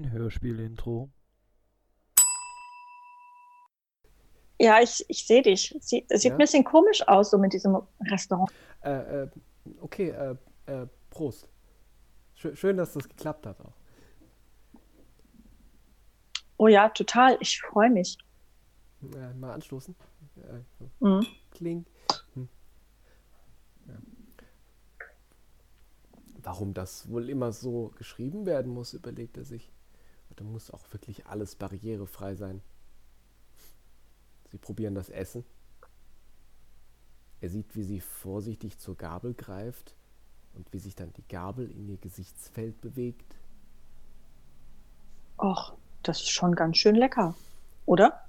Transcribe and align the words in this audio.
ein 0.00 0.10
Hörspiel-Intro. 0.12 1.10
Ja, 4.58 4.80
ich, 4.80 5.04
ich 5.08 5.26
sehe 5.26 5.42
dich. 5.42 5.74
Sie, 5.80 6.04
es 6.08 6.22
sieht 6.22 6.30
Ja? 6.30 6.34
ein 6.34 6.38
bisschen 6.38 6.64
komisch 6.64 7.06
aus, 7.08 7.30
so 7.30 7.38
mit 7.38 7.52
diesem 7.52 7.78
Restaurant. 8.10 8.50
Äh, 8.82 9.22
äh, 9.22 9.30
okay, 9.80 10.10
äh, 10.10 10.36
äh, 10.66 10.86
Prost. 11.08 11.48
Schö- 12.36 12.54
schön, 12.54 12.76
dass 12.76 12.92
das 12.92 13.08
geklappt 13.08 13.46
hat 13.46 13.58
auch. 13.60 13.72
Oh 16.58 16.68
ja, 16.68 16.90
total. 16.90 17.38
Ich 17.40 17.60
freue 17.60 17.88
mich. 17.90 18.18
Äh, 19.14 19.32
mal 19.34 19.52
anstoßen. 19.54 19.94
So. 20.78 20.90
Mhm. 21.06 21.26
Kling. 21.52 21.86
Hm. 22.34 22.48
Ja. 23.88 23.94
Warum 26.42 26.74
das 26.74 27.08
wohl 27.10 27.30
immer 27.30 27.52
so 27.52 27.92
geschrieben 27.96 28.44
werden 28.44 28.72
muss, 28.72 28.92
überlegt 28.92 29.38
er 29.38 29.44
sich. 29.44 29.72
Da 30.40 30.46
muss 30.46 30.70
auch 30.70 30.90
wirklich 30.90 31.26
alles 31.26 31.54
barrierefrei 31.54 32.34
sein. 32.34 32.62
Sie 34.50 34.56
probieren 34.56 34.94
das 34.94 35.10
Essen. 35.10 35.44
Er 37.42 37.50
sieht, 37.50 37.76
wie 37.76 37.82
sie 37.82 38.00
vorsichtig 38.00 38.78
zur 38.78 38.96
Gabel 38.96 39.34
greift 39.34 39.94
und 40.54 40.72
wie 40.72 40.78
sich 40.78 40.94
dann 40.94 41.12
die 41.12 41.28
Gabel 41.28 41.70
in 41.70 41.90
ihr 41.90 41.98
Gesichtsfeld 41.98 42.80
bewegt. 42.80 43.36
Och, 45.38 45.74
das 46.04 46.20
ist 46.22 46.30
schon 46.30 46.54
ganz 46.54 46.78
schön 46.78 46.94
lecker. 46.94 47.34
Oder? 47.84 48.26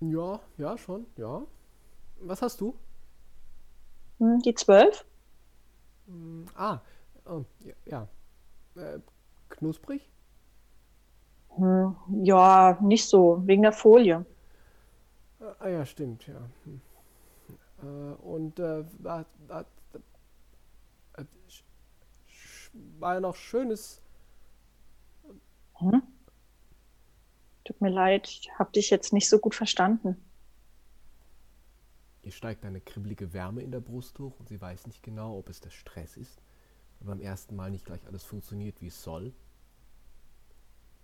Ja, 0.00 0.40
ja, 0.56 0.78
schon, 0.78 1.06
ja. 1.16 1.42
Was 2.20 2.40
hast 2.42 2.60
du? 2.62 2.74
Hm, 4.18 4.40
die 4.40 4.54
zwölf? 4.54 5.04
Hm, 6.06 6.46
Ah, 6.54 6.80
oh, 7.26 7.44
ja. 7.60 7.74
ja. 7.84 8.08
Äh, 8.76 9.00
knusprig? 9.50 10.10
Hm, 11.56 11.96
ja, 12.24 12.78
nicht 12.82 13.08
so, 13.08 13.42
wegen 13.46 13.62
der 13.62 13.72
Folie. 13.72 14.24
Äh, 15.40 15.44
Ah 15.60 15.68
ja, 15.68 15.86
stimmt, 15.86 16.26
ja. 16.26 16.50
Hm. 16.64 16.80
Äh, 17.82 17.86
und 18.22 18.58
äh, 18.58 18.84
war, 19.02 19.26
war, 19.46 19.64
äh, 21.16 21.24
sch- 21.48 21.64
war 22.98 23.14
ja 23.14 23.20
noch 23.20 23.36
schönes. 23.36 24.02
Hm? 25.78 26.02
Tut 27.64 27.80
mir 27.80 27.90
leid, 27.90 28.26
ich 28.28 28.50
habe 28.58 28.72
dich 28.72 28.90
jetzt 28.90 29.12
nicht 29.12 29.28
so 29.28 29.38
gut 29.38 29.54
verstanden. 29.54 30.16
Ihr 32.22 32.32
steigt 32.32 32.64
eine 32.64 32.80
kribbelige 32.80 33.32
Wärme 33.32 33.62
in 33.62 33.70
der 33.70 33.80
Brust 33.80 34.18
hoch 34.18 34.38
und 34.40 34.48
sie 34.48 34.60
weiß 34.60 34.86
nicht 34.86 35.02
genau, 35.02 35.38
ob 35.38 35.48
es 35.48 35.60
der 35.60 35.70
Stress 35.70 36.16
ist, 36.16 36.42
weil 37.00 37.08
beim 37.16 37.20
ersten 37.20 37.54
Mal 37.54 37.70
nicht 37.70 37.84
gleich 37.84 38.04
alles 38.06 38.24
funktioniert, 38.24 38.80
wie 38.80 38.88
es 38.88 39.02
soll. 39.02 39.32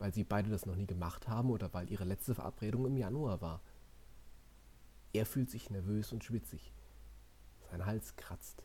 Weil 0.00 0.14
sie 0.14 0.24
beide 0.24 0.50
das 0.50 0.66
noch 0.66 0.76
nie 0.76 0.88
gemacht 0.88 1.28
haben 1.28 1.50
oder 1.50 1.72
weil 1.74 1.90
ihre 1.90 2.04
letzte 2.04 2.34
Verabredung 2.34 2.86
im 2.86 2.96
Januar 2.96 3.40
war. 3.42 3.62
Er 5.12 5.26
fühlt 5.26 5.50
sich 5.50 5.70
nervös 5.70 6.12
und 6.12 6.24
schwitzig. 6.24 6.72
Sein 7.70 7.86
Hals 7.86 8.16
kratzt. 8.16 8.64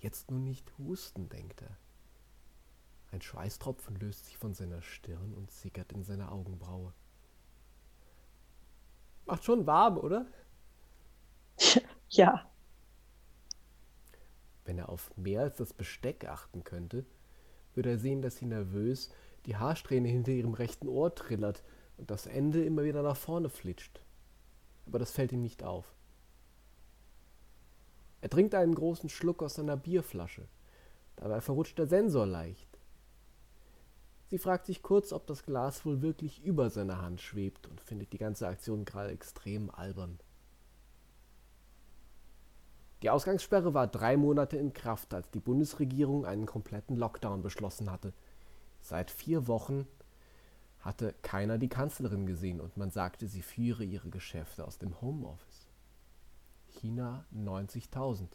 Jetzt 0.00 0.30
nur 0.30 0.40
nicht 0.40 0.72
husten, 0.78 1.28
denkt 1.28 1.62
er. 1.62 1.76
Ein 3.12 3.22
Schweißtropfen 3.22 3.96
löst 3.96 4.26
sich 4.26 4.38
von 4.38 4.54
seiner 4.54 4.82
Stirn 4.82 5.34
und 5.34 5.50
sickert 5.52 5.92
in 5.92 6.04
seine 6.04 6.32
Augenbraue. 6.32 6.92
Macht 9.26 9.44
schon 9.44 9.66
warm, 9.66 9.98
oder? 9.98 10.26
Ja, 12.10 12.50
Wenn 14.64 14.78
er 14.78 14.90
auf 14.90 15.10
mehr 15.16 15.42
als 15.42 15.56
das 15.56 15.72
Besteck 15.72 16.26
achten 16.26 16.62
könnte, 16.62 17.06
würde 17.74 17.90
er 17.90 17.98
sehen, 17.98 18.22
dass 18.22 18.36
sie 18.36 18.46
nervös 18.46 19.10
die 19.48 19.56
Haarsträhne 19.56 20.08
hinter 20.08 20.32
ihrem 20.32 20.52
rechten 20.52 20.88
Ohr 20.88 21.14
trillert 21.14 21.64
und 21.96 22.10
das 22.10 22.26
Ende 22.26 22.62
immer 22.62 22.84
wieder 22.84 23.02
nach 23.02 23.16
vorne 23.16 23.48
flitscht. 23.48 24.02
Aber 24.84 24.98
das 24.98 25.10
fällt 25.10 25.32
ihm 25.32 25.40
nicht 25.40 25.64
auf. 25.64 25.94
Er 28.20 28.28
trinkt 28.28 28.54
einen 28.54 28.74
großen 28.74 29.08
Schluck 29.08 29.42
aus 29.42 29.54
seiner 29.54 29.78
Bierflasche. 29.78 30.46
Dabei 31.16 31.40
verrutscht 31.40 31.78
der 31.78 31.86
Sensor 31.86 32.26
leicht. 32.26 32.68
Sie 34.26 34.36
fragt 34.36 34.66
sich 34.66 34.82
kurz, 34.82 35.14
ob 35.14 35.26
das 35.26 35.44
Glas 35.44 35.86
wohl 35.86 36.02
wirklich 36.02 36.44
über 36.44 36.68
seiner 36.68 37.00
Hand 37.00 37.22
schwebt 37.22 37.66
und 37.68 37.80
findet 37.80 38.12
die 38.12 38.18
ganze 38.18 38.46
Aktion 38.46 38.84
gerade 38.84 39.12
extrem 39.12 39.70
albern. 39.70 40.18
Die 43.00 43.08
Ausgangssperre 43.08 43.72
war 43.72 43.86
drei 43.86 44.18
Monate 44.18 44.58
in 44.58 44.74
Kraft, 44.74 45.14
als 45.14 45.30
die 45.30 45.40
Bundesregierung 45.40 46.26
einen 46.26 46.44
kompletten 46.44 46.96
Lockdown 46.96 47.40
beschlossen 47.40 47.90
hatte. 47.90 48.12
Seit 48.88 49.10
vier 49.10 49.48
Wochen 49.48 49.86
hatte 50.80 51.14
keiner 51.20 51.58
die 51.58 51.68
Kanzlerin 51.68 52.24
gesehen 52.24 52.58
und 52.58 52.78
man 52.78 52.90
sagte, 52.90 53.28
sie 53.28 53.42
führe 53.42 53.84
ihre 53.84 54.08
Geschäfte 54.08 54.66
aus 54.66 54.78
dem 54.78 54.98
Homeoffice. 55.02 55.68
China 56.68 57.26
90.000. 57.36 58.28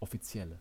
Offizielle. 0.00 0.58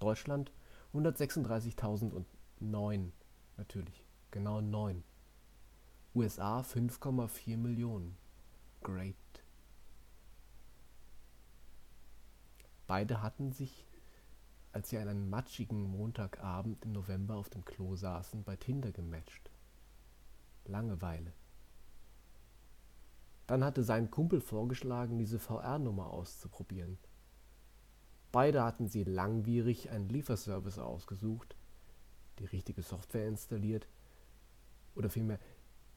Deutschland 0.00 0.52
136.009. 0.92 3.10
Natürlich, 3.56 4.04
genau 4.30 4.60
9. 4.60 5.02
USA 6.14 6.60
5,4 6.60 7.56
Millionen. 7.56 8.18
Great. 8.82 9.16
Beide 12.86 13.22
hatten 13.22 13.52
sich, 13.52 13.86
als 14.72 14.90
sie 14.90 14.98
an 14.98 15.08
einem 15.08 15.28
matschigen 15.28 15.82
Montagabend 15.82 16.84
im 16.84 16.92
November 16.92 17.36
auf 17.36 17.48
dem 17.48 17.64
Klo 17.64 17.96
saßen, 17.96 18.44
bei 18.44 18.56
Tinder 18.56 18.92
gematcht. 18.92 19.50
Langeweile. 20.64 21.32
Dann 23.46 23.64
hatte 23.64 23.82
sein 23.82 24.10
Kumpel 24.10 24.40
vorgeschlagen, 24.40 25.18
diese 25.18 25.40
VR-Nummer 25.40 26.12
auszuprobieren. 26.12 26.98
Beide 28.30 28.62
hatten 28.62 28.86
sie 28.86 29.02
langwierig 29.02 29.90
einen 29.90 30.08
Lieferservice 30.08 30.78
ausgesucht, 30.78 31.56
die 32.38 32.44
richtige 32.44 32.82
Software 32.82 33.26
installiert, 33.26 33.88
oder 34.94 35.10
vielmehr, 35.10 35.40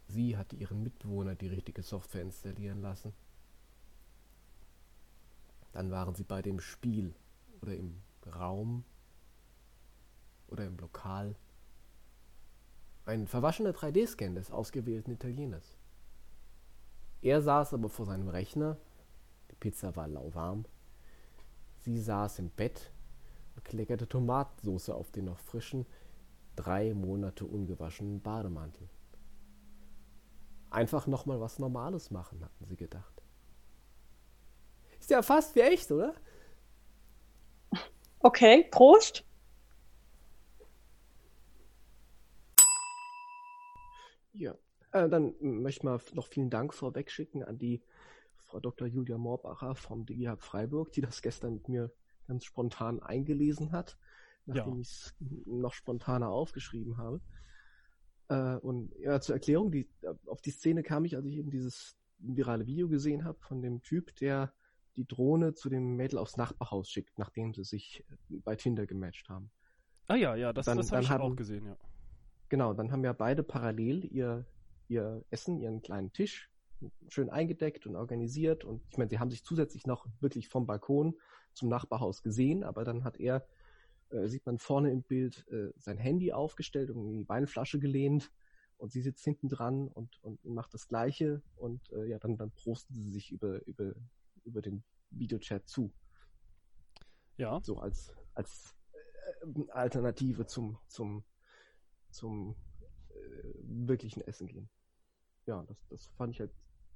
sie 0.07 0.35
hatte 0.35 0.55
ihren 0.55 0.81
Mitbewohner 0.81 1.35
die 1.35 1.47
richtige 1.47 1.83
Software 1.83 2.23
installieren 2.23 2.81
lassen. 2.81 3.13
Dann 5.73 5.91
waren 5.91 6.15
sie 6.15 6.23
beide 6.23 6.49
im 6.49 6.59
Spiel 6.59 7.13
oder 7.61 7.75
im 7.75 8.01
Raum 8.27 8.83
oder 10.47 10.65
im 10.65 10.77
Lokal. 10.77 11.35
Ein 13.05 13.27
verwaschener 13.27 13.71
3D-Scan 13.71 14.35
des 14.35 14.51
ausgewählten 14.51 15.11
Italieners. 15.11 15.75
Er 17.21 17.41
saß 17.41 17.73
aber 17.73 17.89
vor 17.89 18.05
seinem 18.05 18.29
Rechner, 18.29 18.77
die 19.51 19.55
Pizza 19.55 19.95
war 19.95 20.07
lauwarm. 20.07 20.65
Sie 21.79 21.99
saß 21.99 22.39
im 22.39 22.49
Bett 22.49 22.91
und 23.55 23.65
kleckerte 23.65 24.07
Tomatensauce 24.07 24.89
auf 24.89 25.11
den 25.11 25.25
noch 25.25 25.39
frischen, 25.39 25.85
drei 26.55 26.93
Monate 26.93 27.45
ungewaschenen 27.45 28.21
Bademantel. 28.21 28.89
Einfach 30.69 31.07
nochmal 31.07 31.39
was 31.39 31.59
Normales 31.59 32.09
machen, 32.09 32.43
hatten 32.43 32.65
sie 32.65 32.75
gedacht. 32.75 33.21
Ist 34.99 35.09
ja 35.09 35.21
fast 35.21 35.55
wie 35.55 35.61
echt, 35.61 35.91
oder? 35.91 36.15
Okay, 38.23 38.67
Prost. 38.71 39.23
Ja, 44.33 44.55
äh, 44.91 45.07
dann 45.09 45.35
möchte 45.39 45.79
ich 45.79 45.83
mal 45.83 45.99
noch 46.13 46.27
vielen 46.27 46.49
Dank 46.49 46.73
vorweg 46.73 47.11
schicken 47.11 47.43
an 47.43 47.57
die 47.57 47.81
Frau 48.45 48.59
Dr. 48.59 48.87
Julia 48.87 49.17
Morbacher 49.17 49.75
vom 49.75 50.05
DGH 50.05 50.37
Freiburg, 50.37 50.91
die 50.91 51.01
das 51.01 51.21
gestern 51.21 51.53
mit 51.53 51.69
mir 51.69 51.91
ganz 52.27 52.45
spontan 52.45 53.01
eingelesen 53.01 53.71
hat, 53.71 53.97
nachdem 54.45 54.75
Ja. 54.75 54.81
ich 54.81 54.87
es 54.87 55.15
noch 55.45 55.73
spontaner 55.73 56.29
aufgeschrieben 56.29 56.97
habe. 56.97 57.21
Äh, 58.29 58.55
und 58.57 58.93
ja, 58.99 59.19
zur 59.21 59.35
Erklärung, 59.35 59.71
die, 59.71 59.87
auf 60.25 60.41
die 60.41 60.51
Szene 60.51 60.83
kam 60.83 61.05
ich, 61.05 61.15
als 61.15 61.25
ich 61.25 61.35
eben 61.35 61.51
dieses 61.51 61.95
virale 62.19 62.65
Video 62.65 62.87
gesehen 62.87 63.25
habe 63.25 63.39
von 63.39 63.61
dem 63.61 63.81
Typ, 63.81 64.15
der 64.15 64.53
die 64.95 65.05
Drohne 65.07 65.53
zu 65.53 65.69
dem 65.69 65.95
Mädel 65.95 66.19
aufs 66.19 66.37
Nachbarhaus 66.37 66.89
schickt, 66.89 67.17
nachdem 67.17 67.53
sie 67.53 67.63
sich 67.63 68.03
bei 68.29 68.55
Tinder 68.55 68.85
gematcht 68.85 69.29
haben. 69.29 69.51
Ah 70.07 70.15
ja, 70.15 70.35
ja, 70.35 70.53
das, 70.53 70.65
Dann- 70.65 70.77
das 70.77 70.91
habe 70.91 71.01
ich 71.01 71.09
haben- 71.09 71.21
auch 71.21 71.35
gesehen, 71.35 71.65
ja. 71.65 71.77
Genau, 72.49 72.73
dann 72.73 72.91
haben 72.91 73.03
ja 73.03 73.13
beide 73.13 73.41
parallel 73.41 74.05
ihr, 74.05 74.45
ihr 74.87 75.23
Essen, 75.31 75.59
ihren 75.59 75.81
kleinen 75.81 76.11
Tisch 76.13 76.49
schön 77.07 77.29
eingedeckt 77.29 77.87
und 77.87 77.95
organisiert. 77.95 78.65
Und 78.65 78.83
ich 78.89 78.97
meine, 78.97 79.09
sie 79.09 79.17
haben 79.17 79.31
sich 79.31 79.43
zusätzlich 79.43 79.87
noch 79.87 80.05
wirklich 80.19 80.49
vom 80.49 80.67
Balkon 80.67 81.15
zum 81.53 81.69
Nachbarhaus 81.69 82.21
gesehen, 82.21 82.63
aber 82.63 82.83
dann 82.83 83.03
hat 83.05 83.17
er, 83.19 83.47
äh, 84.09 84.27
sieht 84.27 84.45
man 84.45 84.59
vorne 84.59 84.91
im 84.91 85.01
Bild, 85.01 85.47
äh, 85.47 85.71
sein 85.77 85.97
Handy 85.97 86.33
aufgestellt 86.33 86.91
und 86.91 87.05
in 87.07 87.19
die 87.19 87.29
Weinflasche 87.29 87.79
gelehnt 87.79 88.31
und 88.77 88.91
sie 88.91 89.01
sitzt 89.01 89.23
hinten 89.23 89.47
dran 89.47 89.87
und, 89.87 90.21
und 90.21 90.43
macht 90.45 90.73
das 90.73 90.87
Gleiche 90.87 91.41
und 91.55 91.89
äh, 91.93 92.05
ja, 92.05 92.19
dann, 92.19 92.37
dann 92.37 92.51
prosten 92.51 92.93
sie 92.93 93.09
sich 93.11 93.31
über, 93.31 93.65
über, 93.65 93.93
über 94.45 94.61
den 94.61 94.83
Videochat 95.09 95.67
zu. 95.67 95.93
Ja, 97.37 97.59
So 97.63 97.79
als, 97.79 98.15
als 98.33 98.75
äh, 98.93 99.71
Alternative 99.71 100.45
zum, 100.45 100.77
zum, 100.87 101.23
zum 102.09 102.55
wirklichen 103.63 104.21
Essen 104.21 104.47
gehen. 104.47 104.69
Ja, 105.45 105.63
das, 105.63 105.77
das 105.89 106.07
fand 106.17 106.33
ich 106.33 106.39
halt 106.39 106.51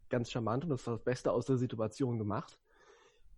ganz 0.09 0.31
charmant 0.31 0.63
und 0.63 0.69
das 0.69 0.85
war 0.87 0.95
das 0.95 1.03
Beste 1.03 1.31
aus 1.31 1.45
der 1.45 1.57
Situation 1.57 2.17
gemacht. 2.17 2.59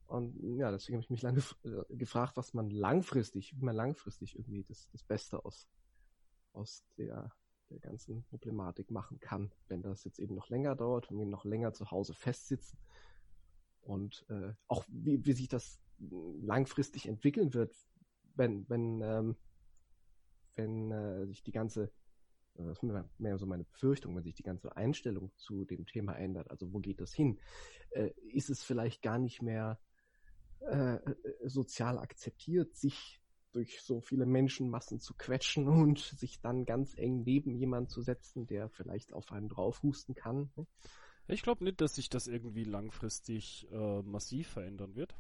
Und 0.08 0.36
ja, 0.58 0.72
deswegen 0.72 0.98
habe 0.98 1.04
ich 1.04 1.10
mich 1.10 1.22
lange 1.22 1.40
äh, 1.64 1.96
gefragt, 1.96 2.38
was 2.38 2.54
man 2.54 2.70
langfristig, 2.70 3.56
wie 3.56 3.64
man 3.64 3.76
langfristig 3.76 4.36
irgendwie 4.36 4.64
das, 4.64 4.88
das 4.92 5.04
Beste 5.04 5.44
aus, 5.46 5.68
aus 6.54 6.84
der, 6.98 7.32
der 7.70 7.80
ganzen 7.80 8.24
Problematik 8.26 8.90
machen 8.90 9.20
kann, 9.20 9.52
wenn 9.68 9.82
das 9.82 10.04
jetzt 10.04 10.20
eben 10.20 10.36
noch 10.36 10.50
länger 10.50 10.76
dauert, 10.76 11.10
wenn 11.10 11.20
wir 11.20 11.26
noch 11.26 11.46
länger 11.46 11.74
zu 11.74 11.92
Hause 11.92 12.14
festsitzen. 12.14 12.80
Und 13.90 14.24
äh, 14.30 14.54
auch 14.68 14.86
wie, 14.88 15.26
wie 15.26 15.34
sich 15.34 15.48
das 15.48 15.80
langfristig 15.98 17.08
entwickeln 17.08 17.54
wird, 17.56 17.76
wenn, 18.36 18.70
wenn, 18.70 19.02
ähm, 19.02 19.36
wenn 20.56 20.92
äh, 20.92 21.26
sich 21.26 21.42
die 21.42 21.52
ganze, 21.52 21.86
äh, 22.56 22.64
das 22.66 22.84
ist 22.84 22.84
mehr 23.18 23.38
so 23.40 23.48
meine 23.48 23.64
Befürchtung, 23.64 24.16
wenn 24.16 24.24
sich 24.24 24.36
die 24.36 24.44
ganze 24.44 24.76
Einstellung 24.78 25.32
zu 25.38 25.66
dem 25.66 25.88
Thema 25.88 26.14
ändert, 26.14 26.52
also 26.52 26.72
wo 26.72 26.80
geht 26.80 27.02
das 27.02 27.14
hin, 27.14 27.40
äh, 27.90 28.12
ist 28.32 28.52
es 28.52 28.64
vielleicht 28.64 29.02
gar 29.02 29.18
nicht 29.18 29.42
mehr 29.42 29.80
äh, 30.60 31.00
sozial 31.46 31.98
akzeptiert, 31.98 32.76
sich 32.76 33.20
durch 33.54 33.82
so 33.82 34.02
viele 34.02 34.28
Menschenmassen 34.28 35.00
zu 35.00 35.16
quetschen 35.16 35.68
und 35.68 35.98
sich 35.98 36.42
dann 36.42 36.66
ganz 36.66 36.96
eng 36.96 37.24
neben 37.24 37.56
jemand 37.56 37.90
zu 37.90 38.04
setzen, 38.04 38.46
der 38.46 38.70
vielleicht 38.70 39.14
auf 39.14 39.32
einen 39.32 39.50
draufhusten 39.50 40.14
kann. 40.14 40.52
Ne? 40.56 40.68
Ich 41.32 41.44
glaube 41.44 41.64
nicht, 41.64 41.80
dass 41.80 41.94
sich 41.94 42.10
das 42.10 42.28
irgendwie 42.28 42.64
langfristig 42.64 43.68
äh, 43.72 44.02
massiv 44.02 44.48
verändern 44.48 44.96
wird. 44.96 45.16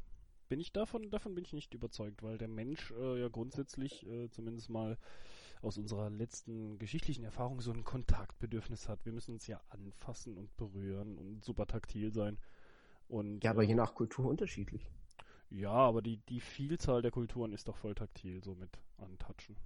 Bin 0.47 0.59
ich 0.59 0.73
davon, 0.73 1.11
davon 1.11 1.35
bin 1.35 1.43
ich 1.43 1.53
nicht 1.53 1.75
überzeugt, 1.75 2.23
weil 2.23 2.39
der 2.39 2.47
Mensch 2.47 2.91
äh, 2.91 3.21
ja 3.21 3.27
grundsätzlich, 3.27 4.07
äh, 4.07 4.27
zumindest 4.31 4.71
mal 4.71 4.97
aus 5.61 5.77
unserer 5.77 6.09
letzten 6.09 6.79
geschichtlichen 6.79 7.23
Erfahrung, 7.23 7.61
so 7.61 7.71
ein 7.71 7.83
Kontaktbedürfnis 7.83 8.89
hat. 8.89 9.05
Wir 9.05 9.13
müssen 9.13 9.33
uns 9.33 9.45
ja 9.45 9.61
anfassen 9.69 10.35
und 10.35 10.57
berühren 10.57 11.15
und 11.19 11.43
super 11.45 11.67
taktil 11.67 12.11
sein. 12.11 12.39
Und, 13.07 13.43
ja, 13.43 13.51
aber 13.51 13.61
je 13.61 13.75
nach 13.75 13.93
Kultur 13.93 14.25
unterschiedlich. 14.25 14.89
Ja, 15.51 15.73
aber 15.73 16.01
die, 16.01 16.17
die 16.29 16.39
Vielzahl 16.39 17.03
der 17.03 17.11
Kulturen 17.11 17.53
ist 17.53 17.67
doch 17.67 17.77
voll 17.77 17.93
taktil, 17.93 18.43
so 18.43 18.55
mit 18.55 18.79
Antatschen. 18.97 19.57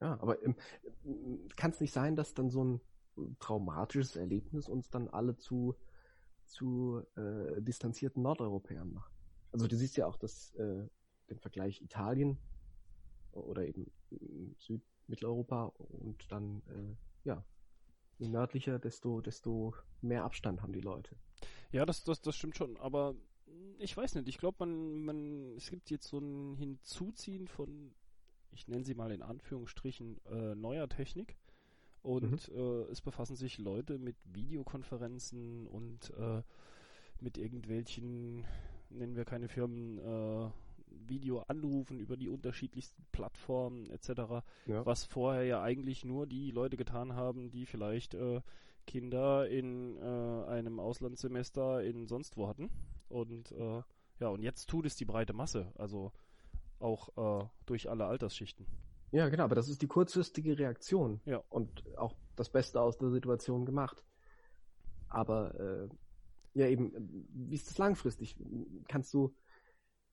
Ja, 0.00 0.18
aber 0.20 0.42
ähm, 0.42 0.56
kann 1.56 1.72
es 1.72 1.80
nicht 1.80 1.92
sein, 1.92 2.16
dass 2.16 2.32
dann 2.32 2.48
so 2.48 2.64
ein 2.64 2.80
traumatisches 3.38 4.16
Erlebnis 4.16 4.68
uns 4.68 4.90
dann 4.90 5.08
alle 5.08 5.36
zu, 5.36 5.76
zu 6.44 7.02
äh, 7.16 7.60
distanzierten 7.62 8.22
Nordeuropäern 8.22 8.92
macht? 8.92 9.12
Also 9.52 9.66
du 9.66 9.76
siehst 9.76 9.96
ja 9.96 10.06
auch 10.06 10.16
das, 10.16 10.52
äh, 10.54 10.88
den 11.30 11.38
Vergleich 11.38 11.80
Italien 11.80 12.38
oder 13.32 13.66
eben 13.66 13.90
Südmitteleuropa 14.58 15.66
und 15.76 16.30
dann, 16.30 16.62
äh, 16.68 17.28
ja, 17.28 17.44
je 18.18 18.28
nördlicher, 18.28 18.78
desto, 18.78 19.20
desto 19.20 19.74
mehr 20.00 20.24
Abstand 20.24 20.62
haben 20.62 20.72
die 20.72 20.80
Leute. 20.80 21.16
Ja, 21.72 21.84
das, 21.84 22.04
das, 22.04 22.20
das 22.20 22.36
stimmt 22.36 22.56
schon, 22.56 22.76
aber 22.76 23.14
ich 23.78 23.96
weiß 23.96 24.14
nicht, 24.14 24.28
ich 24.28 24.38
glaube, 24.38 24.56
man, 24.60 25.04
man, 25.04 25.56
es 25.56 25.70
gibt 25.70 25.90
jetzt 25.90 26.08
so 26.08 26.18
ein 26.18 26.56
Hinzuziehen 26.56 27.48
von, 27.48 27.94
ich 28.50 28.68
nenne 28.68 28.84
sie 28.84 28.94
mal 28.94 29.10
in 29.12 29.22
Anführungsstrichen, 29.22 30.20
äh, 30.26 30.54
neuer 30.54 30.88
Technik. 30.88 31.36
Und 32.04 32.52
mhm. 32.52 32.56
äh, 32.56 32.82
es 32.90 33.00
befassen 33.00 33.34
sich 33.34 33.56
Leute 33.56 33.98
mit 33.98 34.16
Videokonferenzen 34.26 35.66
und 35.66 36.12
äh, 36.18 36.42
mit 37.18 37.38
irgendwelchen, 37.38 38.44
nennen 38.90 39.16
wir 39.16 39.24
keine 39.24 39.48
Firmen, 39.48 39.98
äh, 39.98 40.50
Videoanrufen 41.08 41.98
über 41.98 42.18
die 42.18 42.28
unterschiedlichsten 42.28 43.06
Plattformen 43.10 43.88
etc., 43.88 44.44
ja. 44.66 44.84
was 44.84 45.04
vorher 45.04 45.44
ja 45.44 45.62
eigentlich 45.62 46.04
nur 46.04 46.26
die 46.26 46.50
Leute 46.50 46.76
getan 46.76 47.14
haben, 47.14 47.50
die 47.50 47.64
vielleicht 47.64 48.12
äh, 48.12 48.42
Kinder 48.86 49.48
in 49.48 49.96
äh, 49.96 50.44
einem 50.46 50.78
Auslandssemester 50.78 51.82
in 51.82 52.06
sonst 52.06 52.36
wo 52.36 52.48
hatten. 52.48 52.68
Und 53.08 53.50
äh, 53.52 53.82
ja, 54.20 54.28
und 54.28 54.42
jetzt 54.42 54.68
tut 54.68 54.84
es 54.84 54.94
die 54.94 55.06
breite 55.06 55.32
Masse, 55.32 55.72
also 55.76 56.12
auch 56.80 57.42
äh, 57.42 57.46
durch 57.64 57.88
alle 57.88 58.04
Altersschichten. 58.04 58.66
Ja, 59.14 59.28
genau, 59.28 59.44
aber 59.44 59.54
das 59.54 59.68
ist 59.68 59.80
die 59.80 59.86
kurzfristige 59.86 60.58
Reaktion. 60.58 61.20
Ja. 61.24 61.40
Und 61.48 61.84
auch 61.96 62.16
das 62.34 62.50
Beste 62.50 62.80
aus 62.80 62.98
der 62.98 63.10
Situation 63.10 63.64
gemacht. 63.64 64.04
Aber 65.08 65.54
äh, 65.54 65.88
ja 66.54 66.66
eben, 66.66 66.92
wie 67.32 67.54
ist 67.54 67.70
das 67.70 67.78
langfristig? 67.78 68.36
Kannst 68.88 69.14
du, 69.14 69.32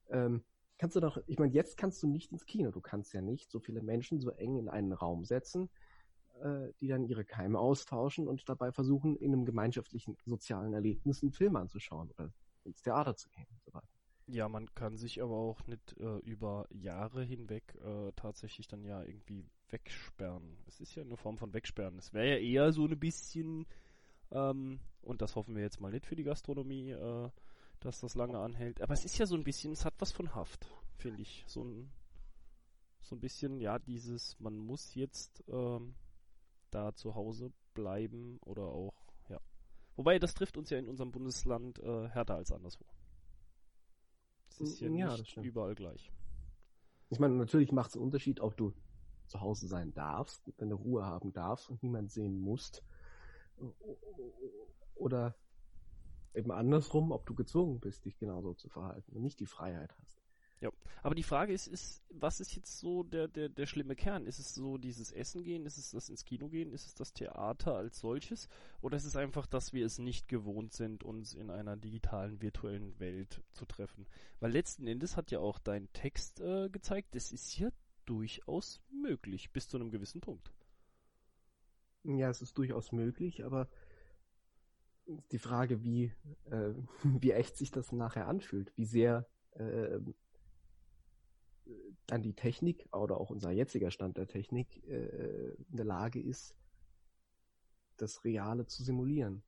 ähm, 0.08 0.44
kannst 0.78 0.94
du 0.94 1.00
doch, 1.00 1.18
ich 1.26 1.36
meine, 1.40 1.52
jetzt 1.52 1.76
kannst 1.76 2.00
du 2.04 2.06
nicht 2.06 2.30
ins 2.30 2.46
Kino, 2.46 2.70
du 2.70 2.80
kannst 2.80 3.12
ja 3.12 3.22
nicht 3.22 3.50
so 3.50 3.58
viele 3.58 3.82
Menschen 3.82 4.20
so 4.20 4.30
eng 4.30 4.56
in 4.56 4.68
einen 4.68 4.92
Raum 4.92 5.24
setzen, 5.24 5.68
äh, 6.40 6.68
die 6.80 6.86
dann 6.86 7.02
ihre 7.02 7.24
Keime 7.24 7.58
austauschen 7.58 8.28
und 8.28 8.48
dabei 8.48 8.70
versuchen, 8.70 9.16
in 9.16 9.32
einem 9.32 9.44
gemeinschaftlichen 9.44 10.16
sozialen 10.26 10.74
Erlebnis 10.74 11.24
einen 11.24 11.32
Film 11.32 11.56
anzuschauen 11.56 12.08
oder 12.10 12.32
ins 12.62 12.82
Theater 12.82 13.16
zu 13.16 13.28
gehen. 13.30 13.48
Ja, 14.32 14.48
man 14.48 14.74
kann 14.74 14.96
sich 14.96 15.22
aber 15.22 15.36
auch 15.36 15.66
nicht 15.66 15.94
äh, 15.98 16.16
über 16.20 16.66
Jahre 16.70 17.22
hinweg 17.22 17.74
äh, 17.84 18.12
tatsächlich 18.16 18.66
dann 18.66 18.82
ja 18.82 19.02
irgendwie 19.02 19.44
wegsperren. 19.68 20.56
Es 20.66 20.80
ist 20.80 20.94
ja 20.94 21.02
eine 21.02 21.18
Form 21.18 21.36
von 21.36 21.52
Wegsperren. 21.52 21.98
Es 21.98 22.14
wäre 22.14 22.30
ja 22.30 22.36
eher 22.38 22.72
so 22.72 22.86
ein 22.86 22.98
bisschen, 22.98 23.66
ähm, 24.30 24.80
und 25.02 25.20
das 25.20 25.36
hoffen 25.36 25.54
wir 25.54 25.60
jetzt 25.62 25.82
mal 25.82 25.90
nicht 25.90 26.06
für 26.06 26.16
die 26.16 26.22
Gastronomie, 26.22 26.92
äh, 26.92 27.28
dass 27.80 28.00
das 28.00 28.14
lange 28.14 28.38
anhält. 28.38 28.80
Aber 28.80 28.94
es 28.94 29.04
ist 29.04 29.18
ja 29.18 29.26
so 29.26 29.34
ein 29.34 29.44
bisschen, 29.44 29.72
es 29.72 29.84
hat 29.84 29.92
was 29.98 30.12
von 30.12 30.34
Haft, 30.34 30.66
finde 30.96 31.20
ich. 31.20 31.44
So 31.46 31.64
ein, 31.64 31.92
so 33.02 33.14
ein 33.14 33.20
bisschen, 33.20 33.60
ja, 33.60 33.78
dieses, 33.78 34.40
man 34.40 34.56
muss 34.56 34.94
jetzt 34.94 35.44
ähm, 35.48 35.94
da 36.70 36.94
zu 36.94 37.14
Hause 37.14 37.52
bleiben 37.74 38.38
oder 38.46 38.62
auch, 38.62 38.94
ja. 39.28 39.40
Wobei, 39.94 40.18
das 40.18 40.32
trifft 40.32 40.56
uns 40.56 40.70
ja 40.70 40.78
in 40.78 40.88
unserem 40.88 41.12
Bundesland 41.12 41.80
äh, 41.80 42.08
härter 42.08 42.36
als 42.36 42.50
anderswo. 42.50 42.86
Es 44.60 44.72
ist 44.72 44.80
ja, 44.80 44.88
ja 44.88 45.16
nicht 45.16 45.36
überall 45.38 45.74
gleich. 45.74 46.12
Ich 47.10 47.18
meine, 47.18 47.34
natürlich 47.34 47.72
macht 47.72 47.90
es 47.90 47.96
einen 47.96 48.04
Unterschied, 48.04 48.40
ob 48.40 48.56
du 48.56 48.72
zu 49.26 49.40
Hause 49.40 49.66
sein 49.66 49.92
darfst, 49.94 50.52
deine 50.58 50.74
Ruhe 50.74 51.04
haben 51.04 51.32
darfst 51.32 51.70
und 51.70 51.82
niemand 51.82 52.10
sehen 52.10 52.38
musst. 52.38 52.82
Oder 54.94 55.34
eben 56.34 56.50
andersrum, 56.50 57.12
ob 57.12 57.26
du 57.26 57.34
gezwungen 57.34 57.80
bist, 57.80 58.04
dich 58.04 58.18
genauso 58.18 58.54
zu 58.54 58.68
verhalten 58.68 59.12
und 59.12 59.22
nicht 59.22 59.40
die 59.40 59.46
Freiheit 59.46 59.94
hast. 59.98 60.21
Ja, 60.62 60.70
aber 61.02 61.16
die 61.16 61.24
Frage 61.24 61.52
ist, 61.52 61.66
ist, 61.66 62.04
was 62.08 62.38
ist 62.38 62.54
jetzt 62.54 62.78
so 62.78 63.02
der, 63.02 63.26
der, 63.26 63.48
der 63.48 63.66
schlimme 63.66 63.96
Kern? 63.96 64.26
Ist 64.26 64.38
es 64.38 64.54
so 64.54 64.78
dieses 64.78 65.10
Essen 65.10 65.42
gehen? 65.42 65.66
Ist 65.66 65.76
es 65.76 65.90
das 65.90 66.08
ins 66.08 66.24
Kino 66.24 66.48
gehen? 66.48 66.70
Ist 66.70 66.86
es 66.86 66.94
das 66.94 67.12
Theater 67.12 67.74
als 67.74 67.98
solches? 67.98 68.48
Oder 68.80 68.96
ist 68.96 69.04
es 69.04 69.16
einfach, 69.16 69.48
dass 69.48 69.72
wir 69.72 69.84
es 69.84 69.98
nicht 69.98 70.28
gewohnt 70.28 70.72
sind, 70.72 71.02
uns 71.02 71.34
in 71.34 71.50
einer 71.50 71.76
digitalen, 71.76 72.40
virtuellen 72.40 72.96
Welt 73.00 73.42
zu 73.50 73.66
treffen? 73.66 74.06
Weil 74.38 74.52
letzten 74.52 74.86
Endes 74.86 75.16
hat 75.16 75.32
ja 75.32 75.40
auch 75.40 75.58
dein 75.58 75.92
Text 75.94 76.38
äh, 76.38 76.68
gezeigt, 76.70 77.16
das 77.16 77.32
ist 77.32 77.58
ja 77.58 77.68
durchaus 78.06 78.80
möglich, 78.88 79.50
bis 79.50 79.68
zu 79.68 79.78
einem 79.78 79.90
gewissen 79.90 80.20
Punkt. 80.20 80.52
Ja, 82.04 82.30
es 82.30 82.40
ist 82.40 82.56
durchaus 82.56 82.92
möglich, 82.92 83.44
aber 83.44 83.68
die 85.32 85.40
Frage, 85.40 85.82
wie, 85.82 86.12
äh, 86.44 86.72
wie 87.02 87.32
echt 87.32 87.56
sich 87.56 87.72
das 87.72 87.90
nachher 87.90 88.28
anfühlt, 88.28 88.72
wie 88.76 88.84
sehr 88.84 89.26
äh, 89.54 89.98
dann 92.06 92.22
die 92.22 92.34
Technik 92.34 92.88
oder 92.92 93.18
auch 93.18 93.30
unser 93.30 93.50
jetziger 93.50 93.90
Stand 93.90 94.16
der 94.16 94.26
Technik 94.26 94.86
äh, 94.88 95.54
in 95.68 95.76
der 95.76 95.84
Lage 95.84 96.20
ist, 96.20 96.56
das 97.96 98.24
Reale 98.24 98.66
zu 98.66 98.82
simulieren. 98.82 99.42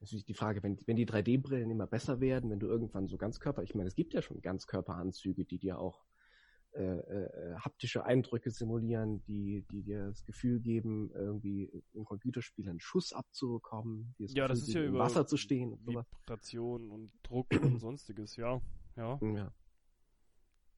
Natürlich 0.00 0.24
die 0.24 0.34
Frage, 0.34 0.62
wenn, 0.62 0.78
wenn 0.86 0.96
die 0.96 1.06
3D-Brillen 1.06 1.70
immer 1.70 1.86
besser 1.86 2.20
werden, 2.20 2.50
wenn 2.50 2.60
du 2.60 2.68
irgendwann 2.68 3.08
so 3.08 3.16
Ganzkörper, 3.16 3.62
ich 3.62 3.74
meine, 3.74 3.88
es 3.88 3.96
gibt 3.96 4.14
ja 4.14 4.22
schon 4.22 4.40
Ganzkörperanzüge, 4.40 5.44
die 5.44 5.58
dir 5.58 5.78
auch 5.78 6.04
äh, 6.72 6.82
äh, 6.82 7.54
haptische 7.56 8.04
Eindrücke 8.04 8.50
simulieren, 8.50 9.24
die, 9.24 9.64
die 9.70 9.82
dir 9.82 10.08
das 10.08 10.24
Gefühl 10.24 10.60
geben, 10.60 11.10
irgendwie 11.14 11.72
im 11.94 12.04
Computerspiel 12.04 12.68
einen 12.68 12.78
Schuss 12.78 13.12
abzubekommen, 13.12 14.14
das 14.18 14.34
ja, 14.34 14.46
das 14.46 14.60
ist 14.60 14.74
ja 14.74 14.82
im 14.82 14.90
über 14.90 15.00
Wasser 15.00 15.26
zu 15.26 15.36
stehen 15.36 15.72
und 15.72 15.86
Vibration 15.86 16.90
und 16.90 17.10
Druck 17.22 17.48
und 17.50 17.50
sonstiges, 17.80 18.36
ja. 18.36 18.60
Ja. 18.96 19.18
ja. 19.22 19.52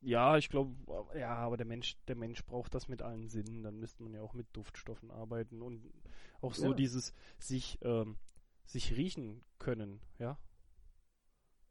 Ja, 0.03 0.39
ich 0.39 0.49
glaube, 0.49 0.75
ja, 1.19 1.35
aber 1.35 1.57
der 1.57 1.67
Mensch, 1.67 1.97
der 2.09 2.17
Mensch 2.17 2.45
braucht 2.45 2.75
das 2.75 2.89
mit 2.89 3.03
allen 3.03 3.29
Sinnen. 3.29 3.63
Dann 3.63 3.79
müsste 3.79 4.03
man 4.03 4.15
ja 4.15 4.23
auch 4.23 4.33
mit 4.33 4.47
Duftstoffen 4.55 5.11
arbeiten 5.11 5.61
und 5.61 5.93
auch 6.41 6.55
so 6.55 6.69
ja. 6.69 6.75
dieses 6.75 7.13
sich 7.39 7.79
ähm, 7.83 8.17
sich 8.65 8.97
riechen 8.97 9.43
können, 9.59 10.01
ja. 10.19 10.39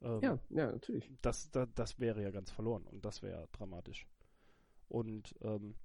Ähm, 0.01 0.19
ja, 0.21 0.39
ja, 0.49 0.71
natürlich. 0.71 1.11
Das, 1.21 1.49
das, 1.51 1.67
das 1.73 1.99
wäre 1.99 2.21
ja 2.21 2.31
ganz 2.31 2.51
verloren 2.51 2.85
und 2.85 3.03
das 3.05 3.21
wäre 3.21 3.47
dramatisch. 3.51 4.07
Und 4.87 5.35
ähm, 5.41 5.75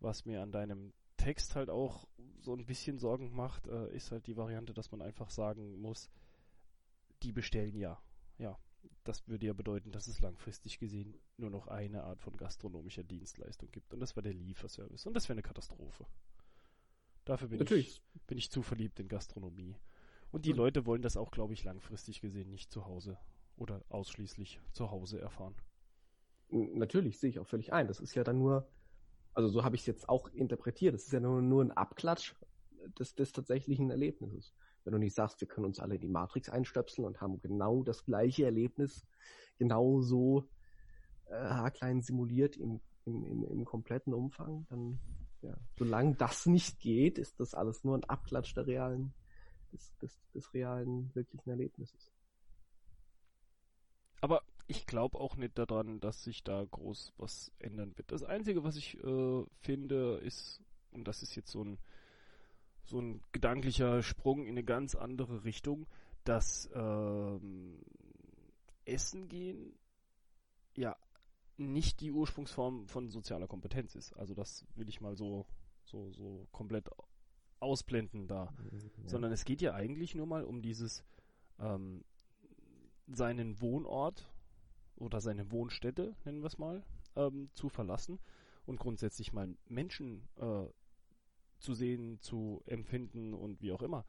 was 0.00 0.24
mir 0.24 0.42
an 0.42 0.52
deinem 0.52 0.92
Text 1.16 1.54
halt 1.54 1.70
auch 1.70 2.06
so 2.40 2.54
ein 2.54 2.66
bisschen 2.66 2.98
Sorgen 2.98 3.34
macht, 3.34 3.66
äh, 3.66 3.94
ist 3.94 4.10
halt 4.10 4.26
die 4.26 4.36
Variante, 4.36 4.74
dass 4.74 4.90
man 4.90 5.02
einfach 5.02 5.30
sagen 5.30 5.80
muss, 5.80 6.10
die 7.22 7.32
bestellen 7.32 7.76
ja. 7.76 8.00
Ja, 8.38 8.58
das 9.04 9.26
würde 9.28 9.46
ja 9.46 9.52
bedeuten, 9.52 9.92
dass 9.92 10.06
es 10.08 10.20
langfristig 10.20 10.78
gesehen 10.78 11.14
nur 11.36 11.50
noch 11.50 11.68
eine 11.68 12.04
Art 12.04 12.20
von 12.22 12.36
gastronomischer 12.36 13.04
Dienstleistung 13.04 13.70
gibt. 13.70 13.92
Und 13.94 14.00
das 14.00 14.16
war 14.16 14.22
der 14.22 14.34
Lieferservice. 14.34 15.06
Und 15.06 15.14
das 15.14 15.28
wäre 15.28 15.34
eine 15.34 15.42
Katastrophe. 15.42 16.06
Dafür 17.26 17.48
bin 17.48 17.58
Natürlich. 17.58 17.88
ich, 17.88 18.02
bin 18.26 18.38
ich 18.38 18.50
zu 18.50 18.62
verliebt 18.62 18.98
in 19.00 19.08
Gastronomie. 19.08 19.76
Und 20.30 20.46
die 20.46 20.52
Mhm. 20.52 20.56
Leute 20.56 20.86
wollen 20.86 21.02
das 21.02 21.16
auch, 21.16 21.30
glaube 21.30 21.52
ich, 21.54 21.64
langfristig 21.64 22.20
gesehen 22.20 22.50
nicht 22.50 22.70
zu 22.72 22.86
Hause 22.86 23.18
oder 23.56 23.84
ausschließlich 23.88 24.60
zu 24.72 24.90
Hause 24.90 25.20
erfahren. 25.20 25.54
Natürlich, 26.50 27.18
sehe 27.18 27.30
ich 27.30 27.38
auch 27.38 27.46
völlig 27.46 27.72
ein. 27.72 27.88
Das 27.88 28.00
ist 28.00 28.14
ja 28.14 28.22
dann 28.24 28.38
nur, 28.38 28.68
also 29.34 29.48
so 29.48 29.64
habe 29.64 29.76
ich 29.76 29.82
es 29.82 29.86
jetzt 29.86 30.08
auch 30.08 30.28
interpretiert, 30.28 30.94
das 30.94 31.04
ist 31.04 31.12
ja 31.12 31.20
nur, 31.20 31.42
nur 31.42 31.64
ein 31.64 31.72
Abklatsch 31.72 32.34
des, 32.98 33.14
des 33.14 33.32
tatsächlichen 33.32 33.90
Erlebnisses. 33.90 34.54
Wenn 34.84 34.92
du 34.92 34.98
nicht 34.98 35.14
sagst, 35.14 35.40
wir 35.40 35.48
können 35.48 35.66
uns 35.66 35.80
alle 35.80 35.94
in 35.94 36.00
die 36.00 36.08
Matrix 36.08 36.48
einstöpseln 36.48 37.06
und 37.06 37.20
haben 37.20 37.40
genau 37.40 37.82
das 37.82 38.04
gleiche 38.04 38.44
Erlebnis, 38.44 39.06
genauso 39.58 40.48
äh, 41.26 41.34
haarklein 41.34 42.02
simuliert 42.02 42.56
im, 42.56 42.80
im, 43.06 43.24
im, 43.24 43.44
im 43.44 43.64
kompletten 43.64 44.12
Umfang, 44.12 44.66
dann, 44.68 45.00
ja, 45.42 45.56
solange 45.78 46.14
das 46.16 46.46
nicht 46.46 46.80
geht, 46.80 47.18
ist 47.18 47.40
das 47.40 47.54
alles 47.54 47.84
nur 47.84 47.96
ein 47.96 48.04
Abklatsch 48.04 48.54
der 48.54 48.66
realen, 48.66 49.14
des, 49.72 49.96
des, 49.98 50.20
des 50.34 50.52
realen, 50.54 51.14
wirklichen 51.14 51.50
Erlebnisses. 51.50 52.12
Aber 54.20 54.42
ich 54.66 54.86
glaube 54.86 55.18
auch 55.18 55.36
nicht 55.36 55.58
daran, 55.58 56.00
dass 56.00 56.22
sich 56.22 56.42
da 56.44 56.64
groß 56.64 57.12
was 57.18 57.52
ändern 57.58 57.96
wird. 57.96 58.10
Das 58.10 58.22
Einzige, 58.22 58.64
was 58.64 58.76
ich 58.76 58.98
äh, 59.02 59.44
finde, 59.60 60.18
ist, 60.18 60.62
und 60.92 61.06
das 61.06 61.22
ist 61.22 61.34
jetzt 61.34 61.50
so 61.50 61.62
ein, 61.62 61.78
so 62.84 63.00
ein 63.00 63.22
gedanklicher 63.32 64.02
Sprung 64.02 64.44
in 64.44 64.50
eine 64.50 64.64
ganz 64.64 64.94
andere 64.94 65.44
Richtung, 65.44 65.86
dass 66.24 66.70
ähm, 66.74 67.78
Essen 68.84 69.28
gehen 69.28 69.78
ja 70.76 70.96
nicht 71.56 72.00
die 72.00 72.10
Ursprungsform 72.10 72.88
von 72.88 73.10
sozialer 73.10 73.46
Kompetenz 73.46 73.94
ist. 73.94 74.12
Also 74.14 74.34
das 74.34 74.66
will 74.74 74.88
ich 74.88 75.00
mal 75.00 75.16
so, 75.16 75.46
so, 75.84 76.10
so 76.12 76.48
komplett 76.50 76.90
ausblenden 77.60 78.26
da. 78.26 78.52
Ja. 78.70 79.08
Sondern 79.08 79.32
es 79.32 79.44
geht 79.44 79.62
ja 79.62 79.74
eigentlich 79.74 80.14
nur 80.14 80.26
mal 80.26 80.44
um 80.44 80.62
dieses 80.62 81.04
ähm, 81.58 82.04
seinen 83.06 83.60
Wohnort 83.60 84.30
oder 84.96 85.20
seine 85.20 85.50
Wohnstätte, 85.50 86.16
nennen 86.24 86.42
wir 86.42 86.46
es 86.46 86.58
mal, 86.58 86.82
ähm, 87.16 87.50
zu 87.54 87.68
verlassen 87.68 88.18
und 88.66 88.78
grundsätzlich 88.78 89.32
mal 89.32 89.54
Menschen 89.68 90.28
äh, 90.36 90.66
zu 91.64 91.74
sehen, 91.74 92.20
zu 92.20 92.62
empfinden 92.66 93.34
und 93.34 93.60
wie 93.60 93.72
auch 93.72 93.82
immer. 93.82 94.04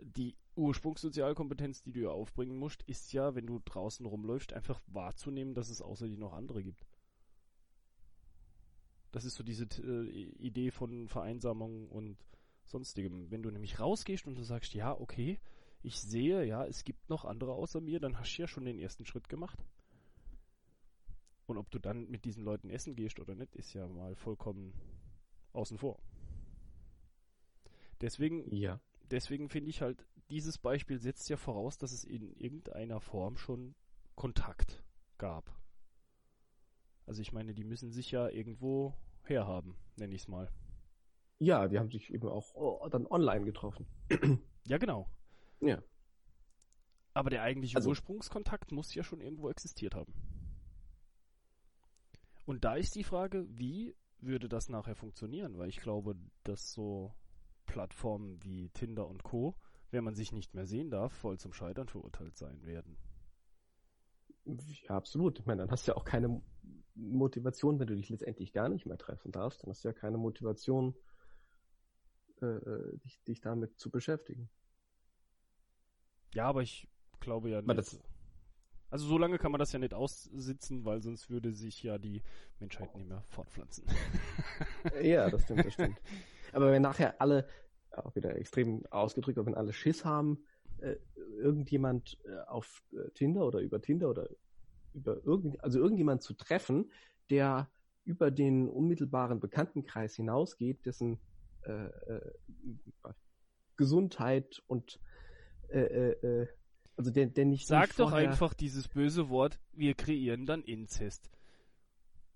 Die 0.00 0.36
Ursprungssozialkompetenz, 0.56 1.82
die 1.82 1.92
du 1.92 2.00
ja 2.00 2.10
aufbringen 2.10 2.56
musst, 2.56 2.82
ist 2.84 3.12
ja, 3.12 3.34
wenn 3.34 3.46
du 3.46 3.60
draußen 3.64 4.06
rumläufst, 4.06 4.52
einfach 4.52 4.80
wahrzunehmen, 4.86 5.54
dass 5.54 5.68
es 5.68 5.82
außer 5.82 6.06
dir 6.08 6.18
noch 6.18 6.32
andere 6.32 6.62
gibt. 6.62 6.86
Das 9.12 9.24
ist 9.24 9.34
so 9.34 9.44
diese 9.44 9.64
äh, 9.82 10.08
Idee 10.38 10.70
von 10.70 11.08
Vereinsamung 11.08 11.88
und 11.88 12.16
sonstigem. 12.64 13.30
Wenn 13.30 13.42
du 13.42 13.50
nämlich 13.50 13.78
rausgehst 13.78 14.26
und 14.26 14.36
du 14.36 14.42
sagst, 14.42 14.72
ja, 14.74 14.98
okay, 14.98 15.38
ich 15.82 16.00
sehe, 16.00 16.44
ja, 16.44 16.64
es 16.64 16.84
gibt 16.84 17.10
noch 17.10 17.24
andere 17.24 17.52
außer 17.52 17.80
mir, 17.80 18.00
dann 18.00 18.18
hast 18.18 18.36
du 18.36 18.42
ja 18.42 18.48
schon 18.48 18.64
den 18.64 18.78
ersten 18.78 19.04
Schritt 19.04 19.28
gemacht. 19.28 19.58
Und 21.46 21.58
ob 21.58 21.70
du 21.70 21.78
dann 21.78 22.08
mit 22.08 22.24
diesen 22.24 22.44
Leuten 22.44 22.70
essen 22.70 22.94
gehst 22.94 23.20
oder 23.20 23.34
nicht, 23.34 23.54
ist 23.56 23.74
ja 23.74 23.86
mal 23.86 24.14
vollkommen 24.14 24.72
außen 25.52 25.76
vor. 25.76 25.98
Deswegen, 28.02 28.54
ja. 28.54 28.80
deswegen 29.10 29.48
finde 29.48 29.70
ich 29.70 29.80
halt, 29.80 30.06
dieses 30.28 30.58
Beispiel 30.58 30.98
setzt 30.98 31.28
ja 31.28 31.36
voraus, 31.36 31.78
dass 31.78 31.92
es 31.92 32.04
in 32.04 32.32
irgendeiner 32.32 33.00
Form 33.00 33.36
schon 33.36 33.74
Kontakt 34.14 34.82
gab. 35.18 35.56
Also 37.06 37.22
ich 37.22 37.32
meine, 37.32 37.54
die 37.54 37.64
müssen 37.64 37.90
sich 37.92 38.10
ja 38.10 38.28
irgendwo 38.28 38.94
herhaben, 39.22 39.76
nenne 39.96 40.14
ich 40.14 40.22
es 40.22 40.28
mal. 40.28 40.50
Ja, 41.38 41.66
die 41.68 41.78
haben 41.78 41.90
sich 41.90 42.12
eben 42.12 42.28
auch 42.28 42.54
oh, 42.54 42.88
dann 42.88 43.06
online 43.06 43.44
getroffen. 43.44 43.86
Ja, 44.64 44.78
genau. 44.78 45.10
Ja. 45.60 45.82
Aber 47.14 47.30
der 47.30 47.42
eigentliche 47.42 47.74
Also- 47.76 47.88
Ursprungskontakt 47.88 48.70
muss 48.70 48.94
ja 48.94 49.02
schon 49.02 49.20
irgendwo 49.20 49.50
existiert 49.50 49.96
haben. 49.96 50.14
Und 52.46 52.64
da 52.64 52.76
ist 52.76 52.94
die 52.94 53.02
Frage, 53.02 53.44
wie 53.48 53.96
würde 54.20 54.48
das 54.48 54.68
nachher 54.68 54.94
funktionieren? 54.94 55.58
Weil 55.58 55.68
ich 55.68 55.80
glaube, 55.80 56.14
dass 56.44 56.72
so 56.72 57.12
Plattformen 57.72 58.42
wie 58.44 58.68
Tinder 58.70 59.08
und 59.08 59.22
Co., 59.22 59.56
wenn 59.90 60.04
man 60.04 60.14
sich 60.14 60.30
nicht 60.30 60.52
mehr 60.54 60.66
sehen 60.66 60.90
darf, 60.90 61.12
voll 61.14 61.38
zum 61.38 61.54
Scheitern 61.54 61.88
verurteilt 61.88 62.36
sein 62.36 62.62
werden. 62.66 62.98
Ja, 64.44 64.96
absolut. 64.96 65.38
Ich 65.38 65.46
meine, 65.46 65.62
dann 65.62 65.70
hast 65.70 65.86
du 65.86 65.92
ja 65.92 65.96
auch 65.96 66.04
keine 66.04 66.42
Motivation, 66.94 67.78
wenn 67.78 67.86
du 67.86 67.96
dich 67.96 68.10
letztendlich 68.10 68.52
gar 68.52 68.68
nicht 68.68 68.84
mehr 68.84 68.98
treffen 68.98 69.32
darfst. 69.32 69.62
Dann 69.62 69.70
hast 69.70 69.84
du 69.84 69.88
ja 69.88 69.94
keine 69.94 70.18
Motivation, 70.18 70.94
äh, 72.42 72.46
äh, 72.46 72.98
dich, 72.98 73.22
dich 73.24 73.40
damit 73.40 73.78
zu 73.78 73.90
beschäftigen. 73.90 74.50
Ja, 76.34 76.46
aber 76.48 76.60
ich 76.62 76.88
glaube 77.20 77.50
ja 77.50 77.62
nicht. 77.62 77.78
das- 77.78 78.00
Also 78.90 79.06
so 79.06 79.16
lange 79.16 79.38
kann 79.38 79.52
man 79.52 79.58
das 79.58 79.72
ja 79.72 79.78
nicht 79.78 79.94
aussitzen, 79.94 80.84
weil 80.84 81.00
sonst 81.02 81.30
würde 81.30 81.52
sich 81.54 81.82
ja 81.82 81.96
die 81.98 82.22
Menschheit 82.58 82.94
nicht 82.94 83.08
mehr 83.08 83.22
fortpflanzen. 83.28 83.86
ja, 85.02 85.30
das 85.30 85.42
stimmt, 85.44 85.64
das 85.64 85.72
stimmt. 85.74 85.98
Aber 86.52 86.70
wenn 86.70 86.82
nachher 86.82 87.20
alle, 87.20 87.46
auch 87.90 88.14
wieder 88.14 88.36
extrem 88.36 88.86
ausgedrückt, 88.86 89.38
aber 89.38 89.46
wenn 89.46 89.54
alle 89.54 89.72
Schiss 89.72 90.04
haben, 90.04 90.44
äh, 90.80 90.96
irgendjemand 91.38 92.18
äh, 92.24 92.48
auf 92.48 92.82
äh, 92.92 93.10
Tinder 93.10 93.46
oder 93.46 93.60
über 93.60 93.80
Tinder 93.80 94.08
oder 94.10 94.28
über 94.94 95.24
irgend, 95.24 95.62
also 95.62 95.78
irgendjemand 95.78 96.22
zu 96.22 96.34
treffen, 96.34 96.90
der 97.30 97.70
über 98.04 98.30
den 98.30 98.68
unmittelbaren 98.68 99.40
Bekanntenkreis 99.40 100.14
hinausgeht, 100.16 100.84
dessen 100.84 101.20
äh, 101.62 101.86
äh, 101.86 102.32
Gesundheit 103.76 104.62
und 104.66 105.00
äh, 105.68 105.80
äh, 105.80 106.26
äh, 106.26 106.46
also 106.96 107.10
der, 107.10 107.26
der 107.26 107.46
nicht 107.46 107.66
Sag 107.66 107.88
nicht 107.88 108.00
doch 108.00 108.12
einfach 108.12 108.54
dieses 108.54 108.88
böse 108.88 109.28
Wort, 109.28 109.58
wir 109.72 109.94
kreieren 109.94 110.46
dann 110.46 110.62
Inzest. 110.62 111.30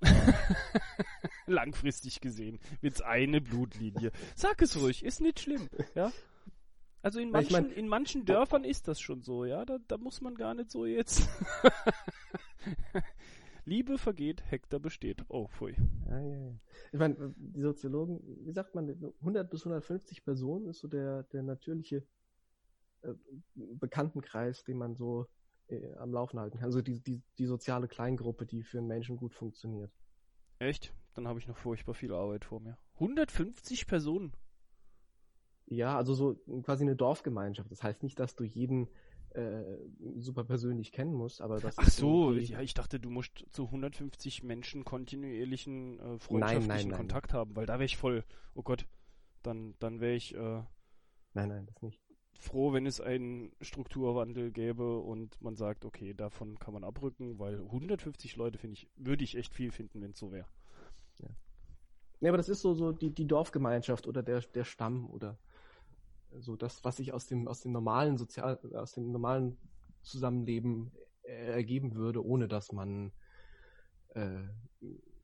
Langfristig 1.46 2.20
gesehen 2.20 2.58
wird's 2.80 3.00
eine 3.00 3.40
Blutlinie. 3.40 4.12
Sag 4.34 4.62
es 4.62 4.76
ruhig, 4.80 5.04
ist 5.04 5.20
nicht 5.20 5.40
schlimm, 5.40 5.68
ja? 5.94 6.12
Also 7.02 7.20
in 7.20 7.28
ich 7.28 7.32
manchen, 7.32 7.52
mein- 7.52 7.70
in 7.72 7.88
manchen 7.88 8.24
Dörfern 8.24 8.64
ist 8.64 8.88
das 8.88 9.00
schon 9.00 9.22
so, 9.22 9.44
ja? 9.44 9.64
Da, 9.64 9.78
da 9.86 9.96
muss 9.96 10.20
man 10.20 10.34
gar 10.34 10.54
nicht 10.54 10.70
so 10.70 10.84
jetzt. 10.86 11.28
Liebe 13.64 13.98
vergeht, 13.98 14.42
Hektar 14.50 14.78
besteht. 14.78 15.24
Oh, 15.28 15.48
pfui. 15.48 15.74
Ja, 16.08 16.20
ja, 16.20 16.36
ja. 16.36 16.54
Ich 16.92 16.98
meine, 16.98 17.34
die 17.36 17.60
Soziologen, 17.60 18.20
wie 18.46 18.52
sagt 18.52 18.74
man, 18.76 18.88
100 19.20 19.50
bis 19.50 19.62
150 19.62 20.24
Personen 20.24 20.66
ist 20.68 20.78
so 20.80 20.88
der, 20.88 21.24
der 21.24 21.42
natürliche 21.42 22.04
äh, 23.02 23.12
Bekanntenkreis, 23.54 24.62
den 24.64 24.78
man 24.78 24.94
so 24.94 25.26
äh, 25.68 25.94
am 25.96 26.12
Laufen 26.12 26.38
halten 26.38 26.58
kann. 26.58 26.66
Also 26.66 26.82
die, 26.82 27.00
die, 27.00 27.22
die 27.38 27.46
soziale 27.46 27.88
Kleingruppe, 27.88 28.46
die 28.46 28.62
für 28.62 28.78
einen 28.78 28.86
Menschen 28.86 29.16
gut 29.16 29.34
funktioniert. 29.34 29.92
Echt? 30.58 30.94
Dann 31.14 31.28
habe 31.28 31.38
ich 31.38 31.46
noch 31.46 31.56
furchtbar 31.56 31.94
viel 31.94 32.12
Arbeit 32.12 32.44
vor 32.44 32.60
mir. 32.60 32.78
150 32.94 33.86
Personen. 33.86 34.32
Ja, 35.66 35.96
also 35.96 36.14
so 36.14 36.34
quasi 36.62 36.84
eine 36.84 36.96
Dorfgemeinschaft. 36.96 37.70
Das 37.70 37.82
heißt 37.82 38.02
nicht, 38.02 38.18
dass 38.18 38.36
du 38.36 38.44
jeden 38.44 38.88
äh, 39.30 39.62
super 40.16 40.44
persönlich 40.44 40.92
kennen 40.92 41.12
musst, 41.12 41.42
aber 41.42 41.58
das 41.58 41.76
Ach 41.76 41.90
so, 41.90 42.32
ja, 42.32 42.60
ich 42.60 42.74
dachte, 42.74 43.00
du 43.00 43.10
musst 43.10 43.44
zu 43.50 43.64
150 43.64 44.44
Menschen 44.44 44.84
kontinuierlichen 44.84 45.98
äh, 45.98 46.18
freundschaftlichen 46.18 46.68
nein, 46.68 46.88
nein. 46.88 46.96
Kontakt 46.96 47.32
haben, 47.32 47.56
weil 47.56 47.66
da 47.66 47.74
wäre 47.74 47.84
ich 47.84 47.96
voll, 47.96 48.24
oh 48.54 48.62
Gott, 48.62 48.86
dann, 49.42 49.74
dann 49.78 50.00
wäre 50.00 50.14
ich 50.14 50.34
äh, 50.34 50.62
Nein, 51.36 51.50
nein, 51.50 51.66
das 51.66 51.82
nicht. 51.82 52.00
Froh, 52.38 52.72
wenn 52.72 52.86
es 52.86 53.00
einen 53.00 53.52
Strukturwandel 53.60 54.50
gäbe 54.50 54.98
und 54.98 55.40
man 55.40 55.56
sagt, 55.56 55.84
okay, 55.84 56.14
davon 56.14 56.58
kann 56.58 56.74
man 56.74 56.84
abrücken, 56.84 57.38
weil 57.38 57.60
150 57.60 58.36
Leute 58.36 58.58
finde 58.58 58.74
ich, 58.74 58.88
würde 58.96 59.24
ich 59.24 59.36
echt 59.36 59.54
viel 59.54 59.70
finden, 59.70 60.02
wenn 60.02 60.12
es 60.12 60.18
so 60.18 60.32
wäre. 60.32 60.46
Ja, 62.20 62.30
aber 62.30 62.38
das 62.38 62.48
ist 62.48 62.62
so, 62.62 62.74
so 62.74 62.92
die, 62.92 63.10
die 63.10 63.26
Dorfgemeinschaft 63.26 64.06
oder 64.06 64.22
der, 64.22 64.40
der 64.40 64.64
Stamm 64.64 65.08
oder 65.10 65.38
so 66.38 66.56
das, 66.56 66.82
was 66.84 66.96
sich 66.96 67.12
aus 67.12 67.26
dem, 67.26 67.46
aus 67.46 67.60
dem 67.60 67.72
normalen 67.72 68.16
Sozial, 68.16 68.58
aus 68.74 68.92
dem 68.92 69.10
normalen 69.12 69.58
Zusammenleben 70.02 70.92
äh, 71.22 71.52
ergeben 71.52 71.94
würde, 71.94 72.24
ohne 72.24 72.48
dass 72.48 72.72
man 72.72 73.12
äh, 74.14 74.42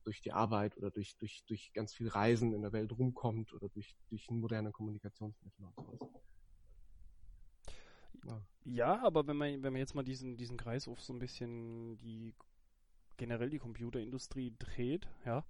durch 0.05 0.21
die 0.21 0.33
Arbeit 0.33 0.77
oder 0.77 0.91
durch, 0.91 1.17
durch, 1.17 1.45
durch 1.47 1.73
ganz 1.73 1.95
viel 1.95 2.09
Reisen 2.09 2.53
in 2.53 2.63
der 2.63 2.73
Welt 2.73 2.93
rumkommt 2.93 3.53
oder 3.55 3.69
durch, 3.69 3.97
durch 4.09 4.31
moderne 4.31 4.73
Kommunikationsmittel 4.73 5.65
und 5.65 5.75
sowas. 5.77 6.11
Ja. 8.65 9.03
Aber 9.03 9.27
wenn 9.27 9.37
man, 9.37 9.63
wenn 9.63 9.73
man 9.73 9.81
jetzt 9.81 9.95
mal 9.95 10.05
diesen, 10.05 10.37
diesen 10.37 10.57
Kreis 10.57 10.89
auf 10.89 11.01
so 11.01 11.13
ein 11.13 11.19
bisschen 11.19 11.99
die 11.99 12.35
generell 13.17 13.51
die 13.51 13.59
Computerindustrie 13.59 14.55
dreht, 14.59 15.09
ja, 15.25 15.45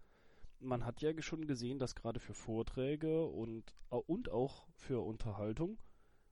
man 0.61 0.85
hat 0.85 1.01
ja 1.03 1.13
schon 1.23 1.47
gesehen, 1.47 1.79
dass 1.79 1.95
gerade 1.95 2.21
für 2.21 2.35
Vorträge 2.35 3.25
und, 3.27 3.75
und 3.89 4.31
auch 4.31 4.67
für 4.75 5.05
Unterhaltung 5.05 5.79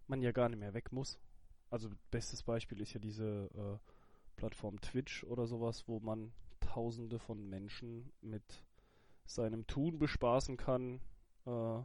man 0.06 0.22
ja 0.22 0.32
gar 0.32 0.48
nicht 0.48 0.58
mehr 0.58 0.74
weg 0.74 0.92
muss. 0.92 1.18
Also 1.70 1.88
bestes 2.10 2.42
Beispiel 2.42 2.80
ist 2.80 2.92
ja 2.94 3.00
diese 3.00 3.50
äh, 3.54 3.78
Plattform 4.36 4.80
Twitch 4.80 5.24
oder 5.24 5.46
sowas, 5.46 5.86
wo 5.86 6.00
man 6.00 6.32
tausende 6.60 7.18
von 7.18 7.48
Menschen 7.48 8.12
mit 8.20 8.64
seinem 9.24 9.66
Tun 9.66 9.98
bespaßen 9.98 10.56
kann, 10.56 11.00
äh, 11.46 11.82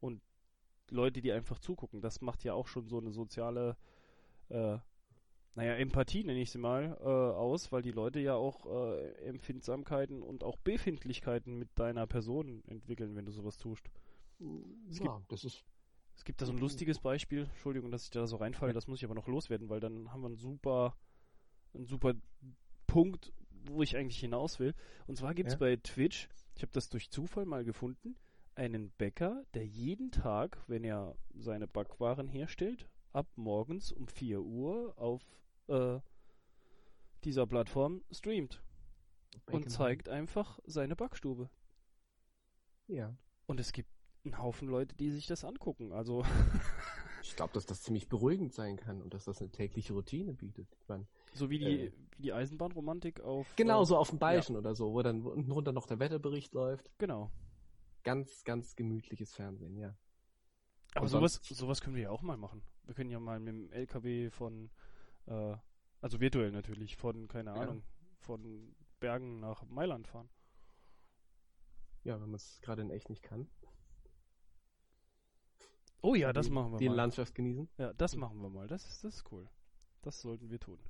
Und 0.00 0.20
Leute, 0.90 1.22
die 1.22 1.32
einfach 1.32 1.58
zugucken, 1.58 2.00
das 2.00 2.20
macht 2.20 2.44
ja 2.44 2.54
auch 2.54 2.66
schon 2.66 2.86
so 2.88 2.98
eine 2.98 3.10
soziale, 3.12 3.76
äh, 4.48 4.78
naja, 5.54 5.74
Empathie 5.76 6.24
nenne 6.24 6.40
ich 6.40 6.50
sie 6.50 6.58
mal, 6.58 6.96
äh, 7.00 7.04
aus, 7.04 7.72
weil 7.72 7.82
die 7.82 7.90
Leute 7.90 8.20
ja 8.20 8.34
auch 8.34 8.66
äh, 8.66 9.12
Empfindsamkeiten 9.26 10.22
und 10.22 10.44
auch 10.44 10.56
Befindlichkeiten 10.58 11.58
mit 11.58 11.68
deiner 11.76 12.06
Person 12.06 12.62
entwickeln, 12.66 13.14
wenn 13.16 13.26
du 13.26 13.32
sowas 13.32 13.58
tust. 13.58 13.90
Es 14.90 14.98
ja, 14.98 15.22
das 15.28 15.44
ist 15.44 15.64
Es 16.16 16.24
gibt 16.24 16.40
da 16.42 16.46
so 16.46 16.52
ein 16.52 16.58
lustiges 16.58 16.98
Beispiel, 16.98 17.44
Entschuldigung, 17.44 17.90
dass 17.90 18.04
ich 18.04 18.10
da 18.10 18.26
so 18.26 18.36
reinfalle, 18.36 18.72
das 18.72 18.86
muss 18.86 18.98
ich 18.98 19.04
aber 19.04 19.14
noch 19.14 19.28
loswerden, 19.28 19.68
weil 19.68 19.80
dann 19.80 20.10
haben 20.12 20.22
wir 20.22 20.26
einen 20.28 20.36
super, 20.36 20.96
einen 21.74 21.86
super 21.86 22.14
Punkt, 22.86 23.32
wo 23.64 23.82
ich 23.82 23.96
eigentlich 23.96 24.18
hinaus 24.18 24.58
will. 24.58 24.74
Und 25.06 25.16
zwar 25.16 25.34
gibt 25.34 25.48
es 25.48 25.54
Ja. 25.54 25.58
bei 25.60 25.76
Twitch, 25.76 26.28
ich 26.56 26.62
habe 26.62 26.72
das 26.72 26.88
durch 26.88 27.10
Zufall 27.10 27.44
mal 27.46 27.64
gefunden, 27.64 28.16
einen 28.54 28.90
Bäcker, 28.92 29.44
der 29.54 29.66
jeden 29.66 30.10
Tag, 30.10 30.62
wenn 30.66 30.84
er 30.84 31.16
seine 31.34 31.66
Backwaren 31.66 32.28
herstellt, 32.28 32.88
ab 33.12 33.26
morgens 33.36 33.92
um 33.92 34.08
4 34.08 34.40
Uhr 34.42 34.94
auf 34.98 35.22
äh, 35.68 36.00
dieser 37.24 37.46
Plattform 37.46 38.02
streamt 38.10 38.62
und 39.50 39.70
zeigt 39.70 40.08
einfach 40.08 40.58
seine 40.64 40.96
Backstube. 40.96 41.50
Ja. 42.88 43.16
Und 43.46 43.60
es 43.60 43.72
gibt 43.72 43.88
einen 44.24 44.38
Haufen 44.38 44.68
Leute, 44.68 44.94
die 44.96 45.10
sich 45.10 45.26
das 45.26 45.44
angucken. 45.44 45.92
Also 45.92 46.24
Ich 47.22 47.36
glaube, 47.36 47.52
dass 47.54 47.66
das 47.66 47.82
ziemlich 47.82 48.08
beruhigend 48.08 48.52
sein 48.52 48.76
kann 48.76 49.00
und 49.00 49.14
dass 49.14 49.24
das 49.24 49.40
eine 49.40 49.50
tägliche 49.50 49.92
Routine 49.92 50.34
bietet. 50.34 50.66
Ich 50.80 50.88
mein, 50.88 51.06
so 51.32 51.48
wie 51.50 51.58
die, 51.58 51.80
Äh. 51.86 51.92
wie 52.16 52.22
die 52.22 52.32
Eisenbahnromantik 52.32 53.20
auf. 53.20 53.54
genau 53.56 53.82
äh, 53.82 53.86
so 53.86 53.96
auf 53.96 54.10
dem 54.10 54.18
Bayerischen 54.18 54.56
oder 54.56 54.74
so, 54.74 54.92
wo 54.92 55.02
dann 55.02 55.22
unten 55.22 55.48
drunter 55.48 55.72
noch 55.72 55.86
der 55.86 55.98
Wetterbericht 56.00 56.52
läuft. 56.52 56.90
Genau. 56.98 57.30
Ganz, 58.02 58.44
ganz 58.44 58.74
gemütliches 58.76 59.34
Fernsehen, 59.34 59.76
ja. 59.76 59.96
Aber 60.94 61.08
sowas, 61.08 61.40
sowas 61.42 61.80
können 61.80 61.96
wir 61.96 62.02
ja 62.02 62.10
auch 62.10 62.22
mal 62.22 62.36
machen. 62.36 62.62
Wir 62.84 62.94
können 62.94 63.10
ja 63.10 63.20
mal 63.20 63.38
mit 63.40 63.54
dem 63.54 63.72
LKW 63.72 64.30
von, 64.30 64.70
äh, 65.26 65.56
also 66.00 66.20
virtuell 66.20 66.50
natürlich, 66.50 66.96
von, 66.96 67.28
keine 67.28 67.50
Ja. 67.54 67.62
Ahnung, 67.62 67.82
von 68.18 68.74
Bergen 69.00 69.40
nach 69.40 69.64
Mailand 69.64 70.06
fahren. 70.08 70.28
Ja, 72.04 72.14
wenn 72.20 72.28
man 72.28 72.34
es 72.34 72.60
gerade 72.60 72.82
in 72.82 72.90
echt 72.90 73.08
nicht 73.08 73.22
kann. 73.22 73.48
Oh 76.02 76.14
ja, 76.16 76.32
das 76.32 76.46
die, 76.46 76.52
machen 76.52 76.72
wir 76.72 76.78
Die 76.78 76.88
mal. 76.88 76.96
Landschaft 76.96 77.34
genießen. 77.34 77.68
Ja, 77.78 77.92
das 77.94 78.16
machen 78.16 78.40
wir 78.42 78.50
mal. 78.50 78.66
Das 78.66 78.84
ist, 78.86 79.04
das 79.04 79.14
ist 79.16 79.32
cool. 79.32 79.48
Das 80.02 80.20
sollten 80.20 80.50
wir 80.50 80.58
tun. 80.58 80.80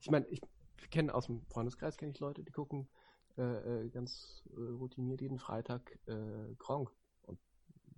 Ich 0.00 0.10
meine, 0.10 0.26
ich 0.28 0.42
kenne 0.90 1.14
aus 1.14 1.26
dem 1.26 1.46
Freundeskreis 1.46 1.96
kenne 1.96 2.12
ich 2.12 2.20
Leute, 2.20 2.44
die 2.44 2.52
gucken 2.52 2.86
äh, 3.36 3.86
äh, 3.86 3.88
ganz 3.90 4.44
äh, 4.56 4.60
routiniert 4.60 5.20
jeden 5.20 5.38
Freitag 5.38 5.98
äh, 6.06 6.54
Gronk 6.58 6.90
und 7.22 7.38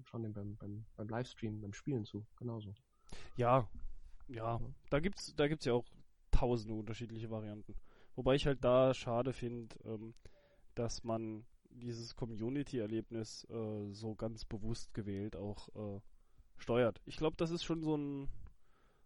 schauen 0.04 0.22
dem 0.22 0.32
beim, 0.32 0.56
beim, 0.56 0.86
beim 0.96 1.08
Livestream, 1.08 1.60
beim 1.60 1.72
Spielen 1.72 2.04
zu, 2.04 2.26
genauso. 2.36 2.74
Ja, 3.36 3.68
ja, 4.28 4.60
da 4.90 5.00
gibt's, 5.00 5.34
da 5.36 5.46
gibt's 5.46 5.66
ja 5.66 5.74
auch 5.74 5.86
tausende 6.30 6.74
unterschiedliche 6.74 7.30
Varianten. 7.30 7.74
Wobei 8.14 8.34
ich 8.34 8.46
halt 8.46 8.64
da 8.64 8.94
schade 8.94 9.32
finde, 9.32 9.76
ähm, 9.84 10.14
dass 10.74 11.04
man 11.04 11.44
dieses 11.70 12.14
Community-Erlebnis 12.14 13.44
äh, 13.50 13.92
so 13.92 14.14
ganz 14.14 14.44
bewusst 14.44 14.94
gewählt 14.94 15.36
auch 15.36 15.68
äh, 15.76 16.00
steuert. 16.56 17.00
Ich 17.04 17.16
glaube, 17.16 17.36
das 17.36 17.50
ist 17.50 17.64
schon 17.64 17.82
so 17.82 17.96
ein, 17.96 18.28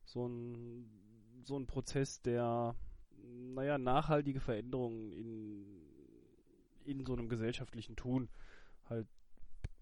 so 0.04 0.26
ein, 0.26 1.42
so 1.44 1.56
ein 1.56 1.66
Prozess, 1.66 2.22
der, 2.22 2.76
naja, 3.18 3.78
nachhaltige 3.78 4.40
Veränderungen 4.40 5.12
in, 5.12 5.89
in 6.90 7.06
so 7.06 7.12
einem 7.12 7.28
gesellschaftlichen 7.28 7.97
Tun 7.97 8.28
halt 8.88 9.06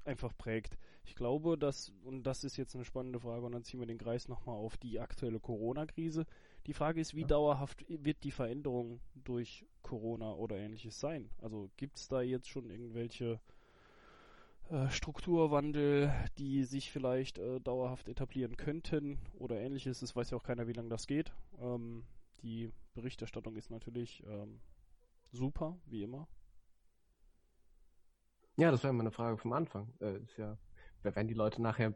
einfach 0.04 0.36
prägt. 0.36 0.76
Ich 1.04 1.14
glaube, 1.14 1.58
dass, 1.58 1.92
und 2.04 2.22
das 2.24 2.44
ist 2.44 2.56
jetzt 2.56 2.74
eine 2.74 2.84
spannende 2.84 3.20
Frage, 3.20 3.44
und 3.46 3.52
dann 3.52 3.64
ziehen 3.64 3.80
wir 3.80 3.86
den 3.86 3.98
Kreis 3.98 4.28
nochmal 4.28 4.56
auf 4.56 4.76
die 4.76 5.00
aktuelle 5.00 5.40
Corona-Krise. 5.40 6.24
Die 6.66 6.72
Frage 6.72 7.00
ist, 7.00 7.14
wie 7.14 7.22
Ja. 7.22 7.28
dauerhaft 7.28 7.84
wird 7.88 8.24
die 8.24 8.30
Veränderung 8.30 9.00
durch 9.14 9.66
Corona 9.82 10.32
oder 10.32 10.56
ähnliches 10.56 10.98
sein? 10.98 11.30
Also 11.38 11.70
gibt 11.76 11.96
es 11.98 12.08
da 12.08 12.20
jetzt 12.20 12.48
schon 12.48 12.70
irgendwelche 12.70 13.40
äh, 14.70 14.90
Strukturwandel, 14.90 16.12
die 16.36 16.64
sich 16.64 16.90
vielleicht 16.90 17.38
äh, 17.38 17.60
dauerhaft 17.60 18.08
etablieren 18.08 18.56
könnten 18.56 19.18
oder 19.38 19.58
ähnliches? 19.60 20.02
Es 20.02 20.14
weiß 20.14 20.30
ja 20.30 20.36
auch 20.36 20.42
keiner, 20.42 20.66
wie 20.66 20.74
lange 20.74 20.90
das 20.90 21.06
geht. 21.06 21.32
Ähm, 21.58 22.04
die 22.42 22.70
Berichterstattung 22.94 23.56
ist 23.56 23.70
natürlich 23.70 24.22
ähm, 24.26 24.60
super, 25.32 25.78
wie 25.86 26.02
immer. 26.02 26.28
Ja, 28.58 28.72
das 28.72 28.82
wäre 28.82 28.90
immer 28.90 29.04
eine 29.04 29.12
Frage 29.12 29.38
vom 29.38 29.52
Anfang. 29.52 29.94
Äh, 30.00 30.18
ist 30.18 30.36
ja, 30.36 30.58
wenn 31.04 31.28
die 31.28 31.34
Leute 31.34 31.62
nachher 31.62 31.94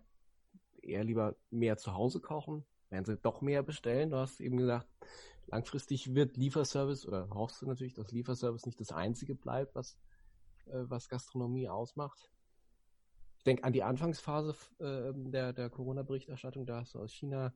eher 0.81 1.03
lieber 1.03 1.35
mehr 1.51 1.77
zu 1.77 1.93
Hause 1.95 2.21
kochen, 2.21 2.65
werden 2.89 3.05
sie 3.05 3.17
doch 3.17 3.41
mehr 3.41 3.65
bestellen. 3.65 4.11
Du 4.11 4.17
hast 4.17 4.41
eben 4.41 4.59
gesagt, 4.59 4.87
langfristig 5.49 6.15
wird 6.15 6.37
Lieferservice 6.37 7.05
oder 7.05 7.29
hoffst 7.31 7.61
du 7.63 7.67
natürlich, 7.67 7.95
dass 7.95 8.13
Lieferservice 8.13 8.65
nicht 8.65 8.79
das 8.79 8.93
einzige 8.93 9.35
bleibt, 9.35 9.75
was, 9.75 9.99
äh, 10.67 10.85
was 10.85 11.09
Gastronomie 11.09 11.69
ausmacht. 11.69 12.31
Ich 13.39 13.43
denke 13.43 13.65
an 13.65 13.73
die 13.73 13.83
Anfangsphase 13.83 14.55
äh, 14.79 15.13
der, 15.33 15.53
der 15.53 15.69
Corona-Berichterstattung, 15.69 16.65
da 16.65 16.83
hast 16.83 16.95
du 16.95 17.01
aus 17.01 17.13
China, 17.13 17.53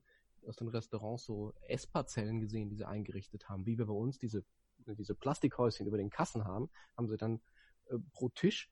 aus 0.48 0.56
den 0.56 0.66
Restaurants 0.66 1.26
so 1.26 1.54
Essparzellen 1.68 2.40
gesehen, 2.40 2.70
die 2.70 2.76
sie 2.76 2.88
eingerichtet 2.88 3.48
haben. 3.48 3.66
Wie 3.66 3.78
wir 3.78 3.86
bei 3.86 3.92
uns 3.92 4.18
diese, 4.18 4.44
diese 4.78 5.14
Plastikhäuschen 5.14 5.86
über 5.86 5.96
den 5.96 6.10
Kassen 6.10 6.44
haben, 6.44 6.70
haben 6.96 7.06
sie 7.06 7.16
dann 7.16 7.40
äh, 7.84 7.98
pro 8.12 8.30
Tisch 8.30 8.68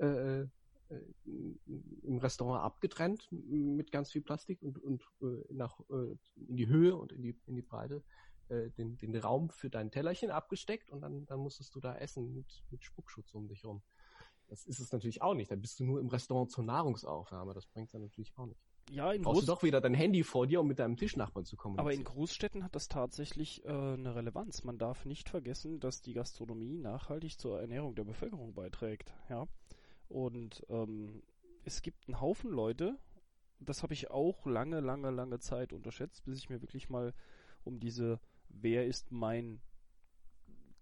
äh, 0.00 0.40
äh, 0.42 0.48
im 2.02 2.18
Restaurant 2.18 2.62
abgetrennt 2.62 3.28
mit 3.30 3.92
ganz 3.92 4.10
viel 4.10 4.22
Plastik 4.22 4.62
und, 4.62 4.78
und 4.78 5.02
äh, 5.22 5.52
nach 5.52 5.78
äh, 5.90 6.16
in 6.48 6.56
die 6.56 6.66
Höhe 6.66 6.96
und 6.96 7.12
in 7.12 7.22
die 7.22 7.36
in 7.46 7.54
die 7.54 7.62
Breite 7.62 8.02
äh, 8.48 8.70
den, 8.70 8.96
den 8.98 9.14
Raum 9.16 9.50
für 9.50 9.70
dein 9.70 9.90
Tellerchen 9.90 10.30
abgesteckt 10.30 10.90
und 10.90 11.00
dann, 11.02 11.26
dann 11.26 11.38
musstest 11.38 11.74
du 11.74 11.80
da 11.80 11.96
essen 11.96 12.34
mit, 12.34 12.64
mit 12.70 12.84
Spuckschutz 12.84 13.34
um 13.34 13.46
dich 13.46 13.64
rum. 13.64 13.82
Das 14.48 14.66
ist 14.66 14.80
es 14.80 14.90
natürlich 14.90 15.22
auch 15.22 15.34
nicht. 15.34 15.50
Da 15.52 15.54
bist 15.54 15.78
du 15.78 15.84
nur 15.84 16.00
im 16.00 16.08
Restaurant 16.08 16.50
zur 16.50 16.64
Nahrungsaufnahme. 16.64 17.54
Das 17.54 17.66
bringt's 17.66 17.92
dann 17.92 18.02
natürlich 18.02 18.36
auch 18.36 18.46
nicht. 18.46 18.60
Ja, 18.90 19.12
in 19.12 19.22
Brauchst 19.22 19.40
Groß 19.40 19.46
du 19.46 19.52
doch 19.52 19.62
wieder 19.62 19.80
dein 19.80 19.94
Handy 19.94 20.24
vor 20.24 20.48
dir, 20.48 20.60
um 20.60 20.66
mit 20.66 20.80
deinem 20.80 20.96
Tischnachbarn 20.96 21.44
zu 21.44 21.54
Aber 21.54 21.62
kommunizieren. 21.62 22.00
in 22.00 22.04
Großstädten 22.04 22.64
hat 22.64 22.74
das 22.74 22.88
tatsächlich 22.88 23.64
äh, 23.64 23.68
eine 23.68 24.16
Relevanz. 24.16 24.64
Man 24.64 24.78
darf 24.78 25.04
nicht 25.04 25.28
vergessen, 25.28 25.78
dass 25.78 26.02
die 26.02 26.14
Gastronomie 26.14 26.76
nachhaltig 26.76 27.38
zur 27.38 27.60
Ernährung 27.60 27.94
der 27.94 28.02
Bevölkerung 28.02 28.52
beiträgt. 28.52 29.12
Ja? 29.28 29.46
Und 30.10 30.66
ähm, 30.68 31.22
es 31.64 31.82
gibt 31.82 32.06
einen 32.08 32.20
Haufen 32.20 32.50
Leute, 32.50 32.98
das 33.60 33.82
habe 33.82 33.94
ich 33.94 34.10
auch 34.10 34.44
lange, 34.44 34.80
lange, 34.80 35.10
lange 35.10 35.38
Zeit 35.38 35.72
unterschätzt, 35.72 36.24
bis 36.24 36.38
ich 36.38 36.50
mir 36.50 36.60
wirklich 36.60 36.88
mal 36.90 37.14
um 37.64 37.78
diese 37.80 38.20
Wer 38.48 38.86
ist 38.86 39.12
mein 39.12 39.60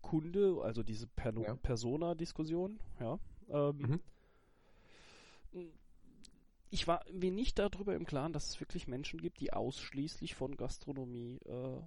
Kunde, 0.01 0.61
also 0.63 0.83
diese 0.83 1.07
per 1.07 1.39
Ja. 1.39 1.55
Persona-Diskussion, 1.57 2.81
ja. 2.99 3.19
Ähm, 3.51 4.01
ich 6.71 6.87
war 6.87 7.05
mir 7.13 7.31
nicht 7.33 7.59
darüber 7.59 7.95
im 7.95 8.07
Klaren, 8.07 8.33
dass 8.33 8.49
es 8.49 8.61
wirklich 8.61 8.89
Menschen 8.89 9.21
gibt, 9.21 9.41
die 9.41 9.53
ausschließlich 9.53 10.35
von 10.35 10.57
Gastronomie 10.57 11.39
äh, 11.45 11.81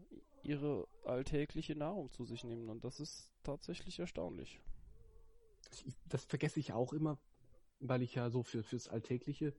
ihre 0.44 0.88
alltägliche 1.06 1.76
Nahrung 1.76 2.12
zu 2.12 2.26
sich 2.26 2.44
nehmen. 2.44 2.70
Und 2.70 2.84
das 2.84 3.00
ist 3.00 3.32
tatsächlich 3.44 4.00
erstaunlich. 4.00 4.60
Ich- 5.72 5.86
das 6.10 6.26
vergesse 6.26 6.60
ich 6.60 6.74
auch 6.74 6.94
immer, 6.94 7.18
weil 7.82 8.02
ich 8.02 8.16
ja 8.16 8.30
so 8.30 8.44
für, 8.44 8.64
fürs 8.64 8.88
Alltägliche 8.88 9.54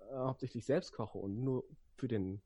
äh, 0.00 0.14
hauptsächlich 0.14 0.64
selbst 0.66 0.92
koche 0.92 1.18
und 1.18 1.42
nur 1.42 1.64
für 1.94 2.08
den, 2.08 2.42